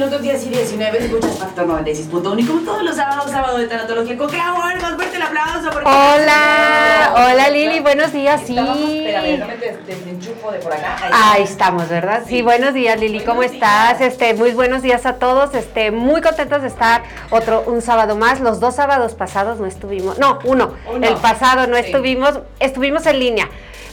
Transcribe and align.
minutos 0.00 0.22
10 0.22 0.46
y 0.46 0.48
19, 0.48 0.98
escuchas 0.98 1.38
Factor 1.38 1.66
96.1 1.66 2.40
y 2.40 2.46
como 2.46 2.60
todos 2.62 2.82
los 2.82 2.96
sábados, 2.96 3.30
sábado 3.30 3.58
de 3.58 3.66
tanatología, 3.66 4.16
con 4.16 4.30
qué 4.30 4.40
amor, 4.40 4.80
más 4.80 4.94
fuerte 4.94 5.16
el 5.16 5.22
aplauso. 5.22 5.68
Porque 5.70 5.86
Hola, 5.90 7.12
hola 7.16 7.50
Lili, 7.50 7.80
buenos 7.80 8.10
días, 8.10 8.40
sí. 8.46 8.56
Espérame, 8.56 9.24
déjame 9.26 9.54
te, 9.56 9.68
te, 9.72 9.94
te 9.94 10.10
enchufo 10.10 10.52
de 10.52 10.58
por 10.60 10.72
acá. 10.72 10.96
Ahí, 11.02 11.10
Ahí 11.12 11.42
estamos, 11.42 11.90
¿verdad? 11.90 12.22
Sí, 12.26 12.40
buenos 12.40 12.72
días 12.72 12.98
Lili, 12.98 13.20
¿cómo 13.20 13.36
Buenos 13.40 13.52
estás? 13.56 13.98
días. 13.98 14.12
Este, 14.12 14.32
muy 14.32 14.52
buenos 14.52 14.80
días 14.80 15.04
a 15.04 15.16
todos. 15.16 15.54
Este, 15.54 15.90
muy 15.90 16.22
contentos 16.22 16.62
de 16.62 16.68
estar 16.68 17.02
otro 17.28 17.64
un 17.66 17.82
sábado 17.82 18.16
más. 18.16 18.40
Los 18.40 18.58
dos 18.58 18.76
sábados 18.76 19.12
pasados 19.14 19.60
no 19.60 19.66
estuvimos, 19.66 20.18
no, 20.18 20.38
uno. 20.44 20.76
Uno. 20.90 21.06
El 21.06 21.16
pasado 21.16 21.66
no 21.66 21.76
Sí. 21.76 21.82
estuvimos, 21.84 22.40
estuvimos 22.58 23.04
en 23.04 23.18
línea. 23.18 23.50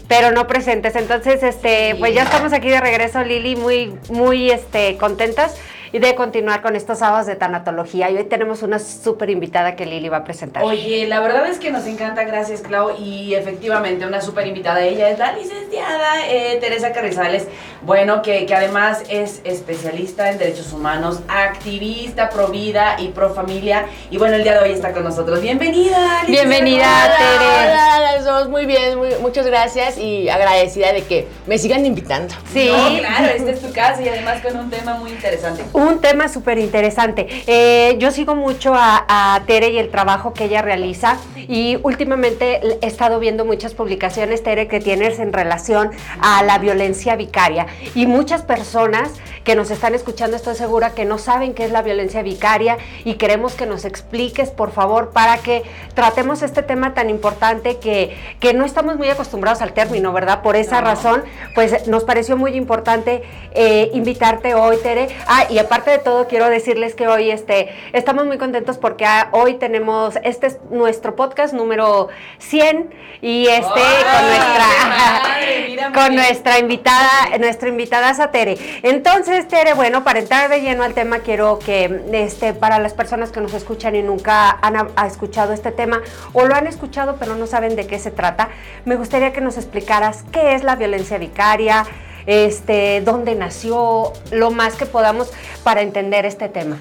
Pero 0.08 0.32
no 0.32 0.48
presentes. 0.48 0.96
Entonces, 0.96 1.44
este, 1.44 1.92
Sí. 1.92 1.98
pues 2.00 2.14
ya 2.16 2.24
estamos 2.24 2.54
aquí 2.54 2.70
de 2.70 2.80
regreso, 2.80 3.22
Lili, 3.26 3.58
muy, 3.58 3.94
muy 4.10 4.50
este, 4.52 4.96
contentas 4.96 5.58
y 5.92 6.00
de 6.00 6.16
continuar 6.16 6.62
con 6.62 6.76
estos 6.76 7.00
sábados 7.00 7.28
de 7.28 7.36
tanatología. 7.36 8.10
Y 8.10 8.18
hoy 8.18 8.24
tenemos 8.26 8.64
una 8.64 8.80
súper 8.80 9.30
invitada 9.30 9.76
que 9.76 9.86
Lili 9.86 10.10
va 10.10 10.18
a 10.18 10.24
presentar. 10.24 10.64
Oye, 10.64 11.08
la 11.08 11.20
verdad 11.20 11.48
es 11.48 11.60
que 11.60 11.72
nos 11.72 11.86
encanta, 11.86 12.24
gracias 12.24 12.62
Clau, 12.62 12.92
y 12.98 13.34
efectivamente 13.36 14.06
una 14.06 14.22
súper 14.22 14.48
invitada, 14.48 14.82
ella 14.82 15.10
es 15.10 15.20
la 15.20 15.34
licenciada 15.34 16.28
eh, 16.28 16.58
Teresa 16.60 16.92
Carrizales, 16.92 17.48
bueno, 17.82 18.22
que, 18.22 18.46
que 18.46 18.56
además 18.56 19.04
es 19.10 19.42
especialista 19.44 20.32
en 20.32 20.38
derechos 20.38 20.74
humanos, 20.74 21.22
activista 21.28 22.30
pro 22.30 22.48
vida 22.48 22.96
y 23.00 23.10
pro 23.10 23.34
familia, 23.34 23.86
y 24.10 24.18
bueno, 24.18 24.36
el 24.36 24.44
día 24.44 24.54
de 24.54 24.70
hoy 24.70 24.72
está 24.72 24.92
con 24.94 25.04
nosotros. 25.04 25.42
Bienvenida. 25.42 26.24
licenciada. 26.24 26.26
Bienvenida, 26.28 27.06
Hola. 27.06 27.18
Tere. 27.18 27.72
Hola, 27.72 28.00
las 28.00 28.26
dos, 28.26 28.50
muy 28.50 28.66
bien, 28.66 28.97
muchas 29.28 29.46
gracias 29.46 29.98
y 29.98 30.30
agradecida 30.30 30.94
de 30.94 31.04
que 31.04 31.28
me 31.48 31.58
sigan 31.58 31.86
invitando. 31.86 32.34
Sí. 32.54 32.70
No, 32.72 32.98
claro, 32.98 33.26
esta 33.26 33.52
es 33.52 33.62
tu 33.62 33.74
casa 33.74 34.02
y 34.02 34.08
además 34.08 34.42
con 34.42 34.58
un 34.58 34.70
tema 34.70 34.96
muy 34.96 35.12
interesante. 35.12 35.66
Un 35.74 36.00
tema 36.00 36.30
súper 36.30 36.58
interesante. 36.60 37.28
Eh, 37.46 37.98
yo 38.00 38.12
sigo 38.12 38.36
mucho 38.36 38.74
a, 38.74 39.06
a 39.10 39.44
Tere 39.46 39.70
y 39.72 39.80
el 39.80 39.90
trabajo 39.90 40.34
que 40.34 40.46
ella 40.46 40.62
realiza 40.62 41.18
y 41.36 41.78
últimamente 41.84 42.62
he 42.82 42.88
estado 42.88 43.20
viendo 43.20 43.44
muchas 43.44 43.74
publicaciones, 43.74 44.44
Tere, 44.44 44.68
que 44.68 44.80
tienes 44.80 45.20
en 45.20 45.34
relación 45.34 45.92
a 46.22 46.44
la 46.44 46.58
violencia 46.58 47.16
vicaria 47.18 47.68
y 47.96 48.06
muchas 48.06 48.44
personas 48.44 49.12
que 49.48 49.56
nos 49.56 49.72
están 49.72 49.96
escuchando, 49.96 50.36
estoy 50.36 50.56
segura 50.56 50.90
que 50.90 51.06
no 51.06 51.18
saben 51.18 51.54
qué 51.54 51.64
es 51.64 51.72
la 51.72 51.82
violencia 51.82 52.22
vicaria 52.22 52.78
y 53.06 53.14
queremos 53.14 53.54
que 53.54 53.66
nos 53.66 53.86
expliques, 53.86 54.50
por 54.50 54.72
favor, 54.72 55.12
para 55.12 55.38
que 55.38 55.64
tratemos 55.94 56.42
este 56.42 56.64
tema 56.64 56.94
tan 56.94 57.10
importante 57.10 57.78
que, 57.78 58.14
que 58.42 58.54
no 58.54 58.66
estamos 58.66 58.98
muy 58.98 59.08
acostumbrados 59.18 59.62
al 59.62 59.74
término, 59.74 60.14
¿verdad? 60.14 60.42
Por 60.42 60.56
esa 60.56 60.80
No. 60.82 60.88
razón, 60.88 61.24
pues 61.56 61.88
nos 61.88 62.04
pareció 62.04 62.38
muy 62.38 62.56
importante 62.56 63.24
eh, 63.52 63.90
invitarte 63.94 64.54
hoy, 64.54 64.78
Tere. 64.78 65.08
Ah, 65.28 65.46
y 65.50 65.58
aparte 65.58 65.90
de 65.92 65.98
todo, 65.98 66.28
quiero 66.28 66.48
decirles 66.50 66.94
que 66.94 67.08
hoy 67.08 67.32
este, 67.32 67.70
estamos 67.94 68.26
muy 68.28 68.38
contentos 68.38 68.78
porque 68.78 69.06
ah, 69.06 69.30
hoy 69.32 69.56
tenemos, 69.56 70.16
este 70.24 70.48
es 70.48 70.58
nuestro 70.70 71.16
podcast 71.16 71.54
número 71.54 72.10
100 72.38 72.94
y 73.22 73.48
este 73.48 73.66
¡Ay, 73.80 74.90
madre! 74.90 75.66
Mira, 75.68 75.92
con 75.92 75.94
nuestra, 75.94 76.04
con 76.04 76.12
mira. 76.12 76.24
nuestra 76.24 76.60
invitada, 76.60 77.10
nuestra 77.40 77.70
invitada 77.70 78.12
es 78.12 78.20
a 78.20 78.30
Tere. 78.32 78.58
Entonces, 78.84 79.48
Tere, 79.48 79.74
bueno, 79.74 80.04
para 80.04 80.20
entrar 80.20 80.50
de 80.50 80.62
lleno 80.62 80.84
al 80.84 80.94
tema, 80.94 81.20
quiero 81.20 81.58
que 81.60 82.04
este, 82.14 82.54
para 82.54 82.78
las 82.80 82.94
personas 82.94 83.32
que 83.32 83.42
nos 83.42 83.54
escuchan 83.54 83.96
y 83.96 84.04
nunca 84.04 84.58
han 84.62 84.76
ha- 84.76 84.88
ha 84.96 85.08
escuchado 85.08 85.54
este 85.54 85.72
tema 85.72 86.02
o 86.34 86.46
lo 86.46 86.54
han 86.56 86.68
escuchado 86.68 87.16
pero 87.20 87.36
no 87.36 87.48
saben 87.48 87.76
de 87.76 87.88
qué 87.88 87.98
se 88.00 88.12
trata, 88.12 88.50
me 88.86 88.96
gustaría 88.96 89.07
que 89.10 89.42
nos 89.42 89.58
explicaras 89.58 90.24
qué 90.32 90.54
es 90.56 90.64
la 90.64 90.76
violencia 90.76 91.18
vicaria, 91.18 91.86
este, 92.26 93.02
dónde 93.02 93.36
nació, 93.36 94.14
lo 94.32 94.52
más 94.52 94.76
que 94.76 94.86
podamos 94.86 95.32
para 95.64 95.82
entender 95.82 96.26
este 96.26 96.50
tema. 96.50 96.78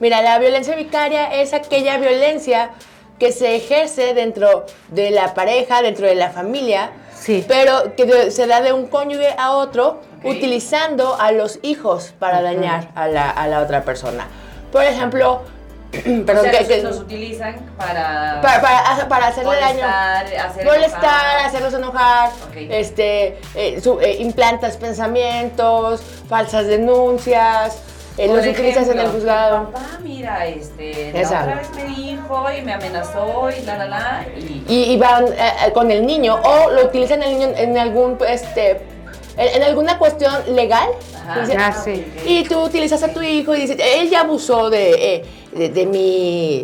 Mira, 0.00 0.22
la 0.22 0.38
violencia 0.38 0.74
vicaria 0.74 1.40
es 1.42 1.52
aquella 1.52 1.98
violencia 1.98 2.70
que 3.18 3.32
se 3.32 3.54
ejerce 3.54 4.14
dentro 4.14 4.66
de 4.88 5.10
la 5.10 5.34
pareja, 5.34 5.82
dentro 5.82 6.06
de 6.06 6.14
la 6.14 6.30
familia, 6.30 6.90
Sí. 7.14 7.44
pero 7.46 7.94
que 7.94 8.30
se 8.32 8.46
da 8.48 8.60
de 8.62 8.72
un 8.72 8.88
cónyuge 8.88 9.34
a 9.38 9.52
otro 9.52 10.00
utilizando 10.24 11.14
a 11.20 11.30
los 11.30 11.60
hijos 11.62 12.12
para 12.18 12.42
dañar 12.42 12.88
a 12.96 13.06
la, 13.06 13.30
a 13.30 13.46
la 13.46 13.60
otra 13.60 13.82
persona. 13.84 14.26
Por 14.72 14.82
ejemplo, 14.82 15.42
perdón, 16.26 16.46
o 16.46 16.50
sea, 16.50 16.52
que- 16.52 16.58
los, 16.58 16.66
que- 16.68 16.82
los 16.82 16.98
utilizan 17.00 17.56
para... 17.76 18.40
para, 18.42 18.60
para- 18.62 19.08
para 19.08 19.26
hacerle 19.28 19.56
daño. 19.60 19.74
molestar, 19.82 20.26
hacer 20.48 20.64
molestar, 20.64 21.02
enojar. 21.02 21.46
hacerlos 21.46 21.74
enojar, 21.74 22.28
Ok. 22.48 22.56
este, 22.70 23.38
eh, 23.54 23.80
su- 23.82 24.00
eh, 24.00 24.16
implantas 24.20 24.76
pensamientos, 24.78 26.00
falsas 26.28 26.66
denuncias, 26.66 27.78
eh, 28.18 28.26
los 28.28 28.46
utilizas 28.46 28.84
en 28.88 28.92
el 28.92 28.98
ejemplo, 28.98 29.12
juzgado. 29.20 29.70
Papá, 29.72 29.86
mira, 30.02 30.46
este, 30.46 31.12
la 31.14 31.20
otra 31.26 31.54
vez 31.56 31.70
me 31.74 31.84
dijo 31.84 32.44
y 32.58 32.62
me 32.62 32.72
amenazó 32.74 33.48
y 33.50 33.62
la, 33.64 33.76
la, 33.78 33.84
la, 33.86 34.26
y... 34.36 34.64
Y, 34.68 34.82
y 34.92 34.98
van 34.98 35.26
eh, 35.28 35.36
eh, 35.66 35.72
con 35.72 35.90
el 35.90 36.06
niño 36.06 36.38
o 36.42 36.70
lo 36.70 36.84
utilizan 36.86 37.22
el 37.22 37.38
niño 37.38 37.52
en 37.56 37.78
algún, 37.78 38.18
este, 38.28 38.80
en, 39.36 39.56
en 39.56 39.62
alguna 39.62 39.98
cuestión 39.98 40.32
legal. 40.54 40.88
Ajá. 41.16 41.40
Dice, 41.40 41.56
Ah, 41.58 41.72
sí. 41.72 42.04
ok. 42.20 42.22
Y 42.26 42.44
tú 42.44 42.60
utilizas 42.62 43.02
a 43.02 43.08
tu 43.12 43.22
hijo 43.22 43.54
y 43.54 43.60
dices, 43.62 43.76
él 43.80 44.10
ya 44.10 44.20
abusó 44.20 44.70
de, 44.70 45.14
eh, 45.16 45.24
de, 45.52 45.68
de 45.68 45.86
mi... 45.86 46.62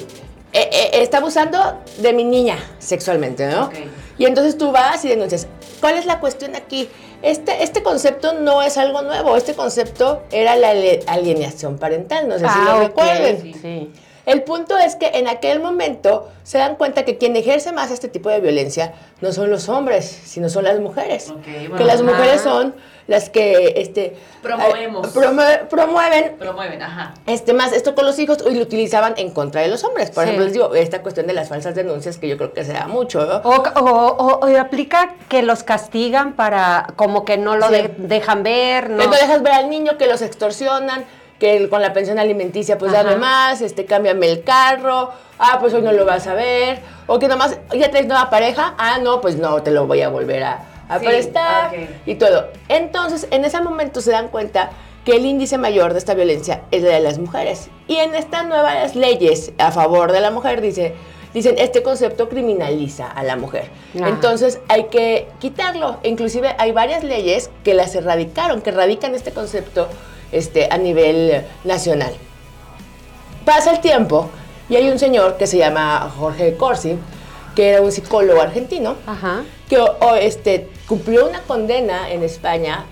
eh, 0.53 0.71
eh, 0.73 0.91
está 0.95 1.19
abusando 1.19 1.79
de 1.99 2.13
mi 2.13 2.25
niña 2.25 2.59
sexualmente, 2.79 3.47
¿no? 3.49 3.71
Y 4.19 4.27
entonces 4.27 4.59
tú 4.59 4.73
vas 4.73 5.05
y 5.05 5.09
denuncias. 5.09 5.47
¿Cuál 5.81 5.97
es 5.97 6.05
la 6.07 6.19
cuestión 6.19 6.57
aquí? 6.57 6.89
Este, 7.23 7.63
este 7.63 7.83
concepto 7.85 8.33
no 8.33 8.63
es 8.63 8.77
algo 8.77 9.03
nuevo. 9.03 9.37
Este 9.37 9.55
concepto 9.55 10.23
era 10.33 10.57
la 10.57 10.71
alienación 11.07 11.79
parental. 11.79 12.29
No 12.29 12.35
sé 12.39 12.47
si 12.49 12.59
lo 12.65 12.71
Ah, 12.73 12.79
recuerden. 12.81 13.41
sí. 13.43 13.55
Sí. 13.63 13.93
El 14.29 14.43
punto 14.43 14.77
es 14.77 14.95
que 14.95 15.07
en 15.15 15.27
aquel 15.27 15.59
momento 15.61 16.29
se 16.43 16.59
dan 16.59 16.77
cuenta 16.77 17.05
que 17.05 17.17
quien 17.17 17.35
ejerce 17.35 17.73
más 17.73 17.91
este 17.91 18.09
tipo 18.09 18.29
de 18.29 18.41
violencia 18.41 18.93
no 19.23 19.33
son 19.33 19.51
los 19.51 19.69
hombres, 19.71 20.05
sino 20.05 20.51
son 20.51 20.65
las 20.65 20.79
mujeres. 20.81 21.31
Ok, 21.31 21.77
que 21.79 21.85
las 21.85 21.97
ajá. 22.03 22.05
mujeres 22.05 22.43
son 22.43 22.75
las 23.07 23.31
que 23.31 23.73
este, 23.77 24.17
Promovemos. 24.43 25.07
eh, 25.09 25.19
promue- 25.19 25.67
promueven 25.69 26.37
Promueven, 26.39 26.83
ajá. 26.83 27.15
este, 27.27 27.55
más 27.55 27.73
esto 27.73 27.95
con 27.95 28.05
los 28.05 28.19
hijos 28.19 28.37
y 28.47 28.55
lo 28.55 28.63
utilizaban 28.63 29.15
en 29.17 29.31
contra 29.31 29.63
de 29.63 29.69
los 29.69 29.83
hombres. 29.83 30.11
Por 30.11 30.25
Sí. 30.25 30.29
ejemplo, 30.29 30.45
les 30.45 30.53
digo, 30.53 30.75
esta 30.75 31.01
cuestión 31.01 31.27
de 31.27 31.33
las 31.33 31.49
falsas 31.49 31.75
denuncias 31.75 32.19
que 32.19 32.29
yo 32.29 32.37
creo 32.37 32.53
que 32.53 32.65
se 32.67 32.75
da 32.75 32.87
mucho. 32.87 33.25
¿no? 33.25 33.37
O, 33.49 33.63
o- 33.81 34.17
o- 34.19 34.47
o 34.47 34.59
aplica 34.61 35.15
que 35.31 35.41
los 35.43 35.63
castigan 35.63 36.35
para 36.35 36.93
como 36.97 37.25
que 37.25 37.39
no 37.39 37.57
lo 37.57 37.69
Sí. 37.69 37.73
de- 37.73 37.95
dejan 37.97 38.43
ver, 38.43 38.91
no. 38.91 38.99
Que 38.99 39.07
no 39.07 39.13
dejas 39.15 39.43
ver 39.43 39.53
al 39.55 39.71
niño, 39.71 39.97
que 39.97 40.07
los 40.07 40.21
extorsionan, 40.21 41.07
que 41.39 41.69
con 41.69 41.83
la 41.83 41.93
pensión 41.93 42.19
alimenticia, 42.19 42.79
pues 42.79 42.93
Ajá. 42.93 43.05
dame 43.05 43.17
más, 43.17 43.61
este, 43.61 43.85
cámbiame 43.85 44.31
el 44.31 44.43
carro, 44.43 45.11
ah, 45.39 45.59
pues 45.61 45.73
hoy 45.75 45.83
no 45.83 45.93
lo 45.93 46.05
vas 46.05 46.27
a 46.27 46.35
ver, 46.35 46.81
o 47.07 47.19
que 47.19 47.29
nomás, 47.29 47.59
ya 47.75 47.91
traes 47.91 48.07
nueva 48.07 48.29
pareja, 48.31 48.75
ah, 48.79 48.99
no, 49.01 49.21
pues 49.21 49.37
no, 49.37 49.63
te 49.63 49.71
lo 49.71 49.87
voy 49.87 50.03
a 50.03 50.09
volver 50.09 50.43
a, 50.43 50.65
a 50.89 50.99
Sí, 50.99 51.07
prestar, 51.07 51.73
y 52.07 52.15
todo. 52.17 52.49
Entonces, 52.69 53.29
en 53.31 53.45
ese 53.45 53.61
momento 53.61 54.01
se 54.01 54.11
dan 54.11 54.29
cuenta 54.29 54.71
que 55.05 55.17
el 55.17 55.25
índice 55.25 55.59
mayor 55.59 55.93
de 55.93 56.01
esta 56.01 56.15
violencia 56.15 56.63
es 56.71 56.83
la 56.83 56.91
de 56.91 57.01
las 57.01 57.19
mujeres. 57.19 57.71
Y 57.87 57.97
en 57.97 58.15
estas 58.15 58.47
nuevas 58.47 58.95
leyes 58.95 59.53
a 59.59 59.71
favor 59.71 60.13
de 60.13 60.21
la 60.21 60.31
mujer, 60.31 60.61
dice, 60.61 60.95
dicen, 61.33 61.55
este 61.59 61.83
concepto 61.83 62.29
criminaliza 62.29 63.07
a 63.11 63.23
la 63.23 63.37
mujer. 63.37 63.71
Entonces 63.95 64.61
hay 64.69 64.85
que 64.85 65.29
quitarlo. 65.39 65.99
Inclusive 66.03 66.55
hay 66.59 66.73
varias 66.73 67.05
leyes 67.05 67.49
que 67.65 67.73
las 67.73 67.95
erradicaron, 67.95 68.61
que 68.61 68.69
erradican 68.71 69.15
este 69.15 69.31
concepto 69.31 69.89
este, 70.33 70.69
a 70.71 70.79
nivel 70.79 71.45
nacional. 71.65 72.13
Pasa 73.45 73.71
el 73.73 73.81
tiempo 73.81 74.29
y 74.69 74.77
hay 74.77 74.89
un 74.91 74.99
señor 74.99 75.37
que 75.37 75.47
se 75.47 75.57
llama 75.59 76.13
Jorge 76.19 76.57
Corsi, 76.57 76.97
que 77.55 77.71
era 77.71 77.81
un 77.83 77.91
psicólogo 77.91 78.41
argentino, 78.41 78.97
Ajá. 79.07 79.43
que 79.69 79.79
o- 79.79 80.15
este, 80.21 80.69
cumplió 80.87 81.27
una 81.29 81.41
condena 81.43 82.11
en 82.11 82.23
España 82.23 82.85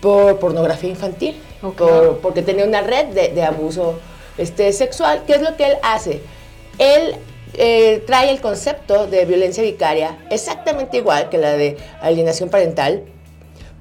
por 0.00 0.38
pornografía 0.38 0.90
infantil, 0.90 1.36
por- 1.60 2.18
porque 2.18 2.42
tenía 2.42 2.64
una 2.64 2.80
red 2.80 3.06
de, 3.08 3.28
de 3.28 3.42
abuso 3.44 3.98
este, 4.38 4.72
sexual. 4.72 5.22
¿Qué 5.26 5.34
es 5.34 5.42
lo 5.42 5.56
que 5.56 5.66
él 5.66 5.76
hace? 5.82 6.22
Él 6.78 7.16
eh, 7.54 8.02
trae 8.06 8.30
el 8.30 8.40
concepto 8.40 9.06
de 9.06 9.24
violencia 9.24 9.62
vicaria 9.62 10.18
exactamente 10.30 10.96
igual 10.98 11.28
que 11.28 11.38
la 11.38 11.52
de 11.52 11.76
alienación 12.00 12.48
parental, 12.48 13.02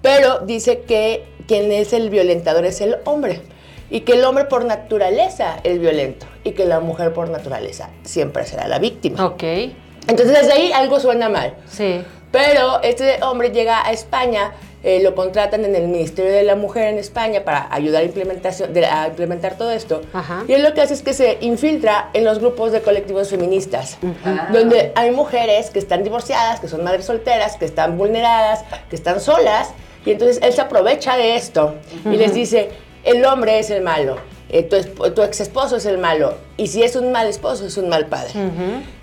pero 0.02 0.40
dice 0.40 0.82
que 0.82 1.24
quien 1.48 1.72
es 1.72 1.94
el 1.94 2.10
violentador 2.10 2.66
es 2.66 2.82
el 2.82 2.98
hombre 3.06 3.42
y 3.90 4.02
que 4.02 4.14
el 4.14 4.24
hombre 4.26 4.46
por 4.46 4.66
naturaleza 4.66 5.58
es 5.64 5.80
violento 5.80 6.26
y 6.44 6.52
que 6.52 6.66
la 6.66 6.80
mujer 6.80 7.14
por 7.14 7.30
naturaleza 7.30 7.90
siempre 8.04 8.46
será 8.46 8.68
la 8.68 8.80
víctima. 8.80 9.26
Ok. 9.26 9.44
Entonces 9.44 10.28
desde 10.42 10.54
ahí 10.54 10.72
algo 10.72 11.00
suena 11.00 11.30
mal. 11.30 11.54
Sí. 11.70 12.02
Pero 12.32 12.82
este 12.84 13.24
hombre 13.24 13.52
llega 13.52 13.86
a 13.88 13.92
España, 13.92 14.52
eh, 14.84 15.02
lo 15.02 15.16
contratan 15.16 15.64
en 15.64 15.74
el 15.76 15.88
Ministerio 15.88 16.32
de 16.32 16.44
la 16.44 16.56
Mujer 16.58 16.88
en 16.90 16.98
España 16.98 17.44
para 17.46 17.74
ayudar 17.74 18.02
a, 18.02 18.06
implementación, 18.06 18.74
de- 18.74 18.86
a 18.86 19.08
implementar 19.08 19.58
todo 19.58 19.72
esto. 19.72 20.02
Ajá. 20.14 20.44
Y 20.48 20.54
él 20.54 20.64
lo 20.64 20.74
que 20.74 20.82
hace 20.82 20.94
es 20.94 21.02
que 21.02 21.14
se 21.14 21.38
infiltra 21.42 22.10
en 22.14 22.26
los 22.26 22.40
grupos 22.40 22.74
de 22.74 22.82
colectivos 22.82 23.30
feministas, 23.30 23.98
Ah. 24.26 24.50
donde 24.52 24.92
hay 24.96 25.12
mujeres 25.12 25.70
que 25.72 25.80
están 25.80 26.04
divorciadas, 26.04 26.60
que 26.60 26.68
son 26.68 26.84
madres 26.84 27.06
solteras, 27.06 27.56
que 27.56 27.66
están 27.66 27.98
vulneradas, 27.98 28.66
que 28.90 28.96
están 28.98 29.22
solas. 29.22 29.70
Y 30.08 30.12
entonces 30.12 30.40
él 30.42 30.54
se 30.54 30.62
aprovecha 30.62 31.18
de 31.18 31.36
esto 31.36 31.76
y 32.06 32.16
les 32.18 32.34
dice, 32.34 32.70
el 33.04 33.24
hombre 33.26 33.60
es 33.60 33.70
el 33.70 33.82
malo, 33.82 34.18
eh, 34.50 34.64
tu, 34.64 35.22
ex 35.24 35.40
esposo 35.42 35.76
es 35.78 35.86
el 35.86 35.98
malo. 35.98 36.36
Y 36.58 36.68
si 36.68 36.84
es 36.84 36.96
un 36.96 37.12
mal 37.12 37.28
esposo, 37.28 37.66
es 37.68 37.78
un 37.78 37.90
mal 37.90 38.06
padre. 38.08 38.32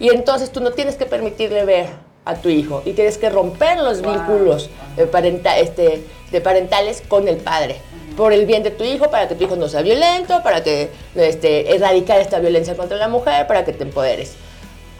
Y 0.00 0.08
entonces 0.08 0.50
tú 0.50 0.60
no 0.60 0.70
tienes 0.72 0.96
que 0.96 1.06
permitirle 1.06 1.64
ver 1.64 1.86
a 2.24 2.34
tu 2.36 2.48
hijo 2.48 2.82
y 2.86 2.92
tienes 2.94 3.18
que 3.18 3.28
romper 3.28 3.78
los 3.80 4.00
vínculos 4.00 4.70
eh, 4.96 5.04
parenta- 5.06 5.58
este, 5.58 6.02
de 6.32 6.40
parentales 6.40 7.02
con 7.06 7.28
el 7.28 7.36
padre. 7.36 7.76
Por 8.16 8.32
el 8.32 8.46
bien 8.46 8.62
de 8.62 8.70
tu 8.70 8.84
hijo, 8.84 9.10
para 9.10 9.26
que 9.28 9.34
tu 9.34 9.44
hijo 9.44 9.56
no 9.56 9.68
sea 9.68 9.82
violento, 9.82 10.42
para 10.42 10.62
que 10.62 10.88
este, 11.16 11.74
erradicar 11.74 12.20
esta 12.20 12.38
violencia 12.38 12.76
contra 12.76 12.96
la 12.96 13.08
mujer, 13.08 13.46
para 13.46 13.64
que 13.64 13.72
te 13.72 13.82
empoderes. 13.82 14.36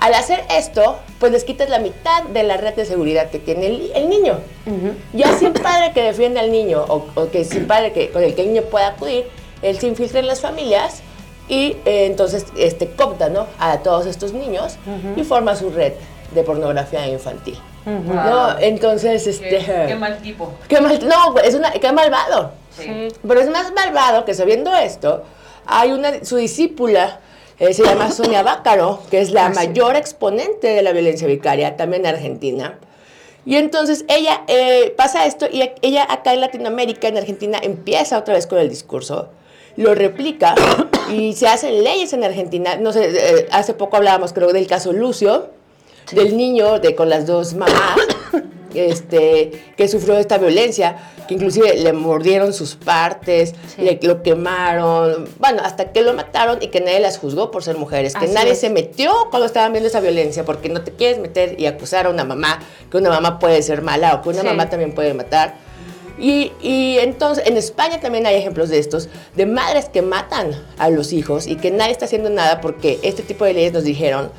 Al 0.01 0.13
hacer 0.15 0.45
esto, 0.51 0.99
pues 1.19 1.33
les 1.33 1.45
quitas 1.45 1.71
la 1.71 1.79
mitad 1.79 2.25
de 2.25 2.43
la 2.43 2.57
red 2.59 2.75
de 2.75 2.85
seguridad 2.85 3.31
que 3.31 3.39
tiene 3.39 3.67
el, 3.67 3.93
el 3.95 4.09
niño. 4.09 4.39
Ya 5.13 5.33
sin 5.39 5.53
padre 5.53 5.93
que 5.95 6.03
defienda 6.03 6.41
al 6.41 6.51
niño 6.53 6.85
o, 6.89 7.07
o 7.15 7.31
que 7.31 7.45
sin 7.45 7.67
padre 7.67 7.93
que, 7.93 8.11
con 8.11 8.23
el 8.23 8.35
que 8.35 8.43
el 8.43 8.49
niño 8.53 8.63
pueda 8.71 8.89
acudir, 8.89 9.27
él 9.63 9.79
se 9.79 9.87
infiltra 9.87 10.21
en 10.21 10.27
las 10.27 10.41
familias 10.41 11.01
y 11.49 11.77
eh, 11.85 12.07
entonces 12.07 12.47
este, 12.59 12.89
copta 12.91 13.29
¿no? 13.31 13.47
a 13.59 13.79
todos 13.79 14.07
estos 14.07 14.33
niños 14.33 14.77
y 15.17 15.23
forma 15.25 15.57
su 15.57 15.71
red 15.71 15.93
de 16.35 16.43
pornografía 16.43 17.07
infantil. 17.07 17.59
¿no? 17.87 18.59
Entonces, 18.59 19.27
este, 19.27 19.59
Qué, 19.59 19.85
qué 19.89 19.95
mal 19.95 20.19
tipo. 20.23 20.53
qué 20.69 20.81
mal- 20.81 20.99
no, 21.07 21.39
es 21.39 21.55
una, 21.55 21.71
qué 21.73 21.93
malvado. 21.93 22.53
Sí. 22.77 23.09
Pero 23.27 23.41
es 23.41 23.49
más 23.51 23.73
malvado 23.75 24.25
que 24.25 24.35
sabiendo 24.35 24.75
esto, 24.75 25.23
hay 25.67 25.93
una, 25.93 26.25
su 26.25 26.37
discípula, 26.37 27.21
eh, 27.59 27.73
se 27.73 27.85
llama 27.85 28.11
Sonia 28.11 28.43
Bácaro, 28.43 29.01
que 29.11 29.21
es 29.21 29.31
la 29.31 29.47
Ah, 29.47 29.51
mayor 29.51 29.97
exponente 29.97 30.69
de 30.69 30.83
la 30.83 30.93
violencia 30.93 31.27
vicaria, 31.27 31.77
también 31.77 32.05
en 32.07 32.15
Argentina. 32.15 32.79
Y 33.47 33.57
entonces 33.57 34.05
ella 34.09 34.43
eh, 34.49 34.95
pasa 34.97 35.27
esto 35.27 35.47
y 35.51 35.71
ella 35.83 36.07
acá 36.11 36.33
en 36.33 36.41
Latinoamérica, 36.41 37.09
en 37.09 37.19
Argentina, 37.19 37.59
empieza 37.63 38.19
otra 38.19 38.35
vez 38.35 38.47
con 38.47 38.59
el 38.59 38.71
discurso, 38.71 39.29
lo 39.77 39.95
replica 39.95 40.55
y 41.13 41.35
se 41.35 41.47
hacen 41.47 41.85
leyes 41.85 42.13
en 42.13 42.25
Argentina. 42.25 42.77
No 42.77 42.93
sé, 42.93 43.11
eh, 43.13 43.47
hace 43.53 43.75
poco 43.75 43.97
hablábamos 43.97 44.33
creo 44.33 44.53
del 44.53 44.67
caso 44.67 44.93
Lucio, 44.93 45.51
del 46.13 46.37
niño 46.37 46.81
de, 46.81 46.95
con 46.95 47.09
las 47.09 47.27
dos 47.27 47.55
mamás, 47.55 47.99
este, 48.75 49.51
que 49.77 49.89
sufrió 49.89 50.17
esta 50.19 50.39
violencia, 50.39 50.97
que 51.29 51.35
inclusive 51.35 51.75
le 51.77 51.93
mordieron 51.93 52.53
sus 52.53 52.75
partes, 52.75 53.55
Sí. 53.75 53.83
le, 53.83 53.99
lo 54.03 54.23
quemaron, 54.23 55.29
bueno, 55.39 55.63
hasta 55.65 55.93
que 55.93 56.03
lo 56.03 56.13
mataron 56.15 56.59
y 56.63 56.69
que 56.69 56.81
nadie 56.81 57.01
las 57.01 57.19
juzgó 57.19 57.51
por 57.51 57.63
ser 57.65 57.77
mujeres, 57.79 58.15
que 58.15 58.27
Así 58.27 58.35
nadie 58.35 58.53
es. 58.53 58.61
se 58.61 58.71
metió 58.71 59.13
cuando 59.31 59.47
estaban 59.47 59.73
viendo 59.73 59.89
esa 59.89 60.01
violencia, 60.01 60.45
porque 60.45 60.69
no 60.69 60.83
te 60.83 60.93
quieres 60.93 61.19
meter 61.19 61.59
y 61.59 61.67
acusar 61.67 62.07
a 62.07 62.11
una 62.11 62.25
mamá, 62.25 62.61
que 62.91 62.97
una 62.99 63.11
mamá 63.11 63.39
puede 63.39 63.63
ser 63.63 63.83
mala 63.83 64.15
o 64.15 64.23
que 64.23 64.29
una 64.31 64.41
Sí. 64.43 64.47
mamá 64.47 64.69
también 64.69 64.93
puede 64.95 65.15
matar. 65.15 65.55
Y, 66.17 66.53
y 66.63 66.99
entonces, 67.01 67.45
en 67.47 67.57
España 67.57 67.99
también 67.99 68.25
hay 68.27 68.37
ejemplos 68.37 68.69
de 68.69 68.79
estos, 68.79 69.09
de 69.35 69.47
madres 69.47 69.87
que 69.89 70.01
matan 70.01 70.51
a 70.79 70.89
los 70.89 71.13
hijos 71.13 71.49
y 71.49 71.57
que 71.57 71.73
nadie 71.73 71.91
está 71.91 72.05
haciendo 72.05 72.31
nada 72.31 72.61
porque 72.61 73.01
este 73.03 73.23
tipo 73.25 73.45
de 73.45 73.53
leyes 73.55 73.73
nos 73.73 73.83
dijeron 73.83 74.31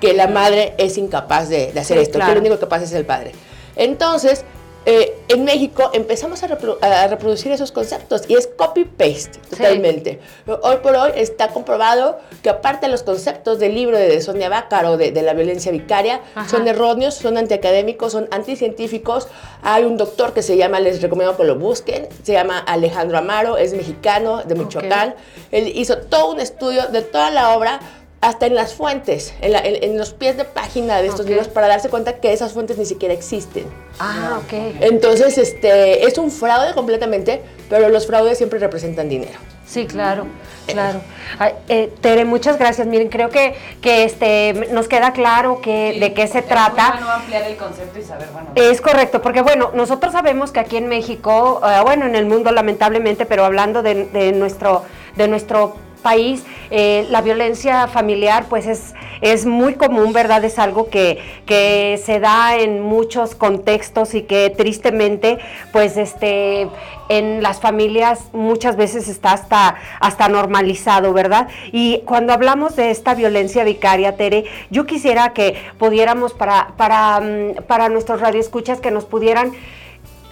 que 0.00 0.12
la 0.12 0.28
madre 0.28 0.74
es 0.78 0.96
incapaz 0.96 1.48
de, 1.48 1.72
de 1.72 1.80
hacer 1.80 1.96
Sí, 1.98 2.02
esto, 2.04 2.18
claro. 2.18 2.30
que 2.30 2.34
lo 2.36 2.40
único 2.46 2.60
capaz 2.60 2.82
es 2.82 2.92
el 2.92 3.04
padre. 3.04 3.32
Entonces, 3.76 4.44
eh, 4.86 5.16
en 5.28 5.44
México 5.44 5.90
empezamos 5.94 6.42
a, 6.42 6.46
repro- 6.48 6.76
a 6.82 7.06
reproducir 7.06 7.50
esos 7.50 7.72
conceptos 7.72 8.24
y 8.28 8.34
es 8.34 8.46
copy-paste 8.46 9.38
totalmente. 9.48 10.20
Hoy 10.46 10.76
por 10.82 10.94
hoy 10.94 11.12
está 11.16 11.48
comprobado 11.48 12.18
que 12.42 12.50
aparte 12.50 12.84
de 12.84 12.92
los 12.92 13.02
conceptos 13.02 13.58
del 13.58 13.74
libro 13.74 13.96
de 13.96 14.20
Sonia 14.20 14.50
Bácaro 14.50 14.98
de, 14.98 15.10
de 15.10 15.22
la 15.22 15.32
violencia 15.32 15.72
vicaria, 15.72 16.20
Ajá. 16.34 16.46
son 16.50 16.68
erróneos, 16.68 17.14
son 17.14 17.38
antiacadémicos, 17.38 18.12
son 18.12 18.28
anticientíficos. 18.30 19.28
Hay 19.62 19.84
un 19.84 19.96
doctor 19.96 20.34
que 20.34 20.42
se 20.42 20.58
llama, 20.58 20.80
les 20.80 21.00
recomiendo 21.00 21.34
que 21.34 21.44
lo 21.44 21.56
busquen, 21.58 22.06
se 22.22 22.32
llama 22.34 22.58
Alejandro 22.58 23.16
Amaro, 23.16 23.56
es 23.56 23.72
mexicano, 23.72 24.42
de 24.44 24.54
Michoacán. 24.54 25.14
Él 25.50 25.72
hizo 25.74 25.96
todo 25.96 26.30
un 26.32 26.40
estudio 26.40 26.88
de 26.88 27.00
toda 27.00 27.30
la 27.30 27.56
obra 27.56 27.80
hasta 28.24 28.46
en 28.46 28.54
las 28.54 28.74
fuentes, 28.74 29.34
en, 29.40 29.52
la- 29.52 29.60
en- 29.60 29.82
en 29.84 29.98
los 29.98 30.12
pies 30.12 30.36
de 30.36 30.44
página 30.44 31.00
de 31.02 31.08
estos 31.08 31.26
libros, 31.26 31.48
para 31.48 31.68
darse 31.68 31.88
cuenta 31.90 32.14
que 32.14 32.32
esas 32.32 32.52
fuentes 32.52 32.78
ni 32.78 32.86
siquiera 32.86 33.12
existen. 33.14 33.64
Ah, 33.98 34.40
ok. 34.44 34.52
Entonces, 34.80 35.36
este, 35.38 36.06
es 36.06 36.18
un 36.18 36.30
fraude 36.30 36.74
completamente, 36.74 37.42
pero 37.68 37.88
los 37.88 38.06
fraudes 38.06 38.38
siempre 38.38 38.58
representan 38.58 39.08
dinero. 39.08 39.38
Sí, 39.66 39.86
claro, 39.86 40.26
claro. 40.66 41.00
Ay, 41.38 41.52
eh, 41.68 41.90
Tere, 42.02 42.24
muchas 42.26 42.58
gracias. 42.58 42.86
Miren, 42.86 43.08
creo 43.08 43.30
que, 43.30 43.54
que 43.80 44.04
este, 44.04 44.52
nos 44.72 44.88
queda 44.88 45.12
claro 45.12 45.60
que, 45.62 45.92
Sí, 45.94 46.00
de 46.00 46.12
qué 46.12 46.26
se 46.26 46.40
es 46.40 46.46
trata. 46.46 46.90
bueno 46.92 47.10
ampliar 47.10 47.42
el 47.44 47.56
concepto 47.56 47.98
y 47.98 48.02
saber, 48.02 48.28
bueno. 48.32 48.48
Es 48.56 48.80
correcto, 48.82 49.22
porque 49.22 49.40
bueno, 49.40 49.70
nosotros 49.74 50.12
sabemos 50.12 50.52
que 50.52 50.60
aquí 50.60 50.76
en 50.76 50.86
México, 50.88 51.60
eh, 51.66 51.80
bueno, 51.82 52.04
en 52.06 52.14
el 52.14 52.26
mundo 52.26 52.52
lamentablemente, 52.52 53.24
pero 53.26 53.44
hablando 53.44 53.82
de, 53.82 54.04
de 54.06 54.32
nuestro, 54.32 54.82
de 55.16 55.28
nuestro 55.28 55.76
país, 56.04 56.44
eh, 56.70 57.06
la 57.10 57.22
violencia 57.22 57.88
familiar 57.88 58.44
pues 58.48 58.66
es, 58.66 58.94
es 59.22 59.46
muy 59.46 59.74
común, 59.74 60.12
¿verdad? 60.12 60.44
Es 60.44 60.58
algo 60.58 60.90
que, 60.90 61.18
que 61.46 62.00
se 62.04 62.20
da 62.20 62.56
en 62.56 62.82
muchos 62.82 63.34
contextos 63.34 64.14
y 64.14 64.22
que 64.22 64.50
tristemente 64.50 65.38
pues 65.72 65.96
este 65.96 66.68
en 67.08 67.42
las 67.42 67.60
familias 67.60 68.28
muchas 68.32 68.76
veces 68.76 69.08
está 69.08 69.32
hasta, 69.32 69.76
hasta 70.00 70.28
normalizado, 70.28 71.12
¿verdad? 71.12 71.48
Y 71.72 72.02
cuando 72.06 72.32
hablamos 72.32 72.76
de 72.76 72.90
esta 72.90 73.14
violencia 73.14 73.64
vicaria, 73.64 74.16
Tere, 74.16 74.44
yo 74.70 74.86
quisiera 74.86 75.32
que 75.32 75.56
pudiéramos 75.78 76.32
para, 76.32 76.72
para, 76.76 77.20
mm, 77.20 77.64
para 77.66 77.88
nuestros 77.88 78.20
radioescuchas 78.20 78.80
que 78.80 78.90
nos 78.90 79.04
pudieran 79.04 79.52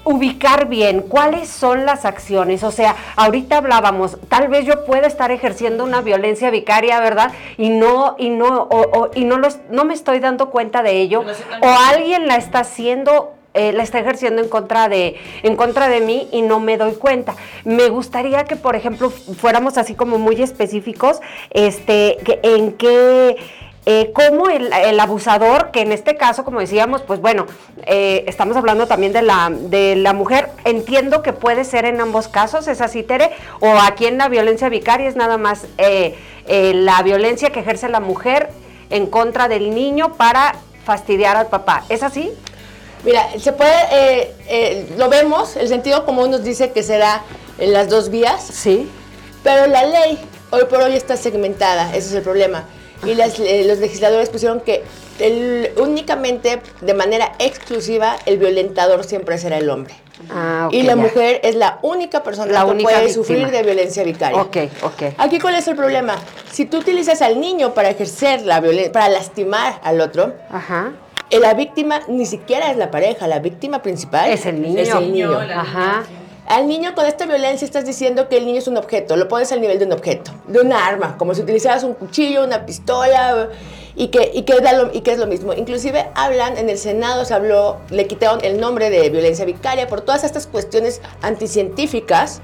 ubicar 0.04 0.68
bien 0.68 1.00
cuáles 1.02 1.48
son 1.48 1.84
las 1.86 2.04
acciones. 2.04 2.62
O 2.64 2.70
sea, 2.70 2.96
ahorita 3.16 3.58
hablábamos, 3.58 4.18
tal 4.28 4.48
vez 4.48 4.64
yo 4.66 4.84
pueda 4.84 5.06
estar 5.06 5.30
ejerciendo 5.30 5.84
una 5.84 6.00
violencia 6.00 6.50
vicaria, 6.50 6.98
¿verdad? 7.00 7.32
Y 7.56 7.70
no, 7.70 8.16
y 8.18 8.30
no, 8.30 8.62
o- 8.64 8.98
o- 9.00 9.10
y 9.14 9.24
no, 9.24 9.38
lo 9.38 9.48
no 9.70 9.84
me 9.84 9.94
estoy 9.94 10.18
dando 10.18 10.50
cuenta 10.50 10.82
de 10.82 11.00
ello. 11.00 11.22
No 11.24 11.32
O 11.68 11.76
alguien 11.88 12.26
la 12.26 12.36
está 12.36 12.60
haciendo. 12.60 13.34
eh, 13.54 13.74
la 13.74 13.82
está 13.82 13.98
ejerciendo 13.98 14.40
en 14.40 14.48
contra 14.48 14.88
de 14.88 15.16
en 15.42 15.56
contra 15.56 15.88
de 15.90 16.00
mí 16.00 16.26
y 16.32 16.40
no 16.40 16.58
me 16.58 16.78
doy 16.78 16.94
cuenta. 16.94 17.34
Me 17.64 17.90
gustaría 17.90 18.44
que, 18.44 18.56
por 18.56 18.76
ejemplo, 18.76 19.10
fuéramos 19.10 19.76
así 19.76 19.94
como 19.94 20.16
muy 20.16 20.40
específicos, 20.42 21.20
este, 21.50 22.16
que- 22.24 22.40
en 22.42 22.72
qué 22.72 23.36
eh, 23.84 24.12
cómo 24.14 24.48
el, 24.48 24.72
el 24.72 25.00
abusador, 25.00 25.70
que 25.72 25.80
en 25.80 25.90
este 25.90 26.16
caso, 26.16 26.44
como 26.44 26.60
decíamos, 26.60 27.02
pues 27.02 27.20
bueno, 27.20 27.46
eh, 27.84 28.24
estamos 28.28 28.56
hablando 28.56 28.86
también 28.86 29.12
de 29.12 29.22
la, 29.22 29.50
de 29.50 29.96
la 29.96 30.12
mujer, 30.12 30.50
entiendo 30.64 31.22
que 31.22 31.32
puede 31.32 31.64
ser 31.64 31.84
en 31.84 32.00
ambos 32.00 32.28
casos, 32.28 32.68
¿es 32.68 32.80
así, 32.80 33.02
Tere? 33.02 33.30
O 33.60 33.68
aquí 33.82 34.06
en 34.06 34.18
la 34.18 34.28
violencia 34.28 34.68
vicaria 34.68 35.08
es 35.08 35.16
nada 35.16 35.36
más 35.36 35.66
eh, 35.78 36.16
eh, 36.46 36.72
la 36.74 37.02
violencia 37.02 37.50
que 37.50 37.60
ejerce 37.60 37.88
la 37.88 38.00
mujer 38.00 38.50
en 38.90 39.06
contra 39.06 39.48
del 39.48 39.74
niño 39.74 40.12
para 40.14 40.54
fastidiar 40.84 41.36
al 41.36 41.48
papá, 41.48 41.84
¿es 41.88 42.02
así? 42.02 42.30
Mira, 43.04 43.26
se 43.36 43.52
puede, 43.52 43.72
eh, 44.48 44.86
lo 44.96 45.08
vemos, 45.08 45.56
el 45.56 45.66
sentido 45.66 46.04
común 46.04 46.30
nos 46.30 46.44
dice 46.44 46.70
que 46.70 46.84
será 46.84 47.22
en 47.58 47.72
las 47.72 47.88
dos 47.88 48.10
vías, 48.10 48.44
Sí. 48.44 48.88
pero 49.42 49.66
la 49.66 49.84
ley 49.86 50.20
hoy 50.50 50.66
por 50.70 50.80
hoy 50.82 50.94
está 50.94 51.16
segmentada, 51.16 51.88
ese 51.90 52.08
es 52.10 52.12
el 52.14 52.22
problema. 52.22 52.64
Y 53.04 53.14
las- 53.14 53.38
eh, 53.40 53.64
los 53.66 53.78
legisladores 53.78 54.28
pusieron 54.30 54.60
que 54.60 54.82
el- 55.18 55.70
únicamente, 55.78 56.60
de 56.80 56.94
manera 56.94 57.32
exclusiva, 57.38 58.16
el 58.26 58.38
violentador 58.38 59.04
siempre 59.04 59.38
será 59.38 59.58
el 59.58 59.68
hombre. 59.70 59.94
Ah, 60.30 60.68
y 60.70 60.82
la 60.82 60.90
ya. 60.94 60.96
mujer 60.96 61.40
es 61.42 61.56
la 61.56 61.78
única 61.82 62.22
persona 62.22 62.52
La 62.52 62.64
que 62.64 62.70
única 62.70 62.90
puede 62.90 63.06
víctima. 63.06 63.24
sufrir 63.24 63.50
de 63.50 63.62
violencia 63.64 64.04
vicaria. 64.04 64.40
Ok, 64.40 64.56
ok. 64.82 65.02
Aquí 65.18 65.40
cuál 65.40 65.56
es 65.56 65.66
el 65.66 65.74
problema? 65.74 66.14
Si 66.52 66.64
tú 66.64 66.78
utilizas 66.78 67.22
al 67.22 67.40
niño 67.40 67.74
para 67.74 67.90
ejercer 67.90 68.42
la 68.42 68.60
violencia, 68.60 68.92
para 68.92 69.08
lastimar 69.08 69.80
al 69.82 70.00
otro, 70.00 70.34
Ajá. 70.50 70.92
eh, 71.30 71.40
la 71.40 71.54
víctima 71.54 72.02
ni 72.06 72.24
siquiera 72.26 72.70
es 72.70 72.76
la 72.76 72.90
pareja, 72.92 73.26
la 73.26 73.40
víctima 73.40 73.82
principal 73.82 74.30
Es 74.30 74.46
el 74.46 74.62
niño. 74.62 74.78
Es 74.80 74.90
el 74.90 75.12
niño. 75.12 75.42
la 75.42 75.60
Ajá. 75.60 76.02
Al 76.46 76.66
niño 76.66 76.94
con 76.94 77.06
esta 77.06 77.24
violencia 77.24 77.64
estás 77.64 77.86
diciendo 77.86 78.28
que 78.28 78.36
el 78.36 78.46
niño 78.46 78.58
es 78.58 78.66
un 78.66 78.76
objeto, 78.76 79.16
lo 79.16 79.28
pones 79.28 79.52
al 79.52 79.60
nivel 79.60 79.78
de 79.78 79.84
un 79.84 79.92
objeto, 79.92 80.32
de 80.48 80.60
una 80.60 80.86
arma, 80.86 81.16
como 81.16 81.34
si 81.34 81.40
utilizaras 81.40 81.84
un 81.84 81.94
cuchillo, 81.94 82.44
una 82.44 82.66
pistola, 82.66 83.48
y 83.94 84.08
que, 84.08 84.30
y 84.34 84.42
que, 84.42 84.60
da 84.60 84.90
y 84.92 85.02
que 85.02 85.12
es 85.12 85.18
lo 85.18 85.26
mismo. 85.28 85.52
Inclusive 85.52 86.10
hablan, 86.14 86.58
en 86.58 86.68
el 86.68 86.78
Senado 86.78 87.24
se 87.24 87.34
habló, 87.34 87.78
le 87.90 88.06
quitaron 88.08 88.40
el 88.44 88.60
nombre 88.60 88.90
de 88.90 89.08
violencia 89.08 89.44
vicaria 89.44 89.86
por 89.86 90.00
todas 90.00 90.24
estas 90.24 90.48
cuestiones 90.48 91.00
anticientíficas, 91.22 92.40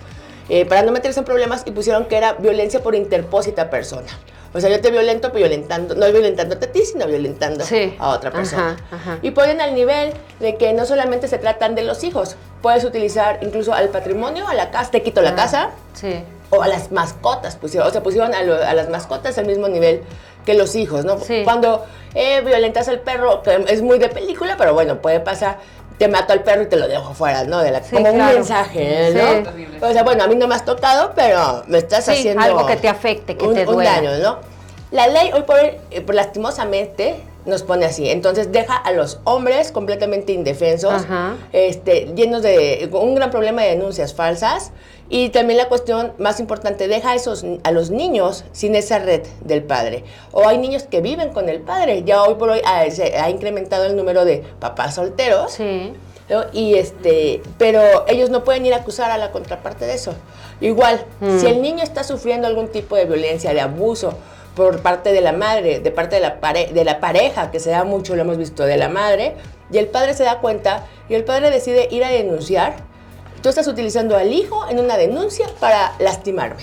eh, 0.49 0.65
para 0.65 0.83
no 0.83 0.93
meterse 0.93 1.19
en 1.19 1.25
problemas, 1.25 1.65
y 1.67 1.73
pusieron 1.73 2.07
que 2.07 2.17
era 2.17 2.35
violencia 2.35 2.81
por 2.81 2.95
interpósita 2.95 3.69
persona. 3.69 4.09
O 4.55 4.61
sea, 4.61 4.71
yo 4.71 4.81
te 4.81 4.91
violento 4.91 5.31
violentando, 5.31 5.95
no 5.95 6.11
violentándote 6.11 6.67
a 6.67 6.73
ti, 6.73 6.85
sino 6.85 7.07
violentando 7.07 7.65
Sí. 7.65 7.95
a 7.99 8.09
otra 8.11 8.31
persona. 8.31 8.77
Ajá, 8.91 8.97
ajá. 9.13 9.19
Y 9.23 9.31
ponen 9.33 9.61
al 9.61 9.75
nivel 9.75 10.13
de 10.41 10.57
que 10.57 10.73
no 10.73 10.87
solamente 10.87 11.29
se 11.29 11.39
tratan 11.39 11.75
de 11.75 11.83
los 11.83 12.03
hijos, 12.05 12.37
puedes 12.63 12.85
utilizar 12.85 13.39
incluso 13.43 13.75
al 13.75 13.89
patrimonio, 13.91 14.49
a 14.49 14.55
la 14.55 14.71
casa, 14.71 14.91
te 14.91 15.03
quito 15.03 15.21
la 15.21 15.31
Ah, 15.31 15.37
casa, 15.37 15.71
Sí. 15.93 16.25
o 16.51 16.63
a 16.63 16.69
las 16.69 16.91
mascotas, 16.93 17.57
pusieron, 17.57 17.89
o 17.89 17.93
sea, 17.93 18.03
pusieron 18.03 18.35
a, 18.35 18.43
lo- 18.43 18.63
a 18.65 18.73
las 18.73 18.89
mascotas 18.89 19.37
al 19.37 19.47
mismo 19.47 19.69
nivel 19.69 20.03
que 20.47 20.55
los 20.55 20.75
hijos, 20.77 21.05
¿no? 21.05 21.19
Sí. 21.21 21.43
Cuando 21.45 21.85
eh, 22.15 22.41
violentas 22.41 22.89
al 22.89 23.01
perro, 23.01 23.43
que 23.43 23.65
es 23.69 23.83
muy 23.83 23.99
de 23.99 24.09
película, 24.09 24.57
pero 24.57 24.73
bueno, 24.73 25.03
puede 25.03 25.21
pasar, 25.21 25.59
te 25.99 26.09
mato 26.09 26.33
al 26.33 26.43
perro 26.43 26.63
y 26.63 26.67
te 26.67 26.77
lo 26.77 26.87
dejo 26.89 27.13
fuera, 27.15 27.45
¿no? 27.45 27.59
De 27.61 27.71
la, 27.71 27.83
Sí, 27.83 27.97
como 27.97 28.11
un 28.11 28.19
mensaje, 28.19 29.13
Sí. 29.13 29.19
¿no? 29.19 29.43
Terrible. 29.51 29.79
O 29.85 29.93
sea, 29.93 30.03
bueno, 30.05 30.25
a 30.25 30.27
mí 30.29 30.37
no 30.37 30.47
me 30.47 30.55
has 30.55 30.65
tocado, 30.65 31.13
pero 31.15 31.65
me 31.67 31.79
estás 31.79 32.05
Sí, 32.05 32.13
haciendo... 32.13 32.43
algo 32.43 32.67
que 32.67 32.77
te 32.77 32.89
afecte, 32.89 33.37
que 33.37 33.45
un, 33.45 33.55
te 33.55 33.67
un 33.67 33.75
duela. 33.75 33.93
daño, 33.93 34.19
¿no? 34.19 34.39
La 34.91 35.07
ley 35.09 35.31
hoy 35.35 35.43
por 35.43 35.57
hoy, 35.57 35.73
eh, 35.91 36.05
lastimosamente, 36.13 37.17
nos 37.45 37.63
pone 37.63 37.85
así. 37.85 38.09
Entonces 38.11 38.53
deja 38.53 38.77
a 38.77 38.93
los 38.93 39.21
hombres 39.25 39.73
completamente 39.73 40.33
indefensos, 40.33 40.93
Ajá. 41.05 41.37
este, 41.53 42.13
llenos 42.15 42.43
de 42.43 42.89
un 42.93 43.15
gran 43.15 43.31
problema 43.31 43.63
de 43.63 43.71
denuncias 43.71 44.15
falsas. 44.15 44.71
Y 45.11 45.31
también 45.31 45.57
la 45.57 45.69
cuestión 45.69 46.13
más 46.19 46.39
importante, 46.41 46.87
deja 46.87 47.13
a, 47.13 47.15
esos, 47.15 47.45
a 47.65 47.71
los 47.71 47.91
niños 47.91 48.45
sin 48.53 48.75
esa 48.75 48.99
red 48.99 49.23
del 49.41 49.63
padre. 49.63 50.05
O 50.33 50.47
hay 50.47 50.59
niños 50.59 50.83
que 50.83 51.01
viven 51.01 51.31
con 51.33 51.49
el 51.49 51.61
padre. 51.61 52.03
Ya 52.05 52.23
hoy 52.23 52.35
por 52.35 52.51
hoy 52.51 52.61
ah, 52.65 52.85
se 52.91 53.17
ha 53.17 53.31
incrementado 53.31 53.85
el 53.87 53.97
número 53.97 54.25
de 54.25 54.45
papás 54.61 54.97
solteros. 54.97 55.53
Sí. 55.53 55.93
¿no? 56.29 56.45
Y 56.53 56.75
este, 56.75 57.41
pero 57.57 57.81
ellos 58.07 58.29
no 58.29 58.45
pueden 58.45 58.67
ir 58.67 58.75
a 58.75 58.79
acusar 58.79 59.11
a 59.11 59.17
la 59.17 59.31
contraparte 59.33 59.87
de 59.87 59.95
eso. 59.95 60.13
Igual, 60.61 61.03
Mm. 61.21 61.39
si 61.39 61.47
el 61.47 61.63
niño 61.63 61.83
está 61.83 62.05
sufriendo 62.05 62.47
algún 62.47 62.69
tipo 62.69 62.95
de 62.97 63.07
violencia, 63.07 63.55
de 63.55 63.63
abuso 63.63 64.13
por 64.55 64.83
parte 64.83 65.13
de 65.13 65.23
la 65.23 65.33
madre, 65.33 65.81
de 65.81 65.91
parte 65.91 66.17
de 66.17 66.21
la, 66.23 66.39
pare- 66.41 66.71
de 66.73 66.85
la 66.85 67.01
pareja, 67.01 67.51
que 67.51 67.61
se 67.61 67.71
da 67.71 67.85
mucho, 67.85 68.15
lo 68.15 68.23
hemos 68.23 68.37
visto, 68.37 68.65
de 68.67 68.77
la 68.77 68.89
madre, 68.91 69.37
y 69.73 69.79
el 69.79 69.87
padre 69.87 70.13
se 70.15 70.25
da 70.25 70.41
cuenta 70.41 70.85
y 71.09 71.15
el 71.15 71.25
padre 71.25 71.51
decide 71.51 71.89
ir 71.91 72.05
a 72.05 72.11
denunciar, 72.11 72.75
tú 73.43 73.49
estás 73.49 73.67
utilizando 73.69 74.17
al 74.17 74.33
hijo 74.33 74.67
en 74.69 74.79
una 74.81 74.97
denuncia 74.97 75.47
para 75.61 75.93
lastimarme. 75.99 76.63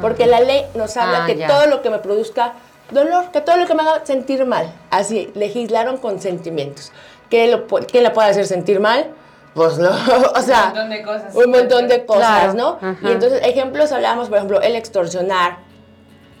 Porque 0.00 0.26
la 0.26 0.40
ley 0.40 0.64
nos 0.74 0.96
habla 0.96 1.24
Ah, 1.24 1.26
que 1.26 1.36
ya. 1.36 1.48
todo 1.48 1.66
lo 1.66 1.82
que 1.82 1.90
me 1.90 1.98
produzca 1.98 2.52
dolor, 2.90 3.30
que 3.32 3.40
todo 3.40 3.56
lo 3.56 3.66
que 3.66 3.74
me 3.74 3.82
haga 3.82 4.06
sentir 4.06 4.44
mal. 4.46 4.72
Así, 4.90 5.30
legislaron 5.34 5.96
con 5.98 6.20
sentimientos. 6.20 6.92
¿Qué 7.30 7.48
lo, 7.48 7.66
¿Quién 7.66 8.04
la 8.04 8.12
puede 8.12 8.28
hacer 8.30 8.46
sentir 8.46 8.78
mal? 8.80 9.10
Pues 9.54 9.76
no, 9.78 9.90
o 10.36 10.40
sea, 10.40 10.66
montón 10.66 10.90
de 10.90 11.02
cosas. 11.02 11.34
un 11.34 11.50
montón 11.50 11.88
de 11.88 12.06
cosas, 12.06 12.26
Claro, 12.28 12.54
¿no? 12.54 12.68
ajá. 12.80 12.96
Y 13.02 13.10
entonces, 13.12 13.40
ejemplos 13.44 13.90
hablamos, 13.90 14.28
por 14.28 14.36
ejemplo, 14.38 14.60
el 14.62 14.76
extorsionar 14.76 15.58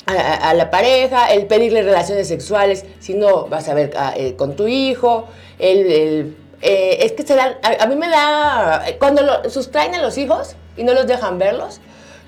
a, 0.06 0.54
la 0.54 0.70
pareja, 0.70 1.26
el 1.32 1.46
pedirle 1.46 1.82
relaciones 1.82 2.28
sexuales, 2.28 2.86
si 3.00 3.12
no 3.14 3.46
vas 3.48 3.68
a 3.68 3.74
ver 3.74 3.92
ah, 3.96 4.14
eh, 4.16 4.36
con 4.36 4.56
tu 4.56 4.66
hijo, 4.68 5.26
el, 5.58 5.92
el, 5.92 6.36
eh, 6.60 6.98
es 7.00 7.12
que 7.12 7.22
se 7.24 7.34
dan, 7.34 7.56
a, 7.62 7.82
a 7.84 7.86
mí 7.86 7.96
me 7.96 8.08
da, 8.08 8.84
cuando 8.98 9.22
lo, 9.22 9.48
sustraen 9.50 9.94
a 9.94 10.02
los 10.02 10.18
hijos 10.18 10.56
y 10.76 10.84
no 10.84 10.92
los 10.94 11.06
dejan 11.06 11.38
verlos, 11.38 11.80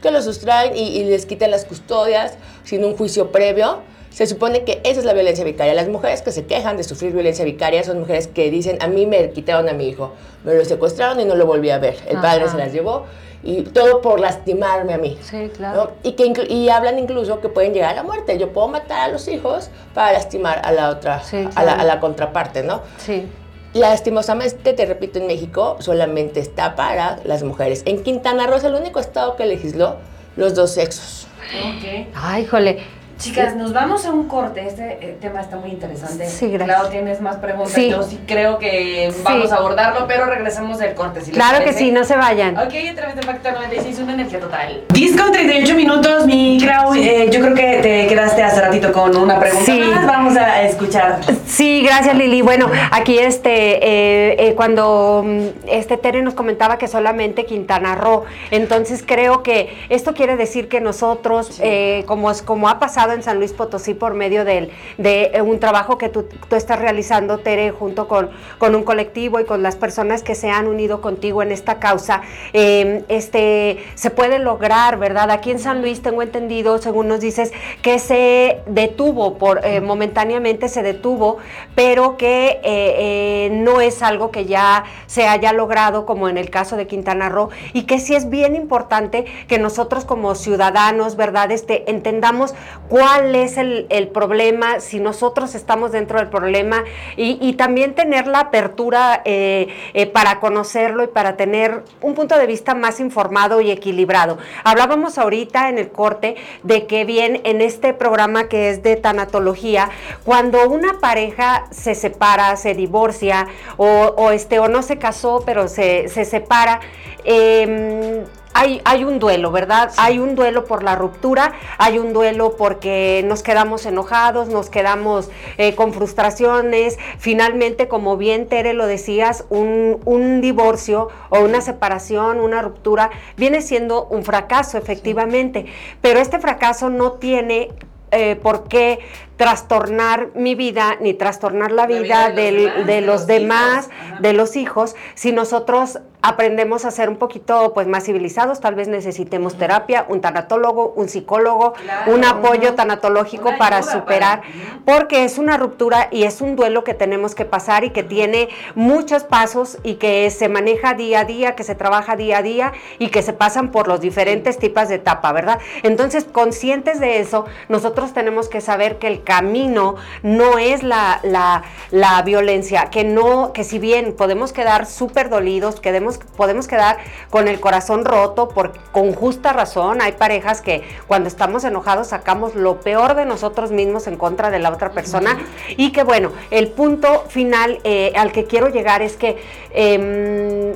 que 0.02 0.10
los 0.10 0.24
sustraen 0.24 0.76
y, 0.76 0.88
y 0.98 1.04
les 1.04 1.26
quitan 1.26 1.50
las 1.50 1.64
custodias 1.64 2.34
sin 2.64 2.84
un 2.84 2.96
juicio 2.96 3.32
previo. 3.32 3.78
Se 4.10 4.26
supone 4.26 4.64
que 4.64 4.80
esa 4.82 4.98
es 4.98 5.06
la 5.06 5.12
violencia 5.12 5.44
vicaria. 5.44 5.72
Las 5.72 5.86
mujeres 5.88 6.22
que 6.22 6.32
se 6.32 6.44
quejan 6.44 6.76
de 6.76 6.82
sufrir 6.82 7.12
violencia 7.12 7.44
vicaria 7.44 7.84
son 7.84 8.00
mujeres 8.00 8.26
que 8.26 8.50
dicen, 8.50 8.78
a 8.80 8.88
mí 8.88 9.06
me 9.06 9.30
quitaron 9.30 9.68
a 9.68 9.72
mi 9.72 9.88
hijo, 9.88 10.14
me 10.42 10.54
lo 10.54 10.64
secuestraron 10.64 11.20
y 11.20 11.24
no 11.24 11.36
lo 11.36 11.46
volví 11.46 11.70
a 11.70 11.78
ver. 11.78 11.96
El 12.08 12.20
padre 12.20 12.48
se 12.48 12.56
las 12.56 12.72
llevó 12.72 13.04
y 13.44 13.62
todo 13.62 14.00
por 14.00 14.18
lastimarme 14.18 14.94
a 14.94 14.98
mí. 14.98 15.16
Sí, 15.22 15.50
claro. 15.56 15.84
¿no? 15.84 15.90
Y, 16.02 16.12
que 16.12 16.32
y 16.52 16.68
hablan 16.70 16.98
incluso 16.98 17.40
que 17.40 17.48
pueden 17.48 17.72
llegar 17.72 17.90
a 17.90 17.94
la 17.94 18.02
muerte. 18.02 18.36
Yo 18.36 18.52
puedo 18.52 18.66
matar 18.66 19.08
a 19.10 19.12
los 19.12 19.28
hijos 19.28 19.70
para 19.94 20.12
lastimar 20.12 20.60
a 20.64 20.72
la 20.72 20.90
otra, 20.90 21.22
Sí, 21.22 21.36
a, 21.36 21.40
la, 21.42 21.50
claro. 21.74 21.80
a 21.80 21.84
la 21.84 22.00
contraparte, 22.00 22.62
¿no? 22.64 22.82
Sí. 22.98 23.28
Lastimosamente, 23.72 24.72
te 24.72 24.84
repito, 24.84 25.18
en 25.18 25.26
México 25.28 25.76
solamente 25.80 26.40
está 26.40 26.74
para 26.74 27.20
las 27.24 27.42
mujeres. 27.42 27.82
En 27.86 28.02
Quintana 28.02 28.46
Roo 28.46 28.56
es 28.56 28.64
el 28.64 28.74
único 28.74 28.98
estado 28.98 29.36
que 29.36 29.46
legisló 29.46 29.96
los 30.36 30.54
dos 30.54 30.72
sexos. 30.72 31.28
Ok. 31.64 32.08
Ay, 32.14 32.46
jole. 32.46 32.82
Chicas, 33.20 33.54
nos 33.54 33.74
vamos 33.74 34.06
a 34.06 34.12
un 34.12 34.26
corte. 34.28 34.66
Este 34.66 34.96
eh, 35.02 35.18
tema 35.20 35.42
está 35.42 35.56
muy 35.56 35.68
interesante. 35.72 36.26
Sí, 36.26 36.48
gracias. 36.50 36.78
Clau, 36.78 36.90
tienes 36.90 37.20
más 37.20 37.36
preguntas. 37.36 37.74
Sí. 37.74 37.90
Yo 37.90 38.02
sí 38.02 38.18
creo 38.26 38.58
que 38.58 39.10
Sí. 39.14 39.20
vamos 39.22 39.52
a 39.52 39.56
abordarlo, 39.56 40.06
pero 40.08 40.24
regresamos 40.24 40.78
del 40.78 40.94
corte. 40.94 41.20
si 41.20 41.30
Claro 41.30 41.62
que 41.62 41.74
sí, 41.74 41.92
no 41.92 42.02
se 42.04 42.16
vayan. 42.16 42.56
Ok, 42.56 42.72
a 42.90 42.94
través 42.94 43.16
de 43.16 43.22
Factor 43.22 43.52
96, 43.52 43.98
una 43.98 44.14
energía 44.14 44.40
total. 44.40 44.84
10 44.94 45.20
con 45.20 45.32
38 45.32 45.74
minutos, 45.74 46.24
mi 46.24 46.58
Clau. 46.62 46.94
eh, 46.94 47.28
yo 47.30 47.40
creo 47.42 47.54
que 47.54 47.80
te 47.82 48.06
quedaste 48.06 48.42
hace 48.42 48.58
ratito 48.62 48.90
con 48.90 49.14
una 49.14 49.38
pregunta 49.38 49.66
Sí. 49.66 49.80
más. 49.80 50.06
Vamos 50.06 50.36
a 50.38 50.62
escuchar. 50.62 51.18
Sí, 51.46 51.82
gracias 51.82 52.16
Lili. 52.16 52.40
Bueno, 52.40 52.70
aquí 52.90 53.18
este, 53.18 53.50
eh, 53.86 54.36
eh, 54.48 54.54
cuando 54.54 55.22
mm, 55.26 55.46
este 55.68 55.98
Tere 55.98 56.22
nos 56.22 56.32
comentaba 56.32 56.78
que 56.78 56.88
solamente 56.88 57.44
Quintana 57.44 57.96
Roo, 57.96 58.24
entonces 58.50 59.04
creo 59.06 59.42
que 59.42 59.76
esto 59.90 60.14
quiere 60.14 60.36
decir 60.38 60.68
que 60.68 60.80
nosotros, 60.80 61.60
eh, 61.62 62.04
como, 62.06 62.30
es- 62.30 62.40
como 62.40 62.66
ha 62.70 62.78
pasado 62.78 63.09
en 63.12 63.22
San 63.22 63.38
Luis 63.38 63.52
Potosí 63.52 63.94
por 63.94 64.14
medio 64.14 64.44
del- 64.44 64.70
de 64.98 65.30
eh, 65.34 65.42
un 65.42 65.58
trabajo 65.60 65.98
que 65.98 66.08
tú, 66.08 66.26
estás 66.50 66.78
realizando, 66.78 67.38
Tere, 67.38 67.70
junto 67.70 68.08
con, 68.08 68.30
con 68.58 68.74
un 68.74 68.82
colectivo 68.82 69.40
y 69.40 69.44
con 69.44 69.62
las 69.62 69.76
personas 69.76 70.22
que 70.22 70.34
se 70.34 70.50
han 70.50 70.66
unido 70.66 71.00
contigo 71.00 71.42
en 71.42 71.52
esta 71.52 71.78
causa, 71.78 72.22
eh, 72.52 73.04
este, 73.08 73.78
se 73.94 74.10
puede 74.10 74.38
lograr, 74.38 74.98
¿verdad? 74.98 75.30
Aquí 75.30 75.50
en 75.50 75.58
San 75.58 75.80
Luis 75.80 76.02
tengo 76.02 76.22
entendido, 76.22 76.78
según 76.78 77.08
nos 77.08 77.20
dices, 77.20 77.52
que 77.82 77.98
se 77.98 78.60
detuvo 78.66 79.38
por 79.38 79.64
eh, 79.64 79.80
momentáneamente 79.80 80.68
se 80.68 80.82
detuvo, 80.82 81.38
pero 81.74 82.16
que 82.16 82.60
eh, 82.62 83.48
no 83.52 83.80
es 83.80 84.02
algo 84.02 84.30
que 84.30 84.44
ya 84.46 84.84
se 85.06 85.26
haya 85.26 85.52
logrado 85.52 86.06
como 86.06 86.28
en 86.28 86.38
el 86.38 86.50
caso 86.50 86.76
de 86.76 86.86
Quintana 86.86 87.28
Roo 87.28 87.50
y 87.72 87.82
que 87.84 87.98
sí 87.98 88.14
es 88.14 88.28
bien 88.30 88.56
importante 88.56 89.24
que 89.48 89.58
nosotros 89.58 90.04
como 90.04 90.34
ciudadanos, 90.34 91.16
¿verdad? 91.16 91.50
Este, 91.50 91.90
entendamos 91.90 92.54
cuál 92.88 92.99
es 93.34 93.56
el, 93.56 94.08
problema, 94.12 94.80
si 94.80 95.00
nosotros 95.00 95.54
estamos 95.54 95.92
dentro 95.92 96.18
del 96.18 96.28
problema 96.28 96.84
y, 97.16 97.52
también 97.54 97.94
tener 97.94 98.26
la 98.26 98.40
apertura 98.40 99.22
eh, 99.24 99.68
eh, 99.92 100.06
para 100.06 100.40
conocerlo 100.40 101.04
y 101.04 101.08
para 101.08 101.36
tener 101.36 101.82
un 102.00 102.14
punto 102.14 102.38
de 102.38 102.46
vista 102.46 102.74
más 102.74 103.00
informado 103.00 103.60
y 103.60 103.70
equilibrado. 103.70 104.38
Hablábamos 104.64 105.18
ahorita 105.18 105.68
en 105.68 105.78
el 105.78 105.90
corte 105.90 106.36
de 106.62 106.86
que 106.86 107.04
bien 107.04 107.40
en 107.44 107.60
este 107.60 107.92
programa 107.92 108.48
que 108.48 108.70
es 108.70 108.82
de 108.82 108.96
tanatología, 108.96 109.90
cuando 110.24 110.68
una 110.68 111.00
pareja 111.00 111.66
se 111.70 111.94
separa, 111.94 112.56
se 112.56 112.74
divorcia 112.74 113.46
o, 113.76 114.30
este, 114.30 114.58
o 114.58 114.68
no 114.68 114.82
se 114.82 114.98
casó 114.98 115.42
pero 115.44 115.68
se, 115.68 116.08
se 116.08 116.24
separa, 116.24 116.80
em, 117.24 118.24
hay, 118.52 118.80
hay 118.84 119.04
un 119.04 119.18
duelo, 119.18 119.52
¿verdad? 119.52 119.92
Hay 119.96 120.18
un 120.18 120.34
duelo 120.34 120.64
por 120.64 120.82
la 120.82 120.96
ruptura, 120.96 121.52
hay 121.78 121.98
un 121.98 122.12
duelo 122.12 122.56
porque 122.56 123.22
nos 123.26 123.42
quedamos 123.42 123.86
enojados, 123.86 124.48
nos 124.48 124.70
quedamos 124.70 125.30
eh, 125.56 125.74
con 125.74 125.92
frustraciones. 125.92 126.98
Finalmente, 127.18 127.86
como 127.88 128.16
bien 128.16 128.48
Tere 128.48 128.72
lo 128.74 128.86
decías, 128.86 129.44
un, 129.50 130.00
un 130.04 130.40
divorcio 130.40 131.08
o 131.30 131.40
una 131.40 131.60
separación, 131.60 132.40
una 132.40 132.60
ruptura, 132.62 133.10
viene 133.36 133.62
siendo 133.62 134.06
un 134.06 134.24
fracaso, 134.24 134.78
efectivamente. 134.78 135.66
Pero 136.00 136.18
este 136.20 136.38
fracaso 136.40 136.90
no 136.90 137.12
tiene 137.12 137.68
eh, 138.10 138.34
por 138.42 138.64
qué 138.68 138.98
trastornar 139.36 140.28
mi 140.34 140.54
vida 140.54 140.96
ni 141.00 141.14
trastornar 141.14 141.70
la 141.72 141.82
La 141.82 141.86
vida, 141.86 142.30
de 142.30 142.52
del- 142.52 142.56
los 142.66 142.74
demás, 142.76 142.86
de 142.86 142.92
de 142.94 143.00
los 143.02 143.06
los 143.16 143.26
demás, 143.26 143.86
hijos. 143.86 143.94
Ajá. 144.10 144.20
de 144.20 144.32
los 144.32 144.56
hijos, 144.56 144.96
si 145.14 145.32
nosotros 145.32 145.98
aprendemos 146.22 146.84
a 146.84 146.90
ser 146.90 147.08
un 147.08 147.16
poquito 147.16 147.72
pues 147.74 147.86
más 147.86 148.04
civilizados, 148.04 148.60
tal 148.60 148.74
vez 148.74 148.88
necesitemos 148.88 149.56
terapia, 149.56 150.06
un 150.08 150.20
tanatólogo, 150.20 150.92
un 150.96 151.08
psicólogo, 151.08 151.72
Claro. 151.72 152.12
un 152.14 152.24
apoyo 152.24 152.74
tanatológico 152.74 153.50
para 153.58 153.82
superar, 153.82 154.40
para- 154.40 154.42
porque 154.84 155.24
es 155.24 155.38
una 155.38 155.56
ruptura 155.56 156.08
y 156.10 156.24
es 156.24 156.40
un 156.40 156.56
duelo 156.56 156.84
que 156.84 156.94
tenemos 156.94 157.34
que 157.34 157.44
pasar 157.44 157.84
y 157.84 157.90
que 157.90 158.02
tiene 158.02 158.48
muchos 158.74 159.24
pasos 159.24 159.78
y 159.82 159.94
que 159.94 160.30
se 160.30 160.48
maneja 160.48 160.94
día 160.94 161.20
a 161.20 161.24
día, 161.24 161.54
que 161.54 161.64
se 161.64 161.74
trabaja 161.74 162.16
día 162.16 162.38
a 162.38 162.42
día 162.42 162.72
y 162.98 163.08
que 163.08 163.22
se 163.22 163.32
pasan 163.32 163.70
por 163.70 163.88
los 163.88 164.00
diferentes 164.00 164.58
tipos 164.58 164.88
de 164.88 164.96
etapa, 164.96 165.32
¿verdad? 165.32 165.58
Entonces, 165.82 166.24
conscientes 166.24 167.00
de 167.00 167.20
eso, 167.20 167.46
nosotros 167.68 168.12
tenemos 168.12 168.48
que 168.48 168.60
saber 168.60 168.98
que 168.98 169.06
el 169.06 169.22
camino 169.24 169.96
no 170.22 170.58
es 170.58 170.82
la, 170.82 171.20
la, 171.22 171.62
la 171.90 172.20
violencia, 172.22 172.90
que 172.90 173.04
no, 173.04 173.52
que 173.52 173.64
si 173.64 173.78
bien 173.78 174.14
podemos 174.16 174.52
quedar 174.52 174.86
súper 174.86 175.28
dolidos, 175.30 175.80
quedemos, 175.80 176.09
podemos 176.18 176.66
quedar 176.66 176.98
con 177.30 177.48
el 177.48 177.60
corazón 177.60 178.04
roto 178.04 178.48
por, 178.48 178.72
con 178.92 179.12
justa 179.12 179.52
razón, 179.52 180.00
hay 180.02 180.12
parejas 180.12 180.60
que 180.60 180.82
cuando 181.06 181.28
estamos 181.28 181.64
enojados 181.64 182.08
sacamos 182.08 182.54
lo 182.54 182.80
peor 182.80 183.14
de 183.14 183.24
nosotros 183.24 183.70
mismos 183.70 184.06
en 184.06 184.16
contra 184.16 184.50
de 184.50 184.58
la 184.58 184.70
otra 184.70 184.90
persona. 184.92 185.38
Y 185.76 185.92
que 185.92 186.02
bueno, 186.02 186.32
el 186.50 186.68
punto 186.68 187.24
final 187.28 187.80
eh, 187.84 188.12
al 188.16 188.32
que 188.32 188.44
quiero 188.44 188.68
llegar 188.68 189.02
es 189.02 189.16
que 189.16 189.38
em, 189.72 190.69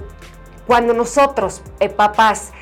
cuando 0.67 0.95
nosotros, 0.95 1.63
eh, 1.81 1.89
papás, 1.89 2.53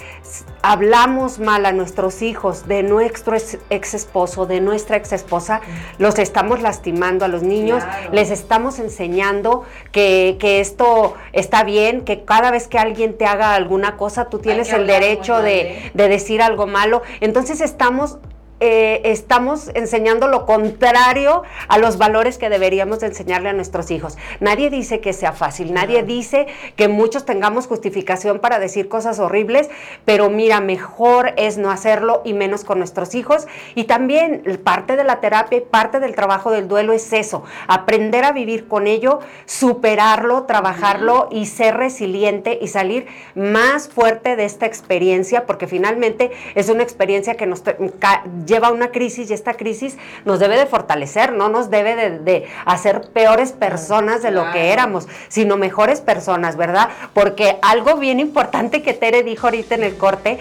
hablamos 0.63 1.39
mal 1.39 1.67
a 1.67 1.73
nuestros 1.73 2.23
hijos 2.23 2.67
de 2.69 2.83
nuestro 2.83 3.37
ex, 3.37 3.95
esposo, 3.95 4.47
de 4.47 4.61
nuestra 4.61 4.97
ex 4.97 5.13
esposa, 5.13 5.61
los 5.99 6.19
estamos 6.19 6.63
lastimando 6.63 7.25
a 7.25 7.29
los 7.29 7.43
niños, 7.43 7.83
Claro. 7.83 8.11
les 8.13 8.31
estamos 8.31 8.79
enseñando 8.79 9.65
que, 9.91 10.37
que 10.39 10.61
esto 10.61 11.15
está 11.33 11.65
bien, 11.65 12.03
que 12.03 12.25
cada 12.25 12.51
vez 12.51 12.69
que 12.69 12.79
alguien 12.79 13.17
te 13.19 13.27
haga 13.27 13.55
alguna 13.55 13.97
cosa, 13.97 14.27
tú 14.27 14.39
tienes 14.39 14.73
el 14.73 14.87
derecho 14.87 15.43
de- 15.43 15.91
de 15.95 16.09
decir 16.09 16.43
algo 16.43 16.67
malo. 16.67 17.03
Entonces 17.21 17.61
estamos 17.61 18.19
eh, 18.65 19.11
estamos 19.11 19.73
enseñando 19.75 20.29
lo 20.29 20.47
contrario 20.47 21.43
a 21.67 21.79
los 21.79 21.99
valores 21.99 22.39
que 22.39 22.49
deberíamos 22.49 23.03
enseñarle 23.03 23.49
a 23.49 23.53
nuestros 23.53 23.91
hijos. 23.91 24.17
Nadie 24.39 24.71
dice 24.71 25.01
que 25.01 25.13
sea 25.13 25.33
fácil, 25.33 25.75
nadie 25.75 26.05
dice 26.05 26.47
que 26.77 26.87
muchos 26.87 27.25
tengamos 27.25 27.67
justificación 27.67 28.39
para 28.39 28.61
decir 28.61 28.89
cosas 28.89 29.19
horribles, 29.19 29.69
pero 30.05 30.31
mira, 30.31 30.61
mejor 30.61 31.35
es 31.39 31.59
no 31.59 31.73
hacerlo 31.73 32.23
y 32.25 32.35
menos 32.35 32.63
con 32.63 32.79
nuestros 32.79 33.17
hijos. 33.17 33.49
Y 33.75 33.85
también 33.85 34.45
parte 34.63 34.95
de 34.95 35.03
la 35.03 35.19
terapia 35.19 35.59
y 35.59 35.63
parte 35.63 35.99
del 35.99 36.15
trabajo 36.15 36.53
del 36.53 36.69
duelo 36.69 36.93
es 36.93 37.13
eso, 37.13 37.43
aprender 37.67 38.25
a 38.25 38.31
vivir 38.31 38.69
con 38.69 38.87
ello, 38.87 39.19
superarlo, 39.45 40.45
trabajarlo 40.45 41.29
y 41.33 41.47
ser 41.47 41.79
resiliente 41.79 42.61
y 42.63 42.69
salir 42.69 43.09
más 43.35 43.89
fuerte 43.89 44.37
de 44.37 44.45
esta 44.45 44.67
experiencia, 44.67 45.47
porque 45.47 45.67
finalmente 45.67 46.31
es 46.55 46.69
una 46.69 46.85
experiencia 46.85 47.35
que 47.35 47.47
nos 47.47 47.65
lleva 48.53 48.69
a 48.69 48.73
una 48.73 48.91
crisis 48.91 49.31
y 49.31 49.35
esta 49.35 49.55
crisis 49.55 49.97
nos 50.25 50.39
debe 50.39 50.59
de 50.59 50.67
fortalecer, 50.67 51.33
no 51.33 51.49
nos 51.49 51.71
debe 51.71 52.11
de, 52.11 52.47
hacer 52.67 53.01
peores 53.13 53.53
personas 53.53 54.23
de 54.23 54.31
lo 54.31 54.51
que 54.53 54.73
éramos, 54.73 55.09
sino 55.29 55.57
mejores 55.57 56.01
personas, 56.01 56.57
¿verdad? 56.57 56.91
Porque 57.15 57.59
algo 57.63 57.97
bien 57.97 58.21
importante 58.21 58.83
que 58.83 58.93
Tere 58.93 59.23
dijo 59.23 59.47
ahorita 59.47 59.75
en 59.75 59.85
el 59.85 59.97
corte, 59.97 60.39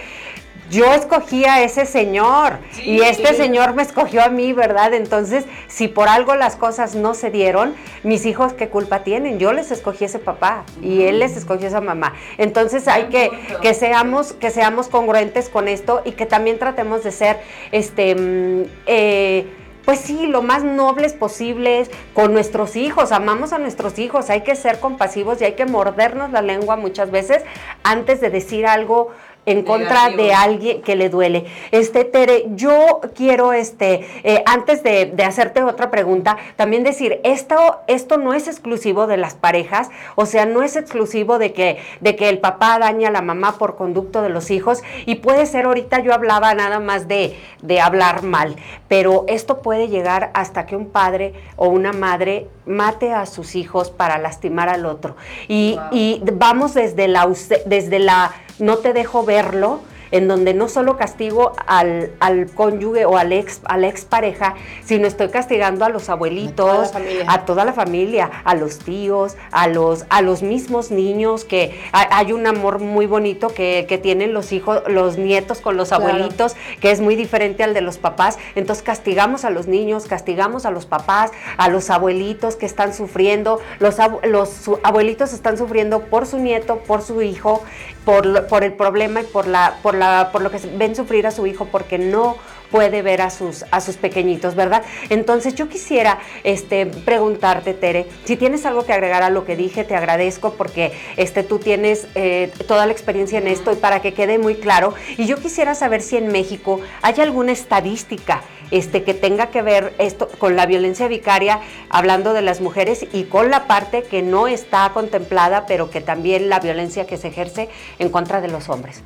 yo 0.72 0.92
escogí 0.94 1.46
a 1.46 1.62
ese 1.62 1.86
señor 1.86 2.60
y 2.84 3.02
este 3.02 3.34
señor 3.34 3.74
me 3.74 3.84
escogió 3.84 4.24
a 4.24 4.30
mí, 4.30 4.54
¿verdad? 4.54 4.94
Entonces, 4.94 5.46
si 5.68 5.88
por 5.88 6.08
algo 6.08 6.36
las 6.36 6.56
cosas 6.56 6.96
no 6.96 7.14
se 7.14 7.30
dieron, 7.30 7.76
mis 8.04 8.26
hijos, 8.26 8.54
¿qué 8.54 8.70
culpa 8.70 9.04
tienen? 9.04 9.38
Yo 9.38 9.54
les 9.54 9.72
escogí 9.72 10.06
a 10.06 10.08
ese 10.08 10.20
papá 10.20 10.64
y 10.82 11.04
él 11.04 11.20
les 11.20 11.36
escogió 11.38 11.66
a 11.66 11.70
esa 11.70 11.82
mamá. 11.82 12.14
Entonces, 12.38 12.88
hay 12.88 13.06
que 13.06 13.30
que 13.62 13.74
seamos 13.74 14.34
que 14.34 14.50
seamos 14.50 14.88
congruentes 14.88 15.50
con 15.50 15.68
esto 15.68 16.02
y 16.06 16.14
que 16.14 16.26
también 16.26 16.58
tratemos 16.58 17.04
de 17.04 17.12
ser, 17.12 17.40
este, 17.72 18.16
mm, 18.16 18.64
eh, 18.86 19.46
pues 19.86 20.00
sí, 20.00 20.28
lo 20.28 20.42
más 20.42 20.64
nobles 20.64 21.14
posibles 21.14 21.90
con 22.14 22.34
nuestros 22.34 22.76
hijos. 22.76 23.12
Amamos 23.12 23.52
a 23.52 23.58
nuestros 23.58 23.98
hijos, 24.00 24.30
hay 24.30 24.42
que 24.42 24.56
ser 24.56 24.80
compasivos 24.80 25.42
y 25.42 25.46
hay 25.46 25.54
que 25.54 25.66
mordernos 25.66 26.32
la 26.32 26.42
lengua 26.42 26.76
muchas 26.76 27.12
veces 27.12 27.44
antes 27.84 28.22
de 28.22 28.30
decir 28.30 28.68
algo 28.68 29.10
en 29.46 29.64
contra 29.64 30.10
de 30.10 30.34
alguien 30.34 30.82
que 30.82 30.96
le 30.96 31.10
duele. 31.10 31.46
Este, 31.72 32.06
Tere, 32.06 32.46
yo 32.52 33.02
quiero, 33.16 33.54
este, 33.54 34.06
eh, 34.24 34.44
antes 34.46 34.84
de, 34.84 35.14
hacerte 35.26 35.64
otra 35.64 35.90
pregunta, 35.90 36.38
también 36.56 36.84
decir, 36.84 37.20
esto, 37.24 37.80
esto 37.88 38.18
no 38.18 38.34
es 38.34 38.48
exclusivo 38.48 39.08
de 39.08 39.18
las 39.18 39.34
parejas, 39.34 39.90
o 40.16 40.26
sea, 40.26 40.46
no 40.46 40.64
es 40.64 40.76
exclusivo 40.76 41.40
de 41.40 41.54
que, 41.54 41.80
de 42.02 42.16
que 42.16 42.30
el 42.30 42.40
papá 42.40 42.78
daña 42.80 43.10
a 43.10 43.12
la 43.12 43.22
mamá 43.22 43.58
por 43.58 43.76
conducto 43.76 44.22
de 44.22 44.30
los 44.30 44.52
hijos, 44.52 44.84
y 45.06 45.16
puede 45.16 45.46
ser, 45.46 45.66
ahorita 45.66 46.00
yo 46.00 46.14
hablaba 46.14 46.54
nada 46.54 46.80
más 46.80 47.08
de, 47.08 47.38
de 47.62 47.80
hablar 47.80 48.24
mal, 48.24 48.56
pero 48.88 49.26
esto 49.28 49.62
puede 49.62 49.88
llegar 49.88 50.32
hasta 50.34 50.66
que 50.66 50.76
un 50.76 50.90
padre 50.90 51.34
o 51.56 51.68
una 51.68 51.94
madre 51.94 52.48
mate 52.66 53.14
a 53.14 53.26
sus 53.26 53.56
hijos 53.56 53.90
para 53.90 54.18
lastimar 54.18 54.70
al 54.70 54.86
otro. 54.86 55.16
Y, 55.48 55.78
y 55.92 56.22
vamos 56.34 56.74
desde 56.74 57.08
la, 57.08 57.28
desde 57.66 58.00
la 58.00 58.32
no 58.62 58.78
te 58.78 58.94
dejo 58.94 59.26
verlo, 59.26 59.82
en 60.12 60.28
donde 60.28 60.54
no 60.54 60.70
solo 60.70 60.98
castigo 60.98 61.54
al, 61.66 62.12
cónyuge 62.54 63.06
o 63.06 63.18
al 63.18 63.32
ex, 63.32 63.62
a 63.66 63.78
la 63.78 63.88
expareja, 63.88 64.56
sino 64.84 65.08
estoy 65.08 65.30
castigando 65.30 65.86
a 65.86 65.90
los 65.90 66.10
abuelitos, 66.10 66.92
a 67.28 67.46
toda 67.46 67.66
la 67.66 67.74
familia, 67.74 68.30
a, 68.44 68.56
los 68.56 68.80
tíos, 68.80 69.36
a 69.52 69.68
los, 69.68 70.06
a 70.10 70.22
los 70.22 70.44
mismos 70.44 70.92
niños, 70.92 71.46
que 71.46 71.80
hay 71.92 72.34
un 72.34 72.46
amor 72.48 72.80
muy 72.80 73.06
bonito 73.06 73.50
que, 73.50 74.00
tienen 74.02 74.34
los 74.34 74.52
hijos, 74.52 74.82
los 74.88 75.18
nietos 75.18 75.60
con 75.60 75.78
los 75.78 75.92
abuelitos, 75.92 76.56
que 76.80 76.92
es 76.92 77.02
muy 77.02 77.16
diferente 77.16 77.64
al 77.64 77.74
de 77.74 77.82
los 77.82 77.98
papás. 77.98 78.40
Entonces 78.56 78.84
castigamos 78.84 79.46
a 79.46 79.50
los 79.50 79.68
niños, 79.68 80.06
castigamos 80.06 80.66
a 80.66 80.72
los 80.72 80.86
papás, 80.86 81.32
a 81.58 81.70
los 81.70 81.90
abuelitos 81.90 82.56
que 82.56 82.66
están 82.66 82.94
sufriendo, 82.94 83.60
los, 83.80 83.98
los 84.24 84.70
abuelitos 84.84 85.34
están 85.34 85.58
sufriendo 85.58 86.02
por 86.04 86.26
su 86.26 86.40
nieto, 86.40 86.80
por 86.80 87.02
su 87.02 87.22
hijo, 87.22 87.64
por, 88.06 88.48
por 88.48 88.64
el 88.64 88.74
problema 88.74 89.22
y 89.22 89.26
por 89.26 89.48
la, 89.48 89.78
por 89.84 89.96
por 90.32 90.42
lo 90.42 90.52
que 90.52 90.60
ven 90.78 90.96
sufrir 90.96 91.28
a 91.28 91.32
su 91.32 91.46
hijo 91.48 91.66
porque 91.66 91.98
no 91.98 92.38
puede 92.72 93.02
ver 93.02 93.22
a 93.22 93.30
sus, 93.30 93.66
a 93.70 93.82
sus 93.82 93.98
pequeñitos, 93.98 94.56
¿verdad? 94.56 94.84
Entonces 95.10 95.54
yo 95.56 95.68
quisiera 95.68 96.20
este, 96.44 96.86
preguntarte, 96.86 97.74
Tere, 97.74 98.08
si 98.24 98.38
tienes 98.38 98.66
algo 98.66 98.86
que 98.86 98.94
agregar 98.94 99.22
a 99.24 99.30
lo 99.30 99.46
que 99.46 99.56
dije, 99.56 99.84
te 99.84 99.96
agradezco 99.96 100.54
porque 100.54 100.94
este, 101.18 101.44
tú 101.44 101.60
tienes 101.60 102.08
eh, 102.16 102.50
toda 102.68 102.86
la 102.86 102.94
experiencia 102.94 103.38
en 103.38 103.48
esto 103.48 103.72
y 103.72 103.76
para 103.76 104.02
que 104.02 104.14
quede 104.14 104.40
muy 104.40 104.56
claro. 104.56 104.94
Y 105.18 105.26
yo 105.26 105.38
quisiera 105.38 105.76
saber 105.76 106.02
si 106.02 106.18
en 106.18 106.28
México 106.30 106.80
hay 107.02 107.20
alguna 107.20 107.52
estadística 107.52 108.42
este, 108.72 109.04
que 109.04 109.14
tenga 109.14 109.48
que 109.48 109.62
ver 109.62 109.94
esto 109.98 110.30
con 110.40 110.56
la 110.56 110.66
violencia 110.66 111.10
vicaria, 111.10 111.60
hablando 111.90 112.34
de 112.34 112.42
las 112.42 112.62
mujeres, 112.62 113.06
y 113.12 113.26
con 113.26 113.52
la 113.52 113.68
parte 113.68 114.04
que 114.04 114.22
no 114.22 114.48
está 114.48 114.90
contemplada, 114.94 115.66
pero 115.66 115.92
que 115.92 116.00
también 116.00 116.48
la 116.48 116.62
violencia 116.62 117.06
que 117.06 117.18
se 117.18 117.28
ejerce 117.28 117.68
en 118.00 118.10
contra 118.10 118.40
de 118.40 118.48
los 118.48 118.70
hombres. 118.70 119.04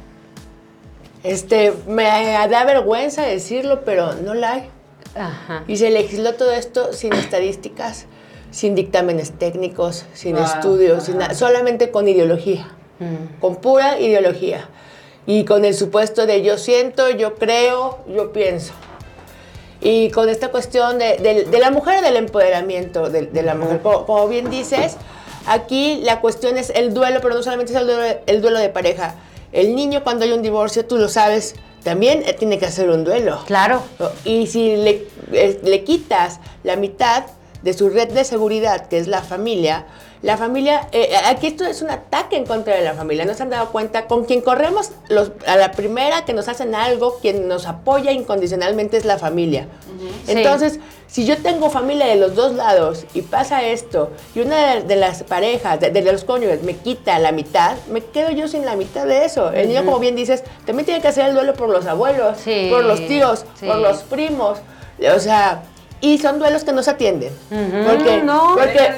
Este, 1.26 1.74
me 1.88 2.04
da 2.04 2.66
vergüenza 2.66 3.24
decirlo, 3.24 3.82
pero 3.84 4.14
no 4.14 4.34
la 4.36 4.54
hay. 4.54 4.70
Y 5.68 5.78
se 5.78 5.90
legisló 5.90 6.36
todo 6.36 6.52
esto 6.52 6.94
sin 6.94 7.14
estadísticas, 7.14 8.06
sin 8.52 8.76
dictámenes 8.76 9.32
técnicos, 9.32 10.06
sin 10.14 10.38
estudios, 10.38 11.10
solamente 11.34 11.90
con 11.90 12.08
ideología, 12.08 12.68
mm. 13.00 13.40
con 13.40 13.56
pura 13.56 14.00
ideología. 14.00 14.70
Y 15.26 15.46
con 15.46 15.66
el 15.66 15.74
supuesto 15.74 16.28
de 16.28 16.44
yo 16.44 16.60
siento, 16.60 17.10
yo 17.10 17.36
creo, 17.36 18.00
yo 18.08 18.32
pienso. 18.32 18.74
Y 19.82 20.12
con 20.12 20.30
esta 20.30 20.50
cuestión 20.50 21.00
de, 21.00 21.48
la 21.60 21.72
mujer, 21.72 22.04
del 22.04 22.18
empoderamiento 22.18 23.10
de, 23.10 23.42
la 23.42 23.56
mujer. 23.56 23.80
Como, 23.82 24.28
bien 24.28 24.52
dices, 24.52 24.98
aquí 25.48 26.02
la 26.04 26.22
cuestión 26.22 26.58
es 26.58 26.70
el 26.70 26.94
duelo, 26.94 27.20
pero 27.22 27.34
no 27.34 27.42
solamente 27.42 27.74
es 27.74 27.80
el 27.80 27.88
duelo, 27.88 28.20
el 28.28 28.42
duelo 28.42 28.60
de 28.60 28.70
pareja 28.70 29.16
el 29.56 29.74
niño 29.74 30.04
cuando 30.04 30.26
hay 30.26 30.34
un 30.34 30.42
divorcio, 30.42 30.86
tú 30.86 30.98
lo 30.98 31.08
sabes, 31.08 31.56
también 31.82 32.26
tiene 32.38 32.60
que 32.60 32.66
hacer 32.66 32.90
un 32.90 33.06
duelo. 33.06 33.40
Claro. 33.48 33.82
Y 34.26 34.48
si 34.48 34.76
le, 34.76 35.08
eh, 35.32 35.62
le 35.64 35.84
quitas 35.86 36.40
la 36.64 36.76
mitad 36.76 37.24
de 37.62 37.74
su 37.74 37.90
red 37.90 38.10
de 38.10 38.26
seguridad, 38.26 38.88
que 38.90 38.98
es 38.98 39.08
la 39.08 39.22
familia, 39.22 39.86
la 40.26 40.38
familia, 40.38 40.88
eh, 40.92 41.10
eh, 41.12 41.18
aquí 41.28 41.46
esto 41.46 41.68
es 41.68 41.84
un 41.84 41.92
ataque 41.92 42.36
en 42.36 42.48
contra 42.48 42.76
de 42.76 42.82
la 42.82 42.96
familia, 42.96 43.26
no 43.26 43.36
se 43.36 43.44
han 43.44 43.52
dado 43.52 43.70
cuenta, 43.70 44.08
con 44.08 44.26
quien 44.26 44.42
corremos 44.42 44.90
los, 45.08 45.32
a 45.46 45.56
la 45.56 45.72
primera 45.72 46.26
que 46.26 46.34
nos 46.34 46.48
hacen 46.48 46.74
algo, 46.74 47.20
quien 47.22 47.48
nos 47.48 47.68
apoya 47.68 48.12
incondicionalmente 48.12 48.98
es 48.98 49.06
la 49.06 49.20
familia. 49.20 49.68
Entonces, 50.26 50.80
si 51.06 51.28
yo 51.28 51.38
tengo 51.38 51.70
familia 51.70 52.08
de 52.08 52.16
los 52.16 52.34
dos 52.34 52.56
lados 52.56 53.06
y 53.14 53.22
pasa 53.22 53.68
esto, 53.68 54.14
y 54.34 54.40
una 54.40 54.78
de, 54.78 54.96
las 54.96 55.22
parejas, 55.22 55.80
de, 55.80 56.02
los 56.02 56.24
cónyuges, 56.24 56.64
me 56.64 56.76
quita 56.76 57.20
la 57.20 57.32
mitad, 57.32 57.78
me 57.92 58.02
quedo 58.02 58.32
yo 58.32 58.48
sin 58.48 58.66
la 58.66 58.76
mitad 58.76 59.06
de 59.06 59.26
eso. 59.26 59.52
El 59.52 59.68
niño, 59.68 59.86
como 59.86 60.00
bien 60.00 60.16
dices, 60.16 60.44
también 60.66 60.88
tiene 60.88 61.02
que 61.02 61.08
hacer 61.08 61.28
el 61.28 61.36
duelo 61.36 61.54
por 61.54 61.70
los 61.70 61.86
abuelos, 61.86 62.40
por 62.72 62.84
los 62.84 63.08
tíos, 63.08 63.46
por 63.60 63.78
los 63.78 64.02
primos. 64.02 64.58
O 65.16 65.20
sea, 65.20 65.62
y 66.06 66.20
son 66.20 66.38
duelos 66.38 66.64
que 66.64 66.72
no 66.72 66.84
se 66.84 66.92
atienden. 66.92 67.34
Porque, 67.50 68.22
no. 68.22 68.56
porque 68.56 68.92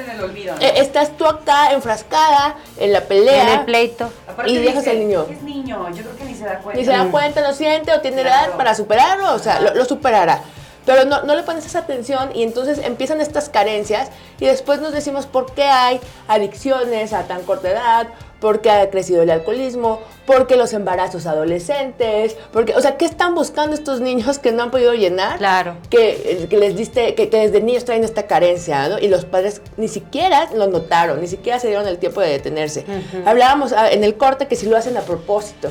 eh, 0.59 0.73
estás 0.75 1.15
tú 1.15 1.25
acá 1.25 1.71
enfrascada 1.71 2.57
en 2.77 2.91
la 2.91 3.01
pelea. 3.01 3.53
En 3.53 3.59
el 3.59 3.65
pleito. 3.65 4.11
y 4.45 4.57
dejas 4.57 4.85
al 4.87 4.99
niño. 4.99 5.25
Es 5.29 5.41
niño, 5.41 5.87
yo 5.91 6.03
creo 6.03 6.17
que 6.17 6.25
ni 6.25 6.35
se 6.35 6.43
da 6.43 6.59
cuenta. 6.59 6.79
Ni 6.79 6.85
se 6.85 6.91
da 6.91 7.05
cuenta, 7.09 7.41
no 7.41 7.53
siente 7.53 7.93
o 7.93 8.01
tiene 8.01 8.21
edad 8.21 8.57
para 8.57 8.75
superarlo, 8.75 9.33
o 9.33 9.39
sea, 9.39 9.61
lo, 9.61 9.85
superará. 9.85 10.41
Pero 10.87 11.03
no, 11.03 11.21
no, 11.23 11.35
le 11.35 11.43
pones 11.43 11.65
esa 11.65 11.79
atención 11.79 12.29
y 12.33 12.43
entonces 12.43 12.79
empiezan 12.79 13.19
estas 13.19 13.49
carencias 13.49 14.09
y 14.39 14.45
después 14.45 14.79
nos 14.79 14.93
decimos 14.93 15.25
por 15.25 15.53
qué 15.53 15.63
hay 15.63 15.99
adicciones 16.29 17.11
a 17.11 17.27
tan 17.27 17.43
corta 17.43 17.69
edad 17.69 18.07
porque 18.39 18.71
ha 18.71 18.89
crecido 18.89 19.21
el 19.23 19.29
alcoholismo, 19.29 19.99
porque 20.25 20.55
los 20.55 20.71
embarazos 20.71 21.25
adolescentes, 21.25 22.37
porque, 22.53 22.73
o 22.73 22.79
sea, 22.79 22.95
¿qué 22.95 23.03
están 23.03 23.35
buscando 23.35 23.75
estos 23.75 23.99
niños 23.99 24.39
que 24.39 24.53
no 24.53 24.63
han 24.63 24.71
podido 24.71 24.93
llenar? 24.93 25.39
Claro. 25.39 25.75
Que, 25.89 26.47
que 26.49 26.57
les 26.57 26.77
diste, 26.77 27.15
que, 27.15 27.27
desde 27.27 27.59
niños 27.59 27.83
traen 27.83 28.05
esta 28.05 28.25
carencia, 28.27 28.87
¿no? 28.87 28.99
Y 28.99 29.09
los 29.09 29.25
padres 29.25 29.61
ni 29.75 29.89
siquiera 29.89 30.49
lo 30.53 30.67
notaron, 30.67 31.19
ni 31.19 31.27
siquiera 31.27 31.59
se 31.59 31.67
dieron 31.67 31.85
el 31.85 31.97
tiempo 31.97 32.21
de 32.21 32.29
detenerse. 32.29 32.85
Hablábamos 33.25 33.73
ah, 33.73 33.91
en 33.91 34.05
el 34.05 34.15
corte 34.15 34.47
que 34.47 34.55
si 34.55 34.67
lo 34.67 34.77
hacen 34.77 34.95
a 34.95 35.01
propósito. 35.01 35.69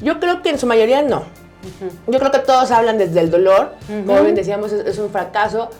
Yo 0.00 0.18
creo 0.18 0.42
que 0.42 0.50
en 0.50 0.58
su 0.58 0.66
mayoría 0.66 1.02
no. 1.02 1.45
Yo 2.06 2.18
creo 2.18 2.30
que 2.30 2.38
todos 2.40 2.70
hablan 2.70 2.98
desde 2.98 3.20
el 3.20 3.30
dolor, 3.30 3.74
como 4.06 4.22
bien 4.22 4.34
decíamos, 4.34 4.72
es, 4.72 4.98
un 4.98 5.10
fracaso. 5.10 5.70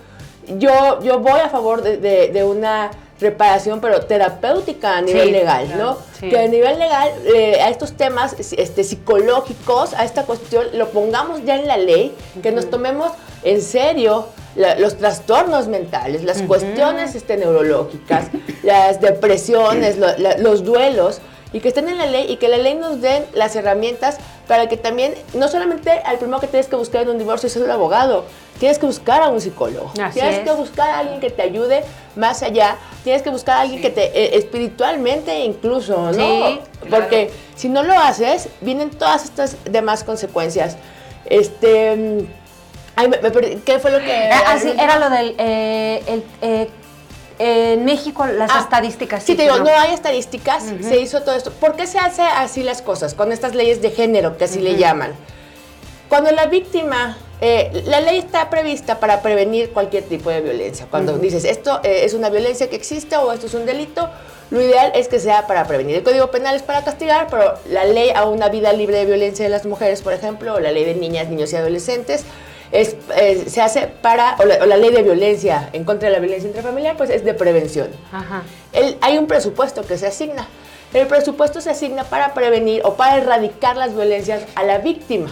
Yo, 0.59 1.01
yo 1.03 1.19
voy 1.21 1.41
a 1.41 1.49
favor 1.49 1.83
de, 1.83 1.99
de 1.99 2.45
una 2.45 2.91
reparación, 3.21 3.81
pero 3.81 4.03
terapéutica 4.03 4.99
a 4.99 5.01
nivel 5.01 5.33
legal, 5.33 5.69
¿no? 5.79 5.99
Que 6.21 6.39
a 6.39 6.49
nivel 6.49 6.79
legal, 6.79 7.11
eh, 7.35 7.61
a 7.63 7.71
estos 7.71 7.93
temas 7.93 8.37
este, 8.39 8.85
psicológicos, 8.85 9.95
a 9.95 10.05
esta 10.05 10.25
cuestión, 10.25 10.67
lo 10.75 10.91
pongamos 10.91 11.45
ya 11.45 11.57
en 11.57 11.67
la 11.67 11.77
ley, 11.79 12.15
que 12.43 12.53
nos 12.53 12.69
tomemos 12.69 13.13
en 13.43 13.63
serio 13.63 14.27
los 14.79 14.97
trastornos 14.97 15.69
mentales, 15.69 16.25
las 16.25 16.43
cuestiones 16.43 17.15
este, 17.15 17.37
neurológicas, 17.37 18.27
las 18.63 19.01
depresiones, 19.01 19.97
los 20.39 20.65
duelos, 20.65 21.21
y 21.53 21.61
que 21.61 21.69
estén 21.69 21.89
en 21.89 21.99
la 21.99 22.07
ley 22.07 22.27
y 22.29 22.37
que 22.37 22.49
la 22.49 22.59
ley 22.59 22.75
nos 22.75 23.01
den 23.01 23.25
las 23.33 23.57
herramientas 23.57 24.19
para 24.47 24.69
que 24.69 24.77
también, 24.77 25.15
no 25.35 25.49
solamente 25.49 25.91
al 25.91 26.19
primero 26.19 26.41
que 26.41 26.47
tienes 26.47 26.67
que 26.67 26.77
buscar 26.77 27.03
en 27.03 27.11
un 27.11 27.19
divorcio 27.19 27.47
es 27.49 27.57
el 27.57 27.71
abogado, 27.71 28.25
tienes 28.59 28.79
que 28.79 28.87
buscar 28.87 29.23
a 29.23 29.29
un 29.29 29.41
psicólogo, 29.41 29.93
tienes 30.13 30.41
que 30.41 30.53
buscar 30.53 30.91
a 30.91 30.99
alguien 31.01 31.21
que 31.21 31.31
te 31.31 31.43
ayude 31.43 31.83
más 32.15 32.43
allá, 32.43 32.77
tienes 33.05 33.23
que 33.23 33.31
buscar 33.31 33.59
a 33.59 33.61
alguien 33.63 33.81
que 33.81 33.91
te, 33.91 34.05
eh, 34.07 34.37
espiritualmente 34.37 35.41
incluso, 35.41 36.13
¿no? 36.13 36.59
Porque 36.91 37.31
si 37.55 37.69
no 37.69 37.83
lo 37.83 37.99
haces, 37.99 38.49
vienen 38.61 38.91
todas 38.91 39.25
estas 39.25 39.57
demás 39.65 40.05
consecuencias. 40.05 40.77
Este... 41.25 41.97
Mm, 41.97 42.27
ay, 42.97 43.11
¿Qué 43.65 43.79
fue 43.79 43.91
lo 43.91 43.99
que...? 43.99 44.31
Así, 44.47 44.73
ah, 44.79 44.85
era 44.85 44.99
lo 44.99 45.11
del... 45.11 45.35
Eh, 45.39 46.03
el, 46.07 46.25
eh, 46.43 46.69
en 47.39 47.85
México 47.85 48.27
las 48.27 48.51
ah, 48.51 48.61
estadísticas. 48.61 49.23
Sí, 49.23 49.35
te 49.35 49.43
digo, 49.43 49.59
no, 49.59 49.69
hay 49.69 49.93
estadísticas, 49.93 50.65
se 50.81 50.99
hizo 50.99 51.23
todo 51.23 51.35
esto. 51.35 51.53
¿Por 51.53 51.77
qué 51.77 51.87
se 51.87 51.99
hace 51.99 52.23
así 52.23 52.63
las 52.63 52.83
cosas 52.83 53.15
con 53.15 53.33
estas 53.33 53.55
leyes 53.55 53.83
de 53.83 53.91
género, 53.91 54.37
que 54.37 54.45
así 54.45 54.61
le 54.61 54.77
llaman? 54.77 55.13
Cuando 56.09 56.31
la 56.31 56.47
víctima, 56.47 57.19
eh, 57.41 57.83
la 57.87 58.01
ley 58.01 58.19
está 58.19 58.49
prevista 58.49 59.01
para 59.01 59.23
prevenir 59.23 59.73
cualquier 59.73 60.05
tipo 60.05 60.31
de 60.31 60.41
violencia. 60.41 60.87
Cuando 60.91 61.19
dices, 61.19 61.45
esto 61.45 61.81
eh, 61.83 62.03
es 62.05 62.15
una 62.15 62.31
violencia 62.31 62.71
que 62.71 62.77
existe 62.77 63.17
o 63.17 63.33
esto 63.33 63.47
es 63.47 63.55
un 63.55 63.67
delito, 63.67 64.09
lo 64.51 64.61
ideal 64.61 64.93
es 64.95 65.09
que 65.09 65.19
sea 65.19 65.47
para 65.47 65.65
prevenir. 65.67 65.97
El 65.97 66.03
Código 66.05 66.31
Penal 66.31 66.55
es 66.55 66.63
para 66.63 66.85
castigar, 66.85 67.27
pero 67.29 67.55
la 67.69 67.85
ley 67.85 68.11
a 68.11 68.25
una 68.25 68.49
vida 68.49 68.73
libre 68.73 68.99
de 68.99 69.05
violencia 69.05 69.45
de 69.45 69.51
las 69.51 69.67
mujeres, 69.67 70.03
por 70.03 70.13
ejemplo, 70.13 70.55
o 70.55 70.61
la 70.61 70.71
ley 70.71 70.85
de 70.85 70.95
niñas, 70.95 71.29
niños 71.29 71.53
y 71.53 71.57
adolescentes, 71.57 72.25
es, 72.81 72.97
se 73.47 73.63
hace 73.63 73.87
para, 73.87 74.37
o 74.39 74.45
la, 74.45 74.77
ley 74.77 74.91
de 74.91 75.03
violencia 75.03 75.71
en 75.73 75.85
contra 75.85 76.09
de 76.09 76.15
la 76.15 76.21
violencia 76.21 76.49
intrafamiliar, 76.49 76.97
pues 76.97 77.11
es 77.11 77.25
de 77.25 77.35
prevención. 77.35 77.89
hay 79.01 79.19
un 79.19 79.27
presupuesto 79.27 79.83
que 79.83 79.97
se 79.99 80.07
asigna. 80.07 80.47
El 80.93 81.07
presupuesto 81.07 81.61
se 81.61 81.71
asigna 81.71 82.05
para 82.05 82.33
prevenir 82.33 82.81
o 82.85 82.95
para 82.95 83.19
erradicar 83.19 83.77
las 83.77 83.95
violencias 83.95 84.45
a 84.55 84.63
la 84.63 84.79
víctima. 84.79 85.29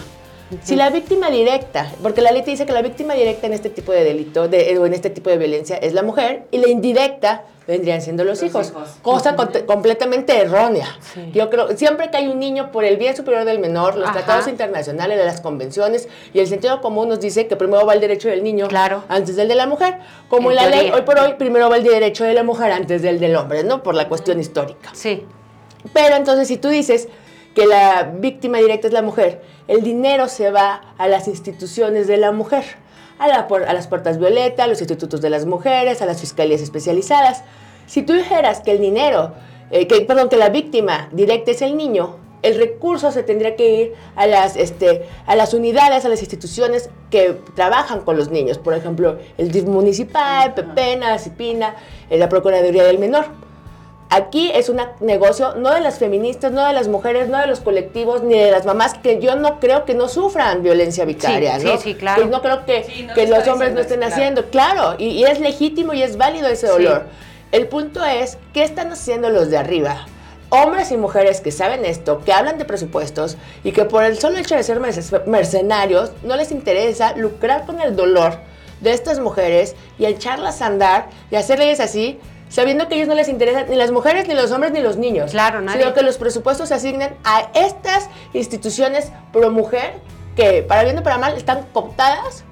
Si 0.61 0.75
la 0.75 0.89
víctima 0.91 1.29
directa, 1.29 1.91
porque 2.03 2.21
la 2.21 2.31
ley 2.31 2.43
te 2.43 2.51
dice 2.51 2.65
que 2.65 2.71
la 2.71 2.83
víctima 2.83 3.15
directa 3.15 3.47
en 3.47 3.53
este 3.53 3.69
tipo 3.69 3.91
de 3.91 4.03
delito 4.03 4.47
de, 4.47 4.77
o 4.77 4.85
en 4.85 4.93
este 4.93 5.09
tipo 5.09 5.29
de 5.29 5.37
violencia 5.37 5.75
es 5.77 5.93
la 5.93 6.03
mujer, 6.03 6.45
y 6.51 6.59
la 6.59 6.69
indirecta 6.69 7.45
vendrían 7.67 8.01
siendo 8.01 8.23
los, 8.23 8.43
hijos, 8.43 8.71
cosa 9.01 9.35
completamente 9.65 10.37
errónea. 10.37 10.87
Yo 11.33 11.49
creo, 11.49 11.75
siempre 11.75 12.11
que 12.11 12.17
hay 12.17 12.27
un 12.27 12.39
niño 12.39 12.71
por 12.71 12.83
el 12.83 12.97
bien 12.97 13.15
superior 13.15 13.43
del 13.43 13.57
menor, 13.59 13.95
los 13.95 14.11
tratados 14.11 14.47
internacionales, 14.47 15.17
las 15.25 15.41
convenciones 15.41 16.07
y 16.33 16.39
el 16.39 16.47
sentido 16.47 16.79
común 16.81 17.09
nos 17.09 17.19
dice 17.19 17.47
que 17.47 17.55
primero 17.55 17.85
va 17.85 17.93
el 17.93 18.01
derecho 18.01 18.29
del 18.29 18.43
niño 18.43 18.67
antes 19.07 19.35
del 19.35 19.47
de 19.47 19.55
la 19.55 19.65
mujer, 19.65 19.97
como 20.29 20.51
en 20.51 20.57
la 20.57 20.67
ley 20.67 20.91
hoy 20.91 21.01
por 21.01 21.17
hoy 21.17 21.33
primero 21.39 21.69
va 21.69 21.77
el 21.77 21.83
derecho 21.83 22.23
de 22.23 22.33
la 22.33 22.43
mujer 22.43 22.71
antes 22.71 23.01
del 23.01 23.19
del 23.19 23.35
hombre, 23.35 23.63
¿no? 23.63 23.81
Por 23.81 23.95
la 23.95 24.07
cuestión 24.07 24.39
histórica. 24.39 24.91
Sí. 24.93 25.25
Pero 25.93 26.15
entonces 26.15 26.47
si 26.47 26.57
tú 26.57 26.69
dices 26.69 27.07
que 27.55 27.65
la 27.65 28.03
víctima 28.03 28.59
directa 28.59 28.87
es 28.87 28.93
la 28.93 29.01
mujer, 29.01 29.41
el 29.67 29.81
dinero 29.81 30.27
se 30.27 30.51
va 30.51 30.93
a 30.97 31.07
las 31.07 31.27
instituciones 31.27 32.05
de 32.05 32.17
la 32.17 32.31
mujer, 32.31 32.63
a, 33.17 33.25
a 33.25 33.73
las 33.73 33.87
puertas 33.87 34.19
violeta, 34.19 34.65
a 34.65 34.67
los 34.67 34.81
institutos 34.81 35.21
de 35.21 35.29
las 35.29 35.45
mujeres, 35.45 36.01
a 36.01 36.05
las 36.05 36.19
fiscalías 36.19 36.61
especializadas. 36.61 37.43
Si 37.87 38.01
tú 38.01 38.13
dijeras 38.13 38.59
que 38.59 38.71
el 38.71 38.79
dinero, 38.79 39.33
eh, 39.71 39.87
que, 39.87 40.01
perdón, 40.01 40.27
que 40.29 40.37
la 40.37 40.49
víctima 40.49 41.09
directa 41.13 41.51
es 41.51 41.61
el 41.61 41.77
niño, 41.77 42.17
el 42.41 42.57
recurso 42.57 43.11
se 43.11 43.23
tendría 43.23 43.55
que 43.55 43.73
ir 43.73 43.93
a 44.15 44.27
las, 44.27 44.55
este, 44.55 45.07
a 45.25 45.35
las 45.35 45.53
unidades, 45.53 46.05
a 46.05 46.09
las 46.09 46.19
instituciones 46.19 46.89
que 47.09 47.37
trabajan 47.55 48.01
con 48.01 48.17
los 48.17 48.29
niños. 48.29 48.59
Por 48.59 48.73
ejemplo, 48.75 49.17
el 49.37 49.51
DIF 49.51 49.63
municipal, 49.63 50.53
Pepena, 50.53 51.17
Cipina, 51.17 51.75
eh, 52.09 52.17
la 52.17 52.29
Procuraduría 52.29 52.83
del 52.83 52.99
Menor. 52.99 53.25
Aquí 54.09 54.51
es 54.53 54.69
un 54.69 54.79
negocio 54.99 55.55
no 55.55 55.73
de 55.73 55.81
las 55.81 55.97
feministas, 55.97 56.51
no 56.51 56.65
de 56.65 56.73
las 56.73 56.87
mujeres, 56.87 57.27
no 57.27 57.39
de 57.39 57.47
los 57.47 57.59
colectivos, 57.59 58.21
ni 58.21 58.37
de 58.37 58.51
las 58.51 58.65
mamás, 58.65 58.93
que 58.93 59.19
yo 59.19 59.35
no 59.35 59.59
creo 59.59 59.83
que 59.83 59.95
no 59.95 60.07
sufran 60.07 60.61
violencia 60.61 61.05
vicaria, 61.05 61.57
¿no? 61.57 61.71
Sí, 61.77 61.77
sí, 61.81 61.95
claro. 61.95 62.21
Pues 62.21 62.31
no 62.31 62.41
creo 62.41 62.65
que, 62.65 63.09
que 63.15 63.27
los 63.27 63.47
hombres 63.47 63.73
no 63.73 63.79
estén 63.79 64.03
haciendo, 64.03 64.45
claro, 64.51 64.95
y, 64.99 65.23
es 65.23 65.39
legítimo 65.39 65.93
y 65.93 66.03
es 66.03 66.17
válido 66.17 66.47
ese 66.47 66.67
dolor. 66.67 67.05
El 67.51 67.67
punto 67.67 68.05
es, 68.05 68.37
¿qué 68.53 68.63
están 68.63 68.91
haciendo 68.91 69.29
los 69.29 69.49
de 69.49 69.57
arriba? 69.57 70.05
Hombres 70.49 70.91
y 70.91 70.97
mujeres 70.97 71.41
que 71.41 71.51
saben 71.51 71.83
esto, 71.83 72.21
que 72.23 72.31
hablan 72.31 72.59
de 72.59 72.65
presupuestos 72.65 73.37
y 73.63 73.71
que 73.71 73.85
por 73.85 74.03
el 74.03 74.19
solo 74.19 74.37
hecho 74.37 74.55
de 74.55 74.61
ser 74.61 74.79
mercenarios 75.25 76.11
no 76.23 76.35
les 76.35 76.51
interesa 76.51 77.17
lucrar 77.17 77.65
con 77.65 77.81
el 77.81 77.95
dolor 77.95 78.37
de 78.81 78.93
estas 78.93 79.19
mujeres 79.19 79.75
y 79.97 80.05
echarlas 80.05 80.61
a 80.61 80.67
andar 80.67 81.07
y 81.31 81.35
hacerles 81.35 81.79
así 81.79 82.19
sabiendo 82.55 82.87
que 82.87 82.93
a 82.93 82.97
ellos 82.97 83.09
no 83.09 83.15
les 83.15 83.27
interesan 83.27 83.65
ni 83.69 83.75
las 83.75 83.91
mujeres, 83.91 84.29
ni 84.29 84.33
los 84.33 84.49
hombres, 84.51 84.71
ni 84.71 84.79
los 84.79 84.95
niños. 84.95 85.31
Claro, 85.31 85.59
nadie. 85.59 85.81
Sino 85.81 85.93
que 85.93 86.01
los 86.03 86.17
presupuestos 86.17 86.69
se 86.69 86.75
asignen 86.75 87.13
a 87.25 87.49
estas 87.53 88.09
instituciones 88.31 89.11
pro 89.33 89.51
mujer 89.51 89.95
que, 90.37 90.63
para 90.63 90.85
bien 90.85 90.97
o 90.97 91.03
para 91.03 91.17
mal, 91.17 91.35
están 91.35 91.65
cooptadas 91.73 92.45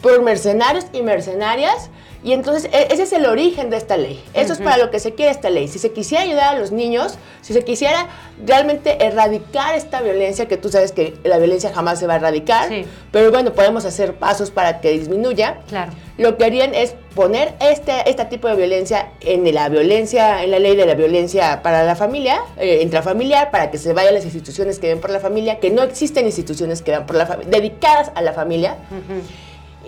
por 0.00 0.22
mercenarios 0.22 0.86
y 0.92 1.02
mercenarias 1.02 1.90
y 2.22 2.32
entonces 2.32 2.68
e, 2.72 2.88
ese 2.90 3.04
es 3.04 3.12
el 3.12 3.26
origen 3.26 3.70
de 3.70 3.76
esta 3.76 3.96
ley. 3.96 4.22
Eso 4.34 4.52
es 4.52 4.58
para 4.58 4.76
lo 4.76 4.90
que 4.90 4.98
se 4.98 5.14
quiere 5.14 5.30
esta 5.30 5.50
ley. 5.50 5.68
Si 5.68 5.78
se 5.78 5.92
quisiera 5.92 6.24
ayudar 6.24 6.56
a 6.56 6.58
los 6.58 6.72
niños, 6.72 7.16
si 7.42 7.52
se 7.52 7.62
quisiera 7.62 8.08
realmente 8.44 9.04
erradicar 9.04 9.76
esta 9.76 10.02
violencia, 10.02 10.48
que 10.48 10.56
tú 10.56 10.68
sabes 10.68 10.90
que 10.92 11.14
la 11.22 11.38
violencia 11.38 11.72
jamás 11.72 12.00
se 12.00 12.06
va 12.06 12.14
a 12.14 12.16
erradicar, 12.16 12.70
pero 13.12 13.30
bueno, 13.30 13.52
podemos 13.52 13.84
hacer 13.84 14.14
pasos 14.14 14.50
para 14.50 14.80
que 14.80 14.90
disminuya. 14.90 15.60
Claro. 15.68 15.92
Lo 16.16 16.36
que 16.36 16.44
harían 16.44 16.74
es 16.74 16.96
poner 17.14 17.54
este, 17.60 18.10
este 18.10 18.24
tipo 18.24 18.48
de 18.48 18.56
violencia 18.56 19.10
en 19.20 19.54
la 19.54 19.68
violencia, 19.68 20.42
en 20.42 20.50
la 20.50 20.58
ley 20.58 20.74
de 20.74 20.86
la 20.86 20.94
violencia 20.94 21.62
para 21.62 21.84
la 21.84 21.94
familia, 21.94 22.40
eh, 22.56 22.80
intrafamiliar, 22.82 23.52
para 23.52 23.70
que 23.70 23.78
se 23.78 23.92
vayan 23.92 24.14
las 24.14 24.24
instituciones 24.24 24.80
que 24.80 24.88
ven 24.88 25.00
por 25.00 25.10
la 25.10 25.20
familia, 25.20 25.60
que 25.60 25.70
no 25.70 25.84
existen 25.84 26.26
instituciones 26.26 26.82
que 26.82 26.90
ven 26.90 27.06
por 27.06 27.14
la 27.14 27.26
familia, 27.26 27.50
dedicadas 27.52 28.10
a 28.16 28.22
la 28.22 28.32
familia 28.32 28.76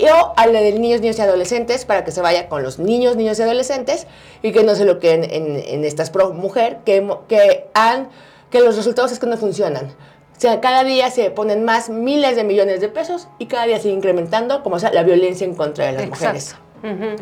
o 0.08 0.32
a 0.36 0.46
la 0.46 0.60
de 0.60 0.72
niños, 0.72 1.00
niños 1.00 1.18
y 1.18 1.22
adolescentes 1.22 1.84
para 1.84 2.04
que 2.04 2.12
se 2.12 2.20
vaya 2.20 2.48
con 2.48 2.62
los 2.62 2.78
niños, 2.78 3.16
niños 3.16 3.38
y 3.38 3.42
adolescentes 3.42 4.06
y 4.42 4.52
que 4.52 4.62
no 4.62 4.74
se 4.74 4.84
lo 4.84 4.98
queden 4.98 5.24
en, 5.24 5.84
estas 5.84 6.10
pro 6.10 6.32
mujer 6.32 6.78
que, 6.84 7.06
que, 7.28 7.66
han, 7.74 8.08
que 8.50 8.60
los 8.60 8.76
resultados 8.76 9.12
es 9.12 9.18
que 9.18 9.26
no 9.26 9.36
funcionan. 9.36 9.86
O 9.86 10.40
sea, 10.40 10.60
cada 10.60 10.84
día 10.84 11.10
se 11.10 11.30
ponen 11.30 11.64
más 11.64 11.90
miles 11.90 12.36
de 12.36 12.44
millones 12.44 12.80
de 12.80 12.88
pesos 12.88 13.28
y 13.38 13.46
cada 13.46 13.66
día 13.66 13.78
sigue 13.78 13.94
incrementando 13.94 14.62
como 14.62 14.78
sea 14.78 14.92
la 14.92 15.02
violencia 15.02 15.44
en 15.44 15.54
contra 15.54 15.86
de 15.86 15.92
las 15.92 16.08
mujeres 16.08 16.54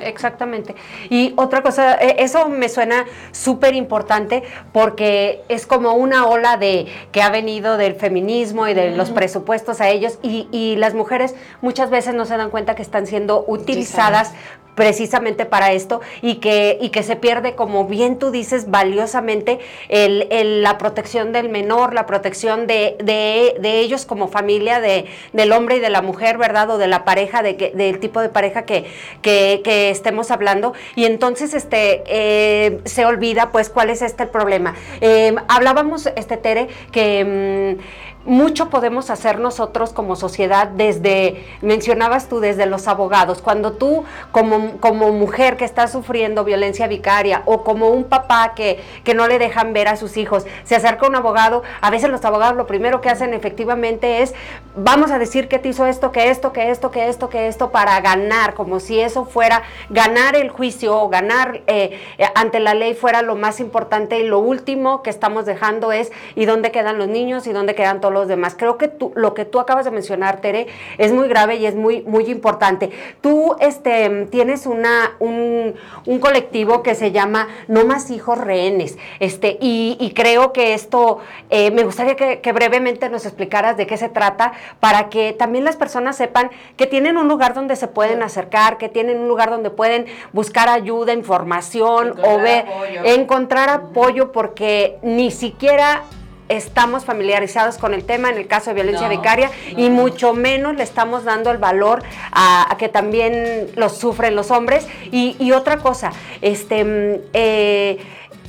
exactamente. 0.02 0.74
Y 1.10 1.34
otra 1.36 1.62
cosa, 1.62 1.94
e, 1.94 2.22
eso 2.22 2.48
me 2.48 2.68
suena 2.68 3.04
súper 3.32 3.74
importante 3.74 4.42
porque 4.72 5.42
es 5.48 5.66
como 5.66 5.94
una 5.94 6.26
ola 6.26 6.56
de 6.56 6.86
que 7.12 7.22
ha 7.22 7.30
venido 7.30 7.76
del 7.76 7.94
feminismo 7.94 8.68
y 8.68 8.74
de 8.74 8.90
los 8.92 9.10
presupuestos 9.10 9.80
a 9.80 9.88
ellos 9.88 10.18
y, 10.22 10.48
y, 10.52 10.76
las 10.76 10.94
mujeres 10.94 11.34
muchas 11.60 11.90
veces 11.90 12.14
no 12.14 12.24
se 12.24 12.36
dan 12.36 12.50
cuenta 12.50 12.74
que 12.74 12.82
están 12.82 13.06
siendo 13.06 13.44
utilizadas 13.46 14.32
precisamente 14.78 15.44
para 15.44 15.72
esto 15.72 16.00
y 16.22 16.36
que, 16.36 16.78
y 16.80 16.90
que 16.90 17.02
se 17.02 17.16
pierde, 17.16 17.56
como 17.56 17.86
bien 17.86 18.16
tú 18.16 18.30
dices, 18.30 18.70
valiosamente 18.70 19.58
el, 19.88 20.62
la 20.62 20.78
protección 20.78 21.32
del 21.32 21.48
menor, 21.48 21.94
la 21.94 22.06
protección 22.06 22.68
de, 22.68 22.96
de, 23.02 23.80
ellos 23.80 24.06
como 24.06 24.28
familia, 24.28 24.80
de, 24.80 25.06
del 25.32 25.50
hombre 25.50 25.78
y 25.78 25.80
de 25.80 25.90
la 25.90 26.00
mujer, 26.00 26.38
¿verdad? 26.38 26.70
O 26.70 26.78
de 26.78 26.86
la 26.86 27.04
pareja, 27.04 27.42
de 27.42 27.56
que, 27.56 27.72
del 27.72 27.98
tipo 27.98 28.20
de 28.20 28.28
pareja 28.28 28.62
que, 28.62 28.84
que, 29.20 29.62
que 29.64 29.90
estemos 29.90 30.30
hablando. 30.30 30.74
Y 30.94 31.06
entonces 31.06 31.54
este, 31.54 32.04
eh, 32.06 32.78
se 32.84 33.04
olvida, 33.04 33.50
pues, 33.50 33.70
cuál 33.70 33.90
es 33.90 34.00
este 34.00 34.22
el 34.22 34.28
problema. 34.28 34.76
Eh, 35.00 35.34
hablábamos, 35.48 36.06
este 36.14 36.36
Tere, 36.36 36.68
que... 36.92 37.76
Mm, 37.76 38.07
mucho 38.28 38.68
podemos 38.68 39.08
hacer 39.10 39.40
nosotros 39.40 39.92
como 39.92 40.14
sociedad 40.14 40.68
desde, 40.68 41.44
mencionabas 41.62 42.28
tú, 42.28 42.40
desde 42.40 42.66
los 42.66 42.86
abogados. 42.86 43.40
Cuando 43.40 43.72
tú 43.72 44.04
como, 44.32 44.76
como 44.80 45.10
mujer 45.12 45.56
que 45.56 45.64
está 45.64 45.88
sufriendo 45.88 46.44
violencia 46.44 46.86
vicaria 46.86 47.42
o 47.46 47.64
como 47.64 47.88
un 47.88 48.04
papá 48.04 48.52
que, 48.54 48.80
que 49.02 49.14
no 49.14 49.26
le 49.26 49.38
dejan 49.38 49.72
ver 49.72 49.88
a 49.88 49.96
sus 49.96 50.18
hijos, 50.18 50.46
se 50.64 50.76
acerca 50.76 51.06
un 51.06 51.16
abogado, 51.16 51.62
a 51.80 51.90
veces 51.90 52.10
los 52.10 52.24
abogados 52.24 52.56
lo 52.56 52.66
primero 52.66 53.00
que 53.00 53.08
hacen 53.08 53.32
efectivamente 53.32 54.22
es, 54.22 54.34
vamos 54.76 55.10
a 55.10 55.18
decir 55.18 55.48
que 55.48 55.58
te 55.58 55.70
hizo 55.70 55.86
esto, 55.86 56.12
que 56.12 56.28
esto, 56.28 56.52
que 56.52 56.70
esto, 56.70 56.90
que 56.90 57.08
esto, 57.08 57.28
que 57.30 57.48
esto, 57.48 57.70
para 57.70 57.98
ganar, 58.00 58.52
como 58.52 58.78
si 58.78 59.00
eso 59.00 59.24
fuera 59.24 59.62
ganar 59.88 60.36
el 60.36 60.50
juicio 60.50 61.00
o 61.00 61.08
ganar 61.08 61.62
eh, 61.66 61.98
ante 62.34 62.60
la 62.60 62.74
ley 62.74 62.94
fuera 62.94 63.22
lo 63.22 63.36
más 63.36 63.58
importante 63.60 64.18
y 64.20 64.26
lo 64.26 64.38
último 64.38 65.02
que 65.02 65.10
estamos 65.10 65.46
dejando 65.46 65.92
es, 65.92 66.12
¿y 66.34 66.44
dónde 66.44 66.70
quedan 66.70 66.98
los 66.98 67.08
niños? 67.08 67.46
¿Y 67.46 67.52
dónde 67.52 67.74
quedan 67.74 68.00
todos 68.00 68.12
los 68.12 68.17
los 68.18 68.28
demás. 68.28 68.54
Creo 68.56 68.78
que 68.78 68.88
tú, 68.88 69.12
lo 69.14 69.34
que 69.34 69.44
tú 69.44 69.60
acabas 69.60 69.84
de 69.84 69.90
mencionar, 69.90 70.40
Tere, 70.40 70.66
es 70.98 71.12
muy 71.12 71.28
grave 71.28 71.56
y 71.56 71.66
es 71.66 71.74
muy, 71.74 72.02
muy 72.02 72.24
importante. 72.24 72.90
Tú 73.20 73.56
este, 73.60 74.26
tienes 74.30 74.66
una, 74.66 75.12
un, 75.18 75.74
colectivo 76.20 76.82
que 76.82 76.94
se 76.94 77.12
llama 77.12 77.48
No 77.68 77.84
Más 77.84 78.10
Hijos 78.10 78.38
Rehenes, 78.38 78.98
este, 79.20 79.56
y, 79.60 80.12
creo 80.14 80.52
que 80.52 80.74
esto, 80.74 81.18
eh, 81.50 81.70
me 81.70 81.84
gustaría 81.84 82.16
que, 82.16 82.40
que 82.40 82.52
brevemente 82.52 83.08
nos 83.08 83.24
explicaras 83.24 83.76
de 83.76 83.86
qué 83.86 83.96
se 83.96 84.08
trata 84.08 84.52
para 84.80 85.08
que 85.08 85.32
también 85.32 85.64
las 85.64 85.76
personas 85.76 86.16
sepan 86.16 86.50
que 86.76 86.86
tienen 86.86 87.16
un 87.16 87.28
lugar 87.28 87.54
donde 87.54 87.76
se 87.76 87.86
pueden 87.86 88.22
acercar, 88.22 88.78
que 88.78 88.88
tienen 88.88 89.20
un 89.20 89.28
lugar 89.28 89.50
donde 89.50 89.70
pueden 89.70 90.06
buscar 90.32 90.68
ayuda, 90.68 91.12
información 91.12 92.14
o 92.22 92.38
ver, 92.38 92.66
encontrar 93.04 93.68
apoyo 93.68 94.32
porque 94.32 94.98
ni 95.02 95.30
siquiera 95.30 96.02
estamos 96.48 97.04
familiarizados 97.04 97.78
con 97.78 97.94
el 97.94 98.04
tema 98.04 98.30
en 98.30 98.38
el 98.38 98.46
caso 98.46 98.70
de 98.70 98.74
violencia 98.74 99.08
vicaria 99.08 99.50
y 99.76 99.90
mucho 99.90 100.32
menos 100.34 100.76
le 100.76 100.82
estamos 100.82 101.24
dando 101.24 101.50
el 101.50 101.58
valor 101.58 102.02
a, 102.32 102.74
que 102.78 102.88
también 102.88 103.70
los 103.76 103.96
sufren 103.96 104.34
los 104.34 104.50
hombres. 104.50 104.86
Y, 105.10 105.52
otra 105.52 105.78
cosa, 105.78 106.12
este... 106.40 106.84
Mm, 106.84 107.20
eh, 107.32 107.98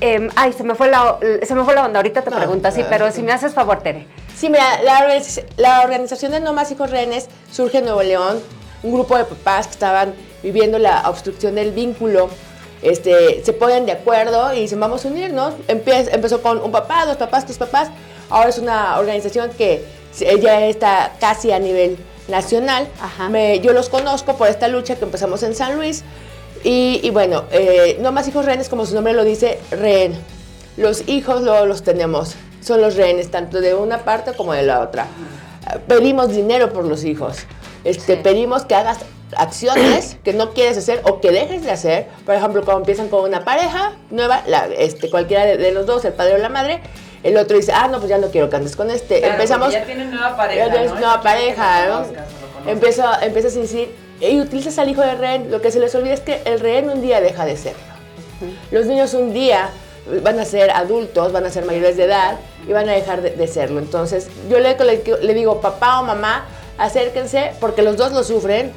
em, 0.01 0.29
ay, 0.35 0.53
se 0.53 0.63
me 0.63 0.75
fue 0.75 0.89
la, 0.89 1.17
se 1.43 1.55
me 1.55 1.63
fue 1.63 1.75
la 1.75 1.85
onda, 1.85 1.99
ahorita 1.99 2.21
te 2.21 2.31
pregunto, 2.31 2.71
sí, 2.71 2.83
pero 2.89 3.11
si 3.11 3.21
me 3.21 3.31
haces 3.31 3.53
favor, 3.53 3.79
Tere. 3.79 4.07
Sí, 4.35 4.49
mira, 4.49 4.81
la, 4.83 5.21
la 5.57 5.81
organización 5.81 6.31
de 6.31 6.39
No 6.39 6.53
Más 6.53 6.71
Hijos 6.71 6.89
Rehenes 6.89 7.27
surge 7.51 7.79
en 7.79 7.85
Nuevo 7.85 8.03
León, 8.03 8.39
un 8.83 8.93
grupo 8.93 9.17
de 9.17 9.25
papás 9.25 9.67
que 9.67 9.73
estaban 9.73 10.13
viviendo 10.41 10.79
la 10.79 11.09
obstrucción 11.09 11.55
del 11.55 11.71
vínculo 11.71 12.29
este, 12.81 13.43
se 13.43 13.53
ponen 13.53 13.85
de 13.85 13.91
acuerdo 13.91 14.53
y 14.53 14.61
dicen 14.61 14.79
vamos 14.79 15.05
a 15.05 15.09
unirnos. 15.09 15.53
empezó 15.67 16.41
con 16.41 16.59
un 16.61 16.71
papá, 16.71 17.05
dos 17.05 17.17
papás, 17.17 17.45
tres 17.45 17.57
papás. 17.57 17.89
Ahora 18.29 18.49
es 18.49 18.57
una 18.57 18.99
organización 18.99 19.49
que 19.57 19.83
ya 20.41 20.65
está 20.65 21.13
casi 21.19 21.51
a 21.51 21.59
nivel 21.59 21.97
nacional. 22.27 22.87
yo 23.61 23.73
los 23.73 23.89
conozco 23.89 24.35
por 24.35 24.47
esta 24.47 24.67
lucha 24.67 24.95
que 24.95 25.05
empezamos 25.05 25.43
en 25.43 25.55
San 25.55 25.75
Luis. 25.75 26.03
Y, 26.63 27.09
bueno, 27.11 27.45
eh, 27.51 27.97
no 28.01 28.11
más 28.11 28.27
hijos 28.27 28.45
rehenes, 28.45 28.67
como 28.67 28.85
su 28.85 28.93
nombre 28.93 29.13
lo 29.13 29.23
dice, 29.23 29.59
rehén. 29.71 30.13
Los 30.77 31.07
hijos 31.07 31.41
luego 31.41 31.65
los 31.65 31.83
tenemos, 31.83 32.35
son 32.61 32.81
los 32.81 32.95
rehenes, 32.95 33.31
tanto 33.31 33.61
de 33.61 33.73
una 33.73 33.99
parte 33.99 34.33
como 34.33 34.53
de 34.53 34.63
la 34.63 34.81
otra. 34.81 35.07
Pedimos 35.87 36.29
dinero 36.29 36.71
por 36.71 36.85
los 36.85 37.03
hijos. 37.03 37.37
Este, 37.83 38.17
Pedimos 38.17 38.65
que 38.65 38.75
hagas 38.75 38.99
acciones 39.35 40.17
que 40.23 40.33
no 40.33 40.53
quieres 40.53 40.77
hacer 40.77 41.01
o 41.03 41.21
que 41.21 41.31
dejes 41.31 41.63
de 41.63 41.71
hacer. 41.71 42.07
Por 42.25 42.35
ejemplo, 42.35 42.63
cuando 42.63 42.81
empiezan 42.81 43.09
con 43.09 43.23
una 43.23 43.43
pareja 43.43 43.93
nueva, 44.09 44.43
este, 44.77 45.09
cualquiera 45.09 45.45
de, 45.45 45.71
los 45.71 45.85
dos, 45.85 46.05
el 46.05 46.13
padre 46.13 46.35
o 46.35 46.37
la 46.37 46.49
madre, 46.49 46.81
el 47.23 47.37
otro 47.37 47.57
dice, 47.57 47.71
ah, 47.73 47.87
no, 47.87 47.97
pues 47.97 48.09
ya 48.09 48.17
no 48.17 48.29
quiero 48.29 48.49
que 48.49 48.55
andes 48.55 48.75
con 48.75 48.89
este. 48.89 49.25
Empezamos. 49.25 49.73
Ya 49.73 49.83
tienen 49.83 50.11
nueva 50.11 50.35
pareja. 50.37 50.65
Ya 50.65 50.71
tienes 50.71 50.91
nueva 50.91 51.21
pareja, 51.21 51.85
¿no? 51.87 52.05
Empieza, 52.69 53.25
empiezas 53.25 53.55
a 53.55 53.59
decir, 53.59 53.93
y 54.21 54.39
utilizas 54.39 54.77
al 54.79 54.89
hijo 54.89 55.01
de 55.01 55.15
rehén. 55.15 55.51
Lo 55.51 55.61
que 55.61 55.71
se 55.71 55.79
les 55.79 55.93
olvida 55.95 56.13
es 56.13 56.21
que 56.21 56.41
el 56.45 56.59
rehén 56.59 56.89
un 56.89 57.01
día 57.01 57.21
deja 57.21 57.45
de 57.45 57.57
ser. 57.57 57.73
Los 58.71 58.85
niños 58.85 59.13
un 59.13 59.33
día 59.33 59.69
van 60.23 60.39
a 60.39 60.45
ser 60.45 60.71
adultos, 60.71 61.31
van 61.31 61.45
a 61.45 61.49
ser 61.49 61.65
mayores 61.65 61.97
de 61.97 62.05
edad 62.05 62.37
y 62.67 62.71
van 62.71 62.87
a 62.89 62.93
dejar 62.93 63.21
de, 63.21 63.47
serlo. 63.47 63.79
Entonces, 63.79 64.27
yo 64.49 64.59
le, 64.59 64.77
le 65.21 65.33
digo, 65.33 65.61
papá 65.61 65.99
o 65.99 66.03
mamá, 66.03 66.45
acérquense 66.79 67.51
porque 67.59 67.81
los 67.81 67.97
dos 67.97 68.11
lo 68.11 68.23
sufren 68.23 68.71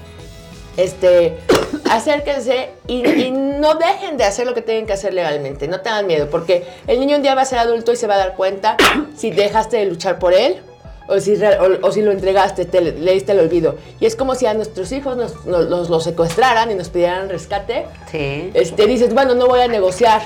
este, 0.77 1.38
acérquense 1.91 2.71
y, 2.87 3.03
no 3.31 3.75
dejen 3.75 4.17
de 4.17 4.25
hacer 4.25 4.47
lo 4.47 4.55
que 4.55 4.62
tienen 4.62 4.87
que 4.87 4.93
hacer 4.93 5.15
legalmente, 5.15 5.69
no 5.69 5.81
tengan 5.81 6.07
miedo, 6.07 6.29
porque 6.31 6.67
el 6.87 6.99
niño 6.99 7.17
un 7.17 7.23
día 7.23 7.35
va 7.35 7.43
a 7.43 7.45
ser 7.45 7.59
adulto 7.59 7.93
y 7.93 7.97
se 7.97 8.07
va 8.07 8.15
a 8.15 8.19
dar 8.19 8.35
cuenta 8.35 8.77
si 9.17 9.31
dejaste 9.31 9.79
de 9.79 9.87
luchar 9.87 10.19
por 10.19 10.35
él 10.35 10.61
o 11.09 11.19
si, 11.21 11.35
o, 11.83 11.93
si 11.93 12.01
lo 12.01 12.12
entregaste, 12.12 12.65
te, 12.65 12.81
le 12.81 13.12
diste 13.12 13.33
el 13.33 13.41
olvido. 13.41 13.77
Y 14.01 14.07
es 14.07 14.17
como 14.17 14.35
si 14.35 14.47
a 14.47 14.55
nuestros 14.55 14.93
hijos 14.93 15.17
nos, 15.17 15.45
los 15.91 16.05
secuestraran 16.05 16.71
y 16.71 16.75
nos 16.75 16.91
pidieran 16.91 17.29
rescate. 17.29 17.87
Sí. 18.11 18.51
Este, 18.55 18.87
dices, 18.87 19.12
bueno, 19.12 19.35
no 19.35 19.49
voy 19.49 19.61
a 19.61 19.69
negociar 19.69 20.23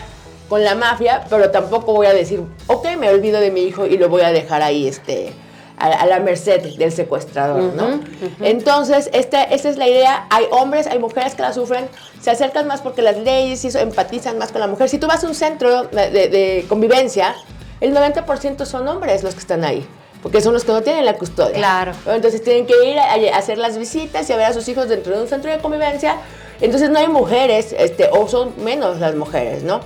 con 0.50 0.62
la 0.62 0.74
mafia, 0.74 1.24
pero 1.28 1.50
tampoco 1.50 1.94
voy 1.94 2.06
a 2.06 2.12
decir, 2.12 2.42
ok, 2.66 2.88
me 2.98 3.08
olvido 3.08 3.40
de 3.40 3.50
mi 3.50 3.62
hijo 3.62 3.86
y 3.86 3.96
lo 3.96 4.08
voy 4.08 4.22
a 4.22 4.30
dejar 4.32 4.62
ahí, 4.62 4.86
este, 4.86 5.32
a, 5.78 6.06
la 6.06 6.20
merced 6.20 6.76
del 6.76 6.92
secuestrador, 6.92 7.74
¿no? 7.74 8.00
Entonces, 8.40 9.10
este, 9.12 9.54
esta 9.54 9.68
es 9.68 9.76
la 9.76 9.88
idea. 9.88 10.26
Hay 10.30 10.46
hombres, 10.50 10.86
hay 10.86 10.98
mujeres 10.98 11.34
que 11.34 11.42
la 11.42 11.52
sufren, 11.52 11.88
se 12.20 12.30
acercan 12.30 12.66
más 12.66 12.80
porque 12.80 13.02
las 13.02 13.18
leyes 13.18 13.64
y 13.64 13.68
eso, 13.68 13.78
empatizan 13.78 14.38
más 14.38 14.52
con 14.52 14.60
la 14.60 14.66
mujer. 14.66 14.88
Si 14.88 14.98
tú 14.98 15.06
vas 15.06 15.22
a 15.24 15.26
un 15.28 15.34
centro 15.34 15.84
de, 15.84 16.64
convivencia, 16.68 17.34
el 17.80 17.94
90% 17.94 18.64
son 18.64 18.88
hombres 18.88 19.22
los 19.22 19.34
que 19.34 19.40
están 19.40 19.64
ahí 19.64 19.86
porque 20.22 20.40
son 20.40 20.54
los 20.54 20.64
que 20.64 20.72
no 20.72 20.82
tienen 20.82 21.04
la 21.04 21.14
custodia. 21.14 21.54
Claro. 21.54 21.92
Entonces 22.06 22.42
tienen 22.42 22.66
que 22.66 22.74
ir 22.84 22.98
a, 22.98 23.36
hacer 23.36 23.58
las 23.58 23.78
visitas 23.78 24.28
y 24.28 24.32
a 24.32 24.36
ver 24.36 24.46
a 24.46 24.52
sus 24.52 24.66
hijos 24.66 24.88
dentro 24.88 25.14
de 25.14 25.22
un 25.22 25.28
centro 25.28 25.52
de 25.52 25.58
convivencia. 25.58 26.16
Entonces 26.60 26.90
no 26.90 26.98
hay 26.98 27.06
mujeres, 27.06 27.72
este, 27.78 28.08
o 28.10 28.26
son 28.26 28.52
menos 28.64 28.98
las 28.98 29.14
mujeres, 29.14 29.62
¿no? 29.62 29.80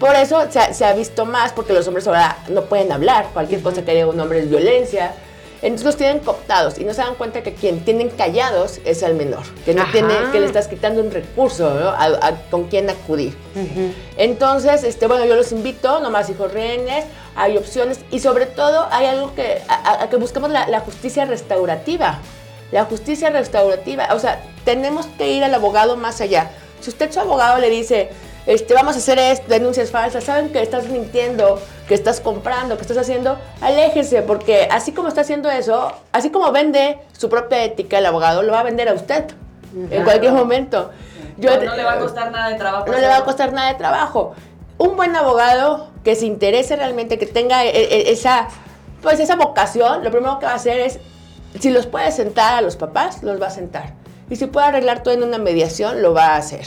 Por 0.00 0.14
eso 0.14 0.40
se 0.50 0.84
ha, 0.84 0.92
visto 0.94 1.26
más, 1.26 1.52
porque 1.52 1.74
los 1.74 1.86
hombres 1.86 2.06
ahora 2.06 2.38
no 2.48 2.62
pueden 2.62 2.90
hablar. 2.90 3.26
Cualquier 3.34 3.62
cosa 3.62 3.84
que 3.84 3.92
diga 3.92 4.06
un 4.06 4.18
hombre 4.18 4.38
es 4.38 4.48
violencia. 4.48 5.12
Entonces 5.62 5.84
los 5.84 5.96
tienen 5.96 6.20
cooptados 6.20 6.78
y 6.78 6.84
no 6.84 6.94
se 6.94 7.02
dan 7.02 7.14
cuenta 7.16 7.42
que 7.42 7.52
quien 7.52 7.80
tienen 7.80 8.08
callados 8.08 8.80
es 8.84 9.02
el 9.02 9.14
menor, 9.14 9.42
que 9.64 9.74
no 9.74 9.84
tiene, 9.92 10.14
que 10.32 10.40
le 10.40 10.46
estás 10.46 10.68
quitando 10.68 11.02
un 11.02 11.10
recurso 11.10 11.68
¿no? 11.74 11.94
con 12.50 12.68
quien 12.68 12.88
acudir. 12.88 13.36
Entonces, 14.16 14.84
este, 14.84 15.06
bueno, 15.06 15.26
yo 15.26 15.36
los 15.36 15.52
invito, 15.52 16.00
nomás 16.00 16.30
hijos 16.30 16.52
rehenes, 16.52 17.04
hay 17.36 17.58
opciones 17.58 18.00
y 18.10 18.20
sobre 18.20 18.46
todo 18.46 18.88
hay 18.90 19.06
algo 19.06 19.34
que, 19.34 19.60
a, 19.68 20.08
que 20.08 20.16
buscamos 20.16 20.50
la, 20.50 20.66
la, 20.66 20.80
justicia 20.80 21.26
restaurativa. 21.26 22.20
La 22.72 22.84
justicia 22.84 23.30
restaurativa, 23.30 24.08
o 24.14 24.18
sea, 24.18 24.42
tenemos 24.64 25.06
que 25.18 25.30
ir 25.30 25.44
al 25.44 25.52
abogado 25.52 25.96
más 25.96 26.20
allá. 26.20 26.50
Si 26.80 26.88
usted 26.88 27.12
su 27.12 27.20
abogado 27.20 27.58
le 27.58 27.68
dice, 27.68 28.10
este, 28.46 28.72
vamos 28.74 28.94
a 28.94 28.98
hacer 28.98 29.18
esto, 29.18 29.46
denuncias 29.48 29.90
falsas, 29.90 30.24
saben 30.24 30.50
que 30.50 30.62
estás 30.62 30.88
mintiendo, 30.88 31.60
que 31.90 31.94
estás 31.94 32.20
comprando, 32.20 32.76
que 32.76 32.82
estás 32.82 32.98
haciendo, 32.98 33.36
aléjese, 33.60 34.22
porque 34.22 34.68
así 34.70 34.92
como 34.92 35.08
está 35.08 35.22
haciendo 35.22 35.50
eso, 35.50 35.90
así 36.12 36.30
como 36.30 36.52
vende 36.52 37.00
su 37.18 37.28
propia 37.28 37.64
ética 37.64 37.98
el 37.98 38.06
abogado, 38.06 38.44
lo 38.44 38.52
va 38.52 38.60
a 38.60 38.62
vender 38.62 38.88
a 38.88 38.92
usted 38.92 39.24
en 39.90 40.04
cualquier 40.04 40.32
momento. 40.32 40.92
no, 41.36 41.56
le 41.56 41.82
va 41.82 41.94
a 41.94 41.98
costar 41.98 42.30
nada 42.30 42.50
de 42.50 42.54
trabajo. 42.54 42.86
No 42.86 42.96
le 42.96 43.08
va 43.08 43.16
a 43.16 43.24
costar 43.24 43.52
nada 43.52 43.72
de 43.72 43.74
trabajo. 43.74 44.36
Un 44.78 44.94
buen 44.94 45.16
abogado 45.16 45.88
que 46.04 46.14
se 46.14 46.26
interese 46.26 46.76
realmente, 46.76 47.18
que 47.18 47.26
tenga 47.26 47.64
e, 47.64 47.70
e, 47.70 48.12
esa, 48.12 48.46
pues 49.02 49.18
esa 49.18 49.34
vocación, 49.34 50.04
lo 50.04 50.12
primero 50.12 50.38
que 50.38 50.46
va 50.46 50.52
a 50.52 50.54
hacer 50.54 50.78
es, 50.78 51.00
si 51.58 51.70
los 51.70 51.88
puede 51.88 52.12
sentar 52.12 52.54
a 52.54 52.60
los 52.60 52.76
papás, 52.76 53.24
los 53.24 53.42
va 53.42 53.48
a 53.48 53.50
sentar 53.50 53.99
y 54.30 54.36
si 54.36 54.46
puede 54.46 54.68
arreglar 54.68 55.02
todo 55.02 55.12
en 55.12 55.24
una 55.24 55.38
mediación, 55.38 56.00
lo 56.00 56.14
va 56.14 56.28
a 56.28 56.36
hacer, 56.36 56.64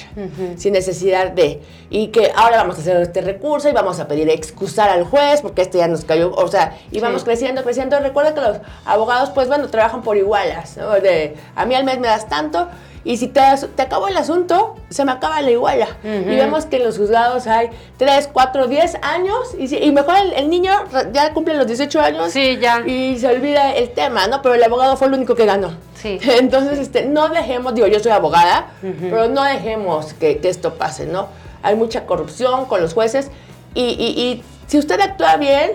sin 0.58 0.74
necesidad 0.74 1.32
de. 1.32 1.62
Y 1.90 2.08
que 2.08 2.32
ahora 2.36 2.58
vamos 2.58 2.78
a 2.78 2.82
hacer 2.82 2.98
este 2.98 3.22
recurso 3.22 3.70
y 3.70 3.72
vamos 3.72 4.00
a 4.00 4.08
pedir 4.08 4.30
excusar 4.30 4.90
al 4.90 5.06
juez 5.06 5.42
porque 5.42 5.62
este 5.62 5.78
ya 5.78 5.88
nos 5.88 6.04
cayó, 6.04 6.32
o 6.36 6.48
sea, 6.50 6.78
y 6.92 7.00
vamos 7.00 7.24
creciendo, 7.24 7.64
creciendo. 7.64 7.98
Recuerda 8.00 8.34
que 8.34 8.42
los 8.42 8.58
abogados, 8.86 9.30
pues 9.30 9.48
bueno, 9.48 9.70
trabajan 9.70 10.02
por 10.02 10.18
igualas, 10.18 10.76
¿no? 10.78 10.92
De, 10.92 11.36
a 11.56 11.66
mí 11.66 11.74
al 11.74 11.86
mes 11.86 12.00
me 12.00 12.08
das 12.08 12.28
tanto 12.28 12.68
y 13.06 13.18
si 13.18 13.28
te, 13.28 13.42
te 13.76 13.82
acabó 13.82 14.08
el 14.08 14.16
asunto, 14.16 14.76
se 14.90 15.04
me 15.04 15.12
acaba 15.12 15.42
la 15.42 15.52
iguala. 15.52 15.88
Y 16.04 16.36
vemos 16.36 16.66
que 16.66 16.78
en 16.78 16.86
los 16.86 16.98
juzgados 16.98 17.48
hay 17.48 17.70
3, 17.98 18.30
4, 18.32 18.68
10 18.68 18.98
años 19.02 19.56
y, 19.58 19.76
y 19.76 19.92
mejor 19.92 20.16
el, 20.36 20.50
niño 20.50 20.72
ya 21.12 21.34
cumple 21.34 21.56
los 21.56 21.68
18 21.68 22.00
años 22.00 22.32
sí, 22.32 22.58
ya. 22.62 22.80
y 22.86 23.20
se 23.20 23.28
olvida 23.28 23.74
el 23.74 23.90
tema, 23.90 24.28
¿no? 24.28 24.42
Pero 24.42 24.56
el 24.56 24.64
abogado 24.64 24.96
fue 24.96 25.08
el 25.08 25.14
único 25.16 25.36
que 25.36 25.46
ganó. 25.46 25.74
Sí. 25.96 26.20
Entonces, 26.40 26.80
este, 26.80 27.06
no 27.06 27.28
dejemos, 27.30 27.76
digo, 27.76 27.88
yo 27.88 28.00
soy 28.00 28.12
abogada, 28.12 28.72
pero 28.82 29.28
no 29.28 29.44
dejemos 29.44 30.14
que, 30.14 30.40
esto 30.44 30.76
pase, 30.76 31.06
¿no? 31.06 31.28
Hay 31.62 31.76
mucha 31.76 32.06
corrupción 32.06 32.66
con 32.66 32.82
los 32.82 32.94
jueces 32.94 33.32
y, 33.74 33.84
y, 33.84 34.44
si 34.68 34.78
usted 34.78 35.00
actúa 35.02 35.36
bien, 35.38 35.72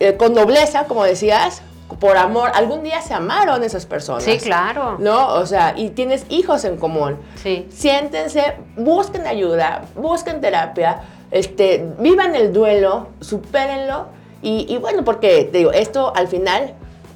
eh, 0.00 0.16
con 0.16 0.34
nobleza, 0.34 0.84
como 0.84 1.04
decías, 1.04 1.62
por 2.00 2.16
amor, 2.16 2.50
algún 2.54 2.82
día 2.82 3.00
se 3.02 3.14
amaron 3.14 3.62
esas 3.62 3.86
personas. 3.86 4.24
Sí, 4.24 4.38
claro. 4.38 4.96
¿No? 4.98 5.34
O 5.34 5.46
sea, 5.46 5.74
y 5.76 5.90
tienes 5.90 6.26
hijos 6.28 6.64
en 6.64 6.76
común. 6.76 7.18
Sí. 7.42 7.66
Siéntense, 7.70 8.56
busquen 8.76 9.26
ayuda, 9.26 9.84
busquen 9.94 10.40
terapia, 10.40 11.02
este, 11.30 11.86
vivan 11.98 12.34
el 12.34 12.52
duelo, 12.52 13.08
supérenlo. 13.20 14.06
Y, 14.42 14.66
y 14.68 14.76
bueno, 14.78 15.04
porque 15.04 15.48
te 15.50 15.58
digo, 15.58 15.72
esto 15.72 16.12
al 16.14 16.28
final 16.28 16.74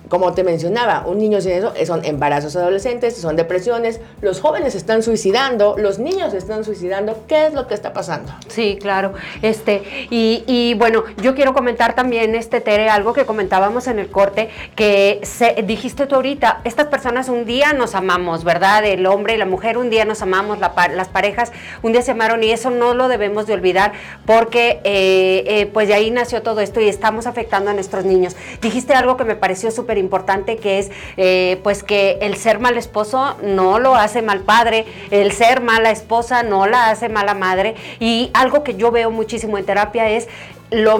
como 0.08 0.32
te 0.32 0.44
mencionaba, 0.44 1.04
un 1.06 1.18
niño 1.18 1.40
sin 1.40 1.52
eso 1.52 1.72
son 1.86 2.04
embarazos 2.04 2.56
adolescentes, 2.56 3.16
son 3.16 3.36
depresiones, 3.36 4.00
los 4.20 4.40
jóvenes 4.40 4.74
están 4.74 5.02
suicidando, 5.02 5.76
los 5.78 5.98
niños 5.98 6.34
están 6.34 6.64
suicidando, 6.64 7.24
¿qué 7.26 7.46
es 7.46 7.54
lo 7.54 7.66
que 7.66 7.74
está 7.74 7.92
pasando? 7.92 8.32
Sí, 8.48 8.78
claro. 8.80 9.12
Este, 9.42 9.82
y, 10.10 10.74
bueno, 10.74 11.04
yo 11.22 11.34
quiero 11.34 11.54
comentar 11.54 11.94
también, 11.94 12.34
este 12.34 12.60
Tere, 12.60 12.88
algo 12.88 13.12
que 13.12 13.24
comentábamos 13.24 13.86
en 13.86 13.98
el 13.98 14.08
corte, 14.08 14.50
que 14.74 15.20
dijiste 15.64 16.06
tú 16.06 16.16
ahorita, 16.16 16.60
estas 16.64 16.86
personas 16.86 17.28
un 17.28 17.44
día 17.44 17.72
nos 17.72 17.94
amamos, 17.94 18.44
¿verdad? 18.44 18.84
El 18.84 19.06
hombre 19.06 19.34
y 19.34 19.36
la 19.36 19.46
mujer 19.46 19.78
un 19.78 19.90
día 19.90 20.04
nos 20.04 20.22
amamos, 20.22 20.58
las 20.58 21.08
parejas 21.08 21.52
un 21.82 21.92
día 21.92 22.02
se 22.02 22.12
amaron 22.12 22.42
y 22.42 22.50
eso 22.50 22.70
no 22.70 22.94
lo 22.94 23.08
debemos 23.08 23.46
de 23.46 23.54
olvidar 23.54 23.92
porque 24.26 24.80
eh, 24.84 25.44
eh, 25.46 25.70
pues 25.72 25.88
de 25.88 25.94
ahí 25.94 26.10
nació 26.10 26.42
todo 26.42 26.60
esto 26.60 26.80
y 26.80 26.88
estamos 26.88 27.26
afectando 27.26 27.70
a 27.70 27.74
nuestros 27.74 28.04
niños. 28.04 28.36
Dijiste 28.60 28.94
algo 28.94 29.16
que 29.16 29.24
me 29.24 29.36
pareció 29.36 29.70
súper 29.70 29.97
importante 29.98 30.56
que 30.56 30.78
es 30.78 30.90
eh, 31.16 31.60
pues 31.62 31.82
que 31.82 32.18
el 32.20 32.36
ser 32.36 32.58
mal 32.58 32.76
esposo 32.76 33.36
no 33.42 33.78
lo 33.78 33.94
hace 33.94 34.22
mal 34.22 34.40
padre, 34.40 34.86
el 35.10 35.32
ser 35.32 35.60
mala 35.60 35.90
esposa 35.90 36.42
no 36.42 36.66
la 36.66 36.90
hace 36.90 37.08
mala 37.08 37.34
madre 37.34 37.74
y 38.00 38.30
algo 38.34 38.62
que 38.62 38.76
yo 38.76 38.90
veo 38.90 39.10
muchísimo 39.10 39.58
en 39.58 39.64
terapia 39.64 40.08
es 40.10 40.28
lo, 40.70 40.98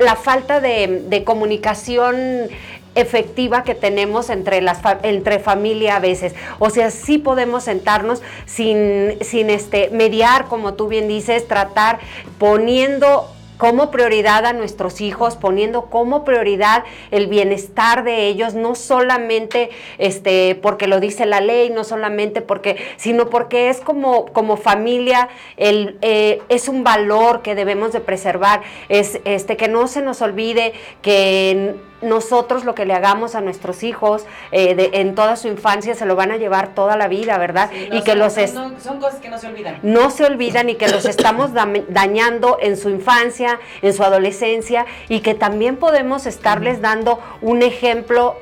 la 0.00 0.16
falta 0.16 0.60
de, 0.60 1.04
de 1.08 1.24
comunicación 1.24 2.50
efectiva 2.94 3.64
que 3.64 3.74
tenemos 3.74 4.30
entre, 4.30 4.60
las 4.60 4.80
entre 5.02 5.38
familia 5.38 5.96
a 5.96 6.00
veces. 6.00 6.34
O 6.58 6.70
sea, 6.70 6.90
sí 6.90 7.18
podemos 7.18 7.64
sentarnos 7.64 8.22
sin, 8.46 9.16
sin 9.22 9.50
este, 9.50 9.90
mediar, 9.90 10.46
como 10.46 10.74
tú 10.74 10.88
bien 10.88 11.08
dices, 11.08 11.48
tratar 11.48 11.98
poniendo 12.38 13.30
como 13.62 13.92
prioridad 13.92 14.44
a 14.44 14.52
nuestros 14.52 15.00
hijos, 15.00 15.36
poniendo 15.36 15.82
como 15.82 16.24
prioridad 16.24 16.82
el 17.12 17.28
bienestar 17.28 18.02
de 18.02 18.26
ellos, 18.26 18.54
no 18.54 18.74
solamente 18.74 19.70
este, 19.98 20.56
porque 20.56 20.88
lo 20.88 20.98
dice 20.98 21.26
la 21.26 21.40
ley, 21.40 21.70
no 21.70 21.84
solamente 21.84 22.42
porque, 22.42 22.76
sino 22.96 23.30
porque 23.30 23.68
es 23.68 23.80
como, 23.80 24.26
como 24.32 24.56
familia, 24.56 25.28
el, 25.56 25.96
eh, 26.02 26.42
es 26.48 26.66
un 26.66 26.82
valor 26.82 27.42
que 27.42 27.54
debemos 27.54 27.92
de 27.92 28.00
preservar, 28.00 28.62
es 28.88 29.20
este, 29.24 29.56
que 29.56 29.68
no 29.68 29.86
se 29.86 30.02
nos 30.02 30.22
olvide 30.22 30.72
que 31.00 31.76
nosotros 32.02 32.64
lo 32.64 32.74
que 32.74 32.84
le 32.84 32.94
hagamos 32.94 33.34
a 33.34 33.40
nuestros 33.40 33.82
hijos 33.82 34.24
eh, 34.50 34.90
en 34.92 35.14
toda 35.14 35.36
su 35.36 35.48
infancia 35.48 35.94
se 35.94 36.06
lo 36.06 36.16
van 36.16 36.32
a 36.32 36.36
llevar 36.36 36.74
toda 36.74 36.96
la 36.96 37.08
vida, 37.08 37.38
¿verdad? 37.38 37.70
y 37.72 38.02
que 38.02 38.14
los 38.14 38.34
son, 38.34 38.98
cosas 39.00 39.20
que 39.20 39.28
no 39.28 39.38
se 39.38 39.46
olvidan. 39.48 39.78
No 39.82 40.10
se 40.10 40.24
olvidan 40.24 40.68
y 40.68 40.74
que 40.74 40.88
los 40.88 41.04
estamos 41.04 41.50
dañando 41.88 42.58
en 42.60 42.76
su 42.76 42.90
infancia, 42.90 43.60
en 43.82 43.92
su 43.92 44.02
adolescencia 44.02 44.86
y 45.08 45.20
que 45.20 45.34
también 45.34 45.76
podemos 45.76 46.26
estarles 46.26 46.80
dando 46.80 47.20
un 47.40 47.62
ejemplo 47.62 48.36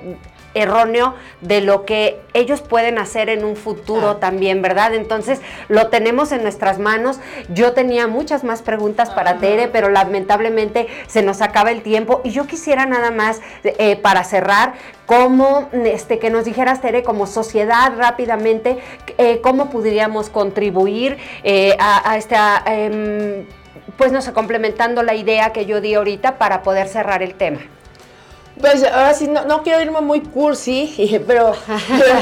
erróneo 0.55 1.15
de 1.41 1.61
lo 1.61 1.85
que 1.85 2.21
ellos 2.35 2.61
pueden 2.61 2.99
hacer 2.99 3.29
en 3.29 3.45
un 3.45 3.57
futuro 3.57 4.17
también, 4.17 4.63
¿verdad? 4.63 4.95
Entonces 4.95 5.41
lo 5.69 5.89
tenemos 5.89 6.33
en 6.33 6.43
nuestras 6.43 6.79
manos. 6.79 7.19
Yo 7.49 7.73
tenía 7.73 8.07
muchas 8.07 8.45
más 8.45 8.63
preguntas 8.63 9.11
para 9.11 9.39
Tere, 9.39 9.69
pero 9.69 9.89
lamentablemente 9.89 10.89
se 11.07 11.23
nos 11.23 11.41
acaba 11.41 11.71
el 11.71 11.83
tiempo 11.83 12.21
y 12.25 12.31
yo 12.31 12.47
quisiera 12.47 12.87
nada 12.87 13.11
más 13.11 13.41
eh, 13.65 13.97
para 13.97 14.25
cerrar 14.25 14.75
cómo 15.07 15.69
este, 15.73 16.19
que 16.19 16.31
nos 16.31 16.45
dijeras, 16.45 16.81
Tere, 16.81 17.03
como 17.03 17.27
sociedad 17.27 17.93
rápidamente, 17.97 18.79
eh, 19.19 19.41
cómo 19.41 19.71
podríamos 19.71 20.31
contribuir 20.31 21.19
eh, 21.43 21.77
a, 21.81 22.17
esta, 22.17 22.63
em, 22.67 23.45
pues 23.97 24.13
no 24.13 24.23
sé, 24.23 24.33
complementando 24.33 25.03
la 25.03 25.15
idea 25.15 25.53
que 25.53 25.67
yo 25.67 25.81
di 25.81 25.95
ahorita 25.95 26.39
para 26.39 26.63
poder 26.63 26.87
cerrar 26.89 27.23
el 27.23 27.35
tema. 27.35 27.61
Pues 28.61 28.85
ahora 28.85 29.15
sí, 29.15 29.29
no, 29.29 29.63
quiero 29.63 29.81
irme 29.81 30.01
muy 30.01 30.21
cursi, 30.21 31.23
pero, 31.27 31.55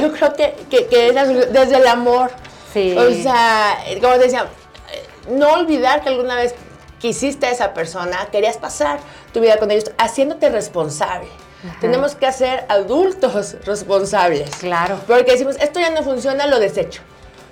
yo 0.01 0.13
creo 0.13 0.33
que, 0.35 0.55
que, 0.71 1.09
es 1.09 1.53
desde 1.53 1.77
el 1.77 1.87
amor. 1.87 2.31
Sí. 2.73 2.95
O 2.97 3.11
sea, 3.23 3.79
como 4.01 4.15
te 4.15 4.25
decía, 4.25 4.47
no 5.31 5.53
olvidar 5.53 6.03
que 6.03 6.09
alguna 6.09 6.37
vez 6.37 6.55
quisiste 7.01 7.47
a 7.47 7.51
esa 7.51 7.75
persona, 7.75 8.29
querías 8.31 8.57
pasar 8.57 8.99
tu 9.33 9.41
vida 9.41 9.59
con 9.59 9.71
ellos, 9.71 9.91
haciéndote 9.99 10.49
responsable. 10.49 11.29
Tenemos 11.81 12.15
que 12.15 12.27
hacer 12.27 12.65
adultos 12.69 13.57
responsables. 13.65 14.49
Claro. 14.57 15.01
Porque 15.07 15.33
decimos, 15.33 15.57
esto 15.61 15.81
ya 15.81 15.91
no 15.91 16.05
funciona, 16.05 16.47
lo 16.47 16.61
desecho. 16.61 17.03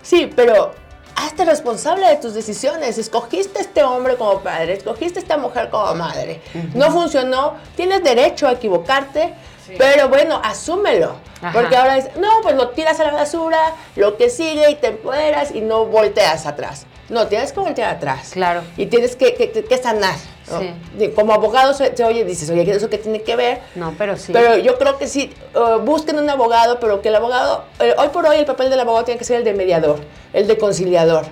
Sí, 0.03 0.31
pero 0.35 0.73
hazte 1.17 1.45
responsable 1.45 2.07
de 2.07 2.17
tus 2.17 2.35
decisiones. 2.35 2.99
Escogiste 2.99 3.59
a 3.59 3.63
este 3.63 3.83
hombre 3.83 4.17
como 4.17 4.41
padre, 4.41 4.75
escogiste 4.75 5.19
a 5.19 5.23
esta 5.23 5.37
mujer 5.37 5.71
como 5.71 5.95
madre. 5.95 6.41
No 6.75 6.91
funcionó, 6.91 7.55
tienes 7.75 8.05
derecho 8.05 8.47
a 8.47 8.53
equivocarte, 8.53 9.35
pero 9.79 10.09
bueno, 10.09 10.41
asúmelo. 10.45 11.17
Porque 11.53 11.77
ahora 11.77 11.99
es, 11.99 12.17
no, 12.17 12.29
pues 12.43 12.57
lo 12.57 12.71
tiras 12.71 12.99
a 13.01 13.05
la 13.05 13.13
basura, 13.13 13.75
lo 13.95 14.17
que 14.17 14.31
sigue 14.31 14.71
y 14.71 14.75
te 14.77 14.89
empoderas 14.89 15.55
y 15.55 15.61
no 15.61 15.87
volteas 15.87 16.47
atrás. 16.47 16.87
No, 17.09 17.27
tienes 17.29 17.53
que 17.53 17.61
voltear 17.61 17.95
atrás. 17.95 18.31
Claro. 18.33 18.63
Y 18.77 18.87
tienes 18.87 19.17
que, 19.17 19.35
que, 19.35 19.79
sanar. 19.79 20.17
Como 21.15 21.33
abogado 21.33 21.75
se, 21.75 21.93
oye, 22.05 22.25
dices, 22.25 22.49
oye, 22.51 22.71
¿eso 22.71 22.89
qué 22.89 22.99
tiene 22.99 23.23
que 23.23 23.37
ver? 23.37 23.61
No, 23.75 23.95
pero 23.99 24.17
sí. 24.17 24.33
Pero 24.33 24.57
yo 24.57 24.79
creo 24.79 24.97
que 24.97 25.09
sí, 25.09 25.33
uh, 25.55 25.81
busquen 25.81 26.19
un 26.19 26.31
abogado, 26.31 26.79
pero 26.81 27.03
que 27.03 27.09
el 27.09 27.17
abogado, 27.17 27.65
eh, 27.81 27.95
hoy 27.99 28.09
por 28.09 28.27
hoy 28.27 28.39
el 28.39 28.45
papel 28.45 28.71
del 28.71 28.81
abogado 28.81 29.05
tiene 29.05 29.19
que 29.19 29.25
ser 29.25 29.39
el 29.39 29.45
de 29.45 29.55
mediador, 29.55 29.99
el 30.33 30.47
de 30.47 30.57
conciliador. 30.57 31.25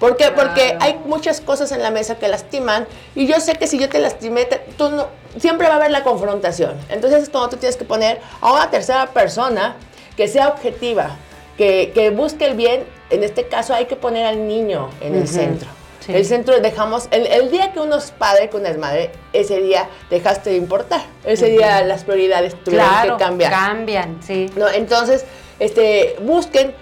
¿Por 0.00 0.16
qué? 0.16 0.32
Porque 0.34 0.76
hay 0.80 0.98
muchas 1.04 1.40
cosas 1.40 1.70
en 1.70 1.80
la 1.80 1.92
mesa 1.92 2.16
que 2.16 2.26
lastiman 2.26 2.88
y 3.14 3.26
yo 3.26 3.38
sé 3.38 3.54
que 3.54 3.68
si 3.68 3.78
yo 3.78 3.88
te 3.88 4.00
lastimé, 4.00 4.48
tú 4.76 4.90
no, 4.90 5.06
siempre 5.38 5.68
va 5.68 5.74
a 5.74 5.76
haber 5.76 5.92
la 5.92 6.02
confrontación. 6.02 6.74
Entonces 6.88 7.22
es 7.22 7.28
cuando 7.28 7.50
tú 7.50 7.56
tienes 7.58 7.76
que 7.76 7.84
poner 7.84 8.20
a 8.40 8.52
una 8.52 8.68
tercera 8.68 9.06
persona 9.12 9.76
que 10.16 10.26
sea 10.26 10.48
objetiva, 10.48 11.16
que, 11.56 11.92
que 11.94 12.10
busque 12.10 12.46
el 12.46 12.54
bien 12.54 12.84
en 13.10 13.22
este 13.22 13.46
caso 13.46 13.74
hay 13.74 13.84
que 13.84 13.94
poner 13.94 14.26
al 14.26 14.48
niño 14.48 14.88
en 15.00 15.14
el 15.14 15.28
centro. 15.28 15.68
El 16.08 16.24
centro 16.24 16.58
dejamos, 16.60 17.08
el, 17.10 17.50
día 17.50 17.72
que 17.72 17.80
uno 17.80 17.96
es 17.96 18.10
padre, 18.10 18.50
uno 18.52 18.66
es 18.66 18.78
madre, 18.78 19.10
ese 19.32 19.60
día 19.60 19.88
dejaste 20.10 20.50
de 20.50 20.56
importar. 20.56 21.02
Ese 21.24 21.46
día 21.46 21.82
las 21.82 22.04
prioridades 22.04 22.54
tuvieron 22.64 22.88
que 23.02 23.24
cambiar. 23.24 23.50
Cambian, 23.52 24.20
sí. 24.22 24.50
¿No? 24.56 24.68
Entonces, 24.68 25.24
este, 25.58 26.16
busquen, 26.20 26.74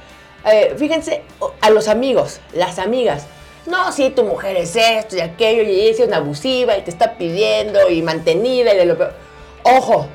eh, 0.46 0.74
fíjense, 0.76 1.22
a 1.60 1.70
los 1.70 1.88
amigos, 1.88 2.40
las 2.52 2.78
amigas. 2.78 3.26
No, 3.66 3.92
si 3.92 4.10
tu 4.10 4.24
mujer 4.24 4.56
es 4.56 4.74
esto 4.74 5.16
y 5.16 5.20
aquello, 5.20 5.62
y 5.62 5.80
ella 5.80 5.90
es 5.90 6.00
una 6.00 6.16
abusiva 6.16 6.76
y 6.76 6.82
te 6.82 6.90
está 6.90 7.14
pidiendo 7.18 7.90
y 7.90 8.02
mantenida 8.02 8.74
y 8.74 8.76
de 8.78 8.86
lo 8.86 8.96
peor. 8.96 9.12
Ojo, 9.62 10.08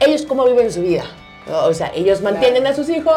ellos 0.00 0.24
cómo 0.26 0.44
viven 0.44 0.72
su 0.72 0.82
vida. 0.82 1.04
O 1.50 1.72
sea, 1.72 1.90
ellos 1.94 2.20
mantienen 2.20 2.66
a 2.66 2.74
sus 2.74 2.88
hijos 2.88 3.14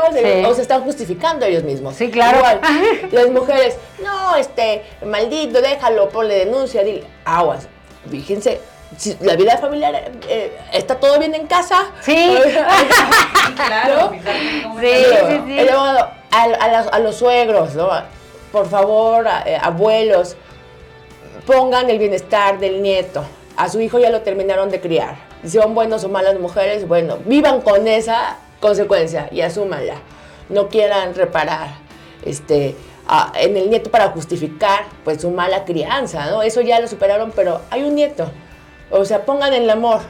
o 0.47 0.53
se 0.53 0.61
están 0.61 0.83
justificando 0.83 1.45
ellos 1.45 1.63
mismos. 1.63 1.95
Sí, 1.95 2.09
claro. 2.09 2.37
Igual, 2.37 2.61
las 3.11 3.29
mujeres, 3.29 3.77
no, 4.03 4.35
este, 4.35 4.83
maldito, 5.05 5.61
déjalo, 5.61 6.09
ponle 6.09 6.45
denuncia, 6.45 6.83
dile, 6.83 7.03
aguas. 7.25 7.67
Fíjense, 8.09 8.59
si 8.97 9.17
la 9.21 9.35
vida 9.35 9.57
familiar 9.57 10.11
eh, 10.27 10.57
está 10.73 10.95
todo 10.95 11.19
bien 11.19 11.35
en 11.35 11.47
casa. 11.47 11.91
Sí. 12.01 12.37
claro. 13.55 14.11
Sí, 14.11 14.87
sí, 15.27 15.41
sí. 15.47 15.67
a, 16.31 16.99
los, 16.99 17.15
suegros, 17.15 17.75
¿no? 17.75 17.89
Por 18.51 18.67
favor, 18.69 19.27
eh, 19.45 19.57
abuelos, 19.61 20.35
pongan 21.45 21.89
el 21.89 21.99
bienestar 21.99 22.59
del 22.59 22.81
nieto. 22.81 23.23
A 23.57 23.69
su 23.69 23.81
hijo 23.81 23.99
ya 23.99 24.09
lo 24.09 24.21
terminaron 24.21 24.69
de 24.69 24.79
criar 24.79 25.31
si 25.43 25.59
son 25.59 25.73
buenos 25.73 26.03
o 26.03 26.09
malas 26.09 26.39
mujeres, 26.39 26.87
bueno, 26.87 27.17
vivan 27.25 27.61
con 27.61 27.87
esa 27.87 28.37
consecuencia 28.59 29.27
y 29.31 29.41
asúmanla. 29.41 29.95
No 30.49 30.69
quieran 30.69 31.15
reparar 31.15 31.69
este, 32.23 32.75
en 33.35 33.57
el 33.57 33.69
nieto 33.69 33.89
para 33.89 34.09
justificar 34.09 34.85
pues 35.03 35.21
su 35.21 35.31
mala 35.31 35.65
crianza, 35.65 36.29
¿no? 36.29 36.43
Eso 36.43 36.61
ya 36.61 36.79
lo 36.79 36.87
superaron, 36.87 37.31
pero 37.35 37.61
hay 37.71 37.83
un 37.83 37.95
nieto. 37.95 38.29
O 38.91 39.05
sea, 39.05 39.25
pongan 39.25 39.53
el 39.53 39.69
amor, 39.69 40.01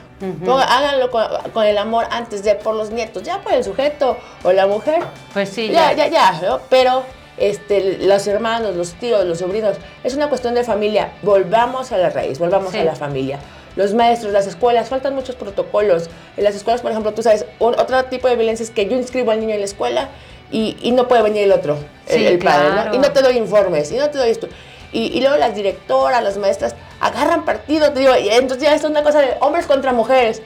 háganlo 0.67 1.11
con, 1.11 1.65
el 1.65 1.77
amor 1.77 2.07
antes 2.09 2.43
de 2.43 2.55
por 2.55 2.75
los 2.75 2.89
nietos, 2.89 3.21
ya 3.23 3.41
por 3.41 3.53
el 3.53 3.63
sujeto 3.63 4.17
o 4.43 4.51
la 4.51 4.65
mujer. 4.65 5.03
Pues 5.33 5.49
sí. 5.49 5.69
Ya, 5.69 5.93
ya, 5.93 6.07
ya, 6.07 6.31
¿no? 6.41 6.59
Pero 6.69 7.03
este, 7.37 7.97
los 8.05 8.27
hermanos, 8.27 8.75
los 8.75 8.93
tíos, 8.93 9.25
los 9.25 9.39
sobrinos, 9.39 9.77
es 10.03 10.15
una 10.15 10.29
cuestión 10.29 10.53
de 10.53 10.63
familia. 10.63 11.13
Volvamos 11.21 11.91
a 11.91 11.97
la 11.97 12.09
raíz, 12.09 12.39
volvamos 12.39 12.73
a 12.73 12.83
la 12.83 12.95
familia 12.95 13.39
los 13.75 13.93
maestros, 13.93 14.33
las 14.33 14.47
escuelas, 14.47 14.89
faltan 14.89 15.15
muchos 15.15 15.35
protocolos. 15.35 16.09
En 16.37 16.43
las 16.43 16.55
escuelas, 16.55 16.81
por 16.81 16.91
ejemplo, 16.91 17.13
tú 17.13 17.23
sabes, 17.23 17.45
otro 17.59 18.03
tipo 18.05 18.27
de 18.27 18.35
violencia 18.35 18.63
es 18.63 18.69
que 18.69 18.87
yo 18.87 18.97
inscribo 18.97 19.31
al 19.31 19.39
niño 19.39 19.53
en 19.53 19.59
la 19.59 19.65
escuela 19.65 20.09
y, 20.51 20.91
no 20.91 21.07
puede 21.07 21.23
venir 21.23 21.43
el 21.43 21.51
otro, 21.53 21.77
el, 22.07 22.37
padre, 22.39 22.69
¿no? 22.89 22.95
Y 22.95 22.97
no 22.97 23.11
te 23.11 23.21
doy 23.21 23.37
informes, 23.37 23.91
y 23.91 23.95
no 23.95 24.09
te 24.09 24.17
doy 24.17 24.29
esto. 24.29 24.47
Y, 24.91 25.21
luego 25.21 25.37
las 25.37 25.55
directoras, 25.55 26.21
las 26.21 26.37
maestras 26.37 26.75
agarran 26.99 27.45
partido, 27.45 27.93
te 27.93 28.01
digo, 28.01 28.17
y 28.17 28.27
entonces 28.29 28.63
ya 28.63 28.75
es 28.75 28.83
una 28.83 29.03
cosa 29.03 29.21
de 29.21 29.35
hombres 29.39 29.65
contra 29.65 29.93
mujeres. 29.93 30.41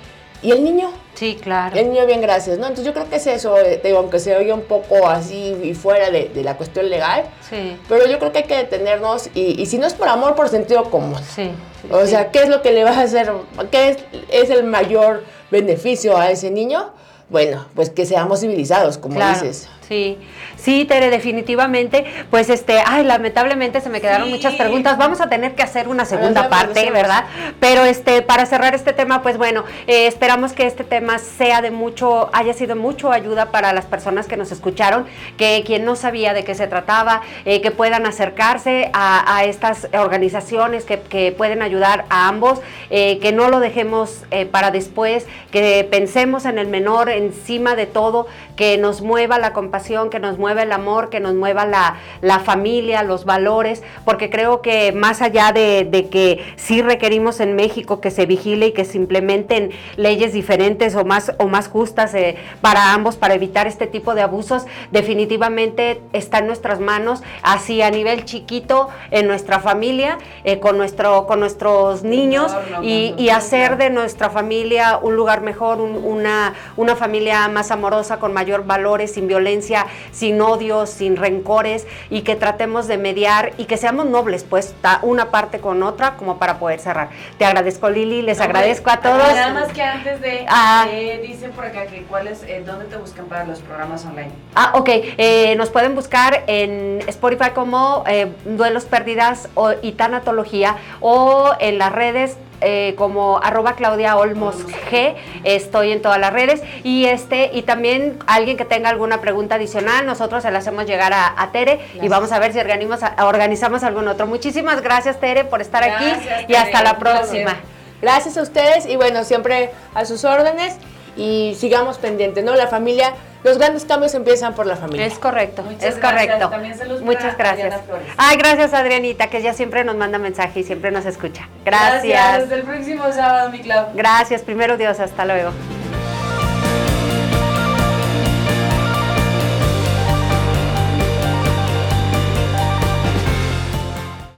¿Y 0.46 0.52
el 0.52 0.64
niño? 0.64 0.92
Sí, 1.16 1.40
claro. 1.42 1.76
El 1.76 1.90
niño, 1.90 2.06
bien, 2.06 2.22
gracias, 2.22 2.60
¿no? 2.60 2.68
Entonces 2.68 2.86
yo 2.86 2.94
creo 2.94 3.10
que 3.10 3.16
es 3.16 3.26
eso, 3.26 3.58
eh, 3.58 3.82
digo, 3.84 3.98
aunque 3.98 4.20
se 4.20 4.38
oye 4.38 4.54
un 4.54 4.62
poco 4.62 5.08
así 5.08 5.58
y 5.64 5.74
fuera 5.74 6.12
de, 6.12 6.30
la 6.44 6.56
cuestión 6.56 6.88
legal, 6.88 7.24
sí. 7.50 7.76
pero 7.90 8.06
yo 8.06 8.20
creo 8.20 8.32
que 8.32 8.40
hay 8.40 8.44
que 8.44 8.58
detenernos 8.58 9.32
y, 9.34 9.60
y 9.60 9.66
si 9.66 9.80
no 9.80 9.88
es 9.88 9.96
por 9.96 10.08
amor, 10.08 10.36
por 10.36 10.50
sentido 10.50 10.92
común. 10.92 11.20
Sí. 11.36 11.50
o 11.90 12.06
sea, 12.06 12.30
¿qué 12.30 12.44
es 12.44 12.50
lo 12.50 12.62
que 12.62 12.74
le 12.74 12.84
vas 12.84 12.98
a 12.98 13.02
hacer? 13.02 13.32
¿Qué 13.72 13.90
es, 13.90 13.98
es, 14.30 14.52
el 14.52 14.66
mayor 14.66 15.24
beneficio 15.50 16.16
a 16.16 16.30
ese 16.30 16.52
niño? 16.52 16.92
Bueno, 17.30 17.66
pues 17.74 17.90
que 17.90 18.06
seamos 18.06 18.42
civilizados, 18.42 19.00
como 19.00 19.20
dices. 19.20 19.68
Sí, 19.88 20.18
sí, 20.58 20.86
Tere, 20.86 21.10
definitivamente. 21.12 22.06
Pues 22.32 22.50
este, 22.50 22.80
ay, 22.86 23.04
lamentablemente 23.04 23.82
se 23.82 23.90
me 23.90 24.02
quedaron 24.02 24.28
Sí. 24.28 24.34
muchas 24.34 24.56
preguntas. 24.56 24.98
Vamos 24.98 25.22
a 25.22 25.30
tener 25.30 25.54
que 25.54 25.62
hacer 25.64 25.88
una 25.88 26.06
segunda 26.06 26.50
parte. 26.50 26.90
¿verdad? 26.92 27.26
Pero 27.60 27.84
este, 27.84 28.22
para 28.22 28.46
cerrar 28.46 28.74
este 28.74 28.94
tema, 28.94 29.22
pues 29.22 29.38
bueno, 29.38 29.64
eh, 29.88 30.08
esperamos 30.08 30.54
que 30.54 30.66
este 30.66 30.84
tema 30.84 31.20
sea 31.20 31.62
de 31.62 31.72
mucho, 31.72 32.30
haya 32.34 32.54
sido 32.54 32.76
mucho 32.76 33.12
ayuda 33.12 33.52
para 33.52 33.74
las 33.74 33.86
personas 33.86 34.28
que 34.28 34.38
nos 34.38 34.52
escucharon, 34.52 35.06
que 35.38 35.64
quien 35.66 35.86
no 35.86 35.96
sabía 35.96 36.34
de 36.34 36.44
qué 36.44 36.56
se 36.56 36.68
trataba, 36.68 37.22
eh, 37.46 37.62
que 37.62 37.72
puedan 37.72 38.06
acercarse 38.06 38.90
a, 38.94 39.38
a 39.38 39.44
estas 39.46 39.88
organizaciones 39.94 40.86
que, 40.86 41.00
que 41.02 41.32
pueden 41.32 41.62
ayudar 41.62 42.06
a 42.10 42.28
ambos, 42.28 42.60
eh, 42.90 43.20
que 43.20 43.32
no 43.32 43.50
lo 43.50 43.60
dejemos 43.60 44.24
para 44.52 44.72
después, 44.72 45.26
que 45.52 45.88
pensemos 45.90 46.46
en 46.46 46.58
el 46.58 46.68
menor 46.68 47.10
encima 47.10 47.76
de 47.76 47.86
todo, 47.86 48.28
que 48.56 48.78
nos 48.78 49.02
mueva 49.02 49.38
la 49.40 49.54
compasión, 49.76 50.10
que 50.10 50.20
nos 50.20 50.38
mueva 50.38 50.64
el 50.64 50.72
amor, 50.72 51.10
que 51.10 51.20
nos 51.20 51.34
mueva 51.36 51.66
la, 51.66 51.96
la 52.22 52.40
familia, 52.40 53.04
los 53.04 53.26
valores, 53.26 53.84
porque 54.06 54.30
creo 54.30 54.62
que 54.62 54.94
más 54.94 55.22
allá 55.22 55.52
de, 55.52 55.84
de 55.90 56.08
que 56.08 56.40
sí 56.56 56.82
requerimos 56.82 57.42
en 57.42 57.56
México 57.58 58.00
que 58.00 58.10
se 58.10 58.26
vigile 58.26 58.68
y 58.68 58.72
que 58.72 58.86
se 58.86 58.98
implementen 58.98 59.72
leyes 59.98 60.32
diferentes 60.32 60.96
o 60.96 61.04
más, 61.04 61.34
o 61.40 61.48
más 61.48 61.68
justas 61.68 62.14
eh, 62.14 62.38
para 62.62 62.94
ambos, 62.94 63.18
para 63.18 63.34
evitar 63.34 63.68
este 63.68 63.86
tipo 63.86 64.16
de 64.16 64.22
abusos, 64.22 64.66
definitivamente 64.92 66.00
está 66.14 66.38
en 66.40 66.48
nuestras 66.48 66.80
manos, 66.80 67.22
así 67.42 67.82
a 67.82 67.92
nivel 67.92 68.24
chiquito, 68.24 68.88
en 69.12 69.28
nuestra 69.28 69.60
familia, 69.60 70.18
eh, 70.46 70.60
con, 70.60 70.78
nuestro, 70.78 71.28
con 71.28 71.42
nuestros 71.42 72.04
niños 72.04 72.54
Entorno, 72.54 72.80
y, 72.82 73.10
con 73.12 73.20
y 73.20 73.30
hacer 73.30 73.76
de 73.78 73.90
nuestra 73.90 74.30
familia 74.30 75.00
un 75.02 75.16
lugar 75.18 75.42
mejor, 75.42 75.82
un- 75.82 76.02
una, 76.06 76.54
una 76.78 76.96
familia 76.96 77.48
más 77.50 77.72
amorosa, 77.72 78.20
con 78.20 78.32
mayor 78.32 78.66
valores, 78.66 79.14
sin 79.14 79.28
violencia, 79.28 79.65
sin 80.12 80.42
odios, 80.42 80.90
sin 80.90 81.16
rencores 81.16 81.86
y 82.10 82.22
que 82.22 82.36
tratemos 82.36 82.88
de 82.88 82.98
mediar 82.98 83.54
y 83.58 83.66
que 83.66 83.78
seamos 83.78 84.06
nobles, 84.06 84.44
pues, 84.44 84.76
una 85.02 85.32
parte 85.32 85.60
con 85.60 85.84
otra 85.84 86.16
como 86.16 86.38
para 86.38 86.60
poder 86.60 86.80
cerrar. 86.80 87.10
Te 87.38 87.46
agradezco, 87.46 87.90
Lili, 87.90 88.22
les 88.22 88.38
No, 88.38 88.44
agradezco 88.46 88.90
a 88.90 88.98
todos. 88.98 89.18
Nada 89.18 89.54
más 89.54 89.72
que 89.74 89.82
antes 89.82 90.22
de, 90.22 90.46
Ah. 90.50 90.86
eh, 90.90 91.22
dicen 91.26 91.52
por 91.52 91.66
acá 91.66 91.86
que 91.88 92.04
cuál 92.04 92.28
es, 92.28 92.44
eh, 92.44 92.64
dónde 92.66 92.86
te 92.86 92.98
buscan 92.98 93.26
para 93.26 93.44
los 93.46 93.60
programas 93.60 94.06
online. 94.06 94.32
Ah, 94.56 94.72
ok. 94.76 94.90
Eh, 95.18 95.56
nos 95.58 95.70
pueden 95.70 95.96
buscar 95.96 96.44
en 96.48 97.02
Spotify 97.08 97.52
como 97.54 98.04
Duelos 98.46 98.86
Pérdidas 98.86 99.50
o, 99.56 99.72
y 99.82 99.94
Tanatología 99.94 100.78
o 101.02 101.54
en 101.60 101.78
las 101.78 101.92
redes 101.92 102.38
eh, 102.62 102.94
como 102.98 103.40
arroba 103.44 103.74
Claudia 103.76 104.18
Olmos 104.18 104.56
G. 104.92 105.16
Estoy 105.44 105.92
en 105.92 106.02
todas 106.02 106.20
las 106.20 106.34
redes. 106.34 106.62
Y 106.84 107.06
este, 107.06 107.52
y 107.54 107.64
también 107.64 108.20
alguien 108.28 108.58
que 108.58 108.66
tenga 108.66 108.90
alguna 108.90 109.22
pregunta 109.22 109.56
adicional, 109.56 110.06
nosotros 110.06 110.44
se 110.44 110.52
la 110.52 110.60
hacemos 110.60 110.86
llegar 110.86 111.14
a, 111.14 111.34
a 111.42 111.52
Tere 111.52 111.80
y 112.02 112.08
vamos 112.08 112.32
a 112.32 112.40
ver 112.40 112.54
si 112.54 112.60
organizamos, 112.60 113.00
organizamos 113.20 113.84
algún 113.84 114.08
otro. 114.08 114.28
Muchísimas 114.28 114.82
gracias, 114.82 115.20
Tere, 115.20 115.44
por 115.46 115.62
estar 115.62 115.84
aquí 115.84 116.12
y 116.48 116.56
hasta 116.56 116.82
la 116.84 116.98
placer. 116.98 117.20
próxima. 117.20 117.56
Gracias 118.02 118.38
a 118.38 118.42
ustedes 118.42 118.86
y 118.86 118.98
bueno, 118.98 119.24
siempre 119.24 119.72
a 119.94 120.06
sus 120.06 120.24
órdenes 120.26 120.76
y 121.18 121.56
sigamos 121.58 121.98
pendientes, 121.98 122.44
¿no? 122.44 122.56
La 122.56 122.68
familia, 122.68 123.14
los 123.46 123.60
grandes 123.60 123.86
cambios 123.86 124.16
empiezan 124.16 124.56
por 124.56 124.66
la 124.66 124.76
familia. 124.76 125.06
Es 125.06 125.20
correcto, 125.20 125.62
Muchas 125.62 125.84
es 125.84 126.00
gracias. 126.00 126.26
correcto. 126.26 126.50
También 126.50 126.76
saludos 126.76 127.02
Muchas 127.02 127.36
para 127.36 127.56
gracias. 127.56 127.80
Ay, 128.18 128.38
gracias 128.38 128.74
Adrianita, 128.74 129.28
que 129.28 129.38
ella 129.38 129.54
siempre 129.54 129.84
nos 129.84 129.96
manda 129.96 130.18
mensaje 130.18 130.62
y 130.62 130.64
siempre 130.64 130.90
nos 130.90 131.06
escucha. 131.06 131.48
Gracias. 131.64 132.04
Gracias. 132.04 132.44
Hasta 132.44 132.56
el 132.56 132.64
próximo 132.64 133.04
sábado, 133.14 133.52
mi 133.52 133.60
Clau. 133.60 133.90
Gracias, 133.94 134.42
primero 134.42 134.78
Dios, 134.78 135.00
hasta 135.00 135.26
luego. 135.26 135.52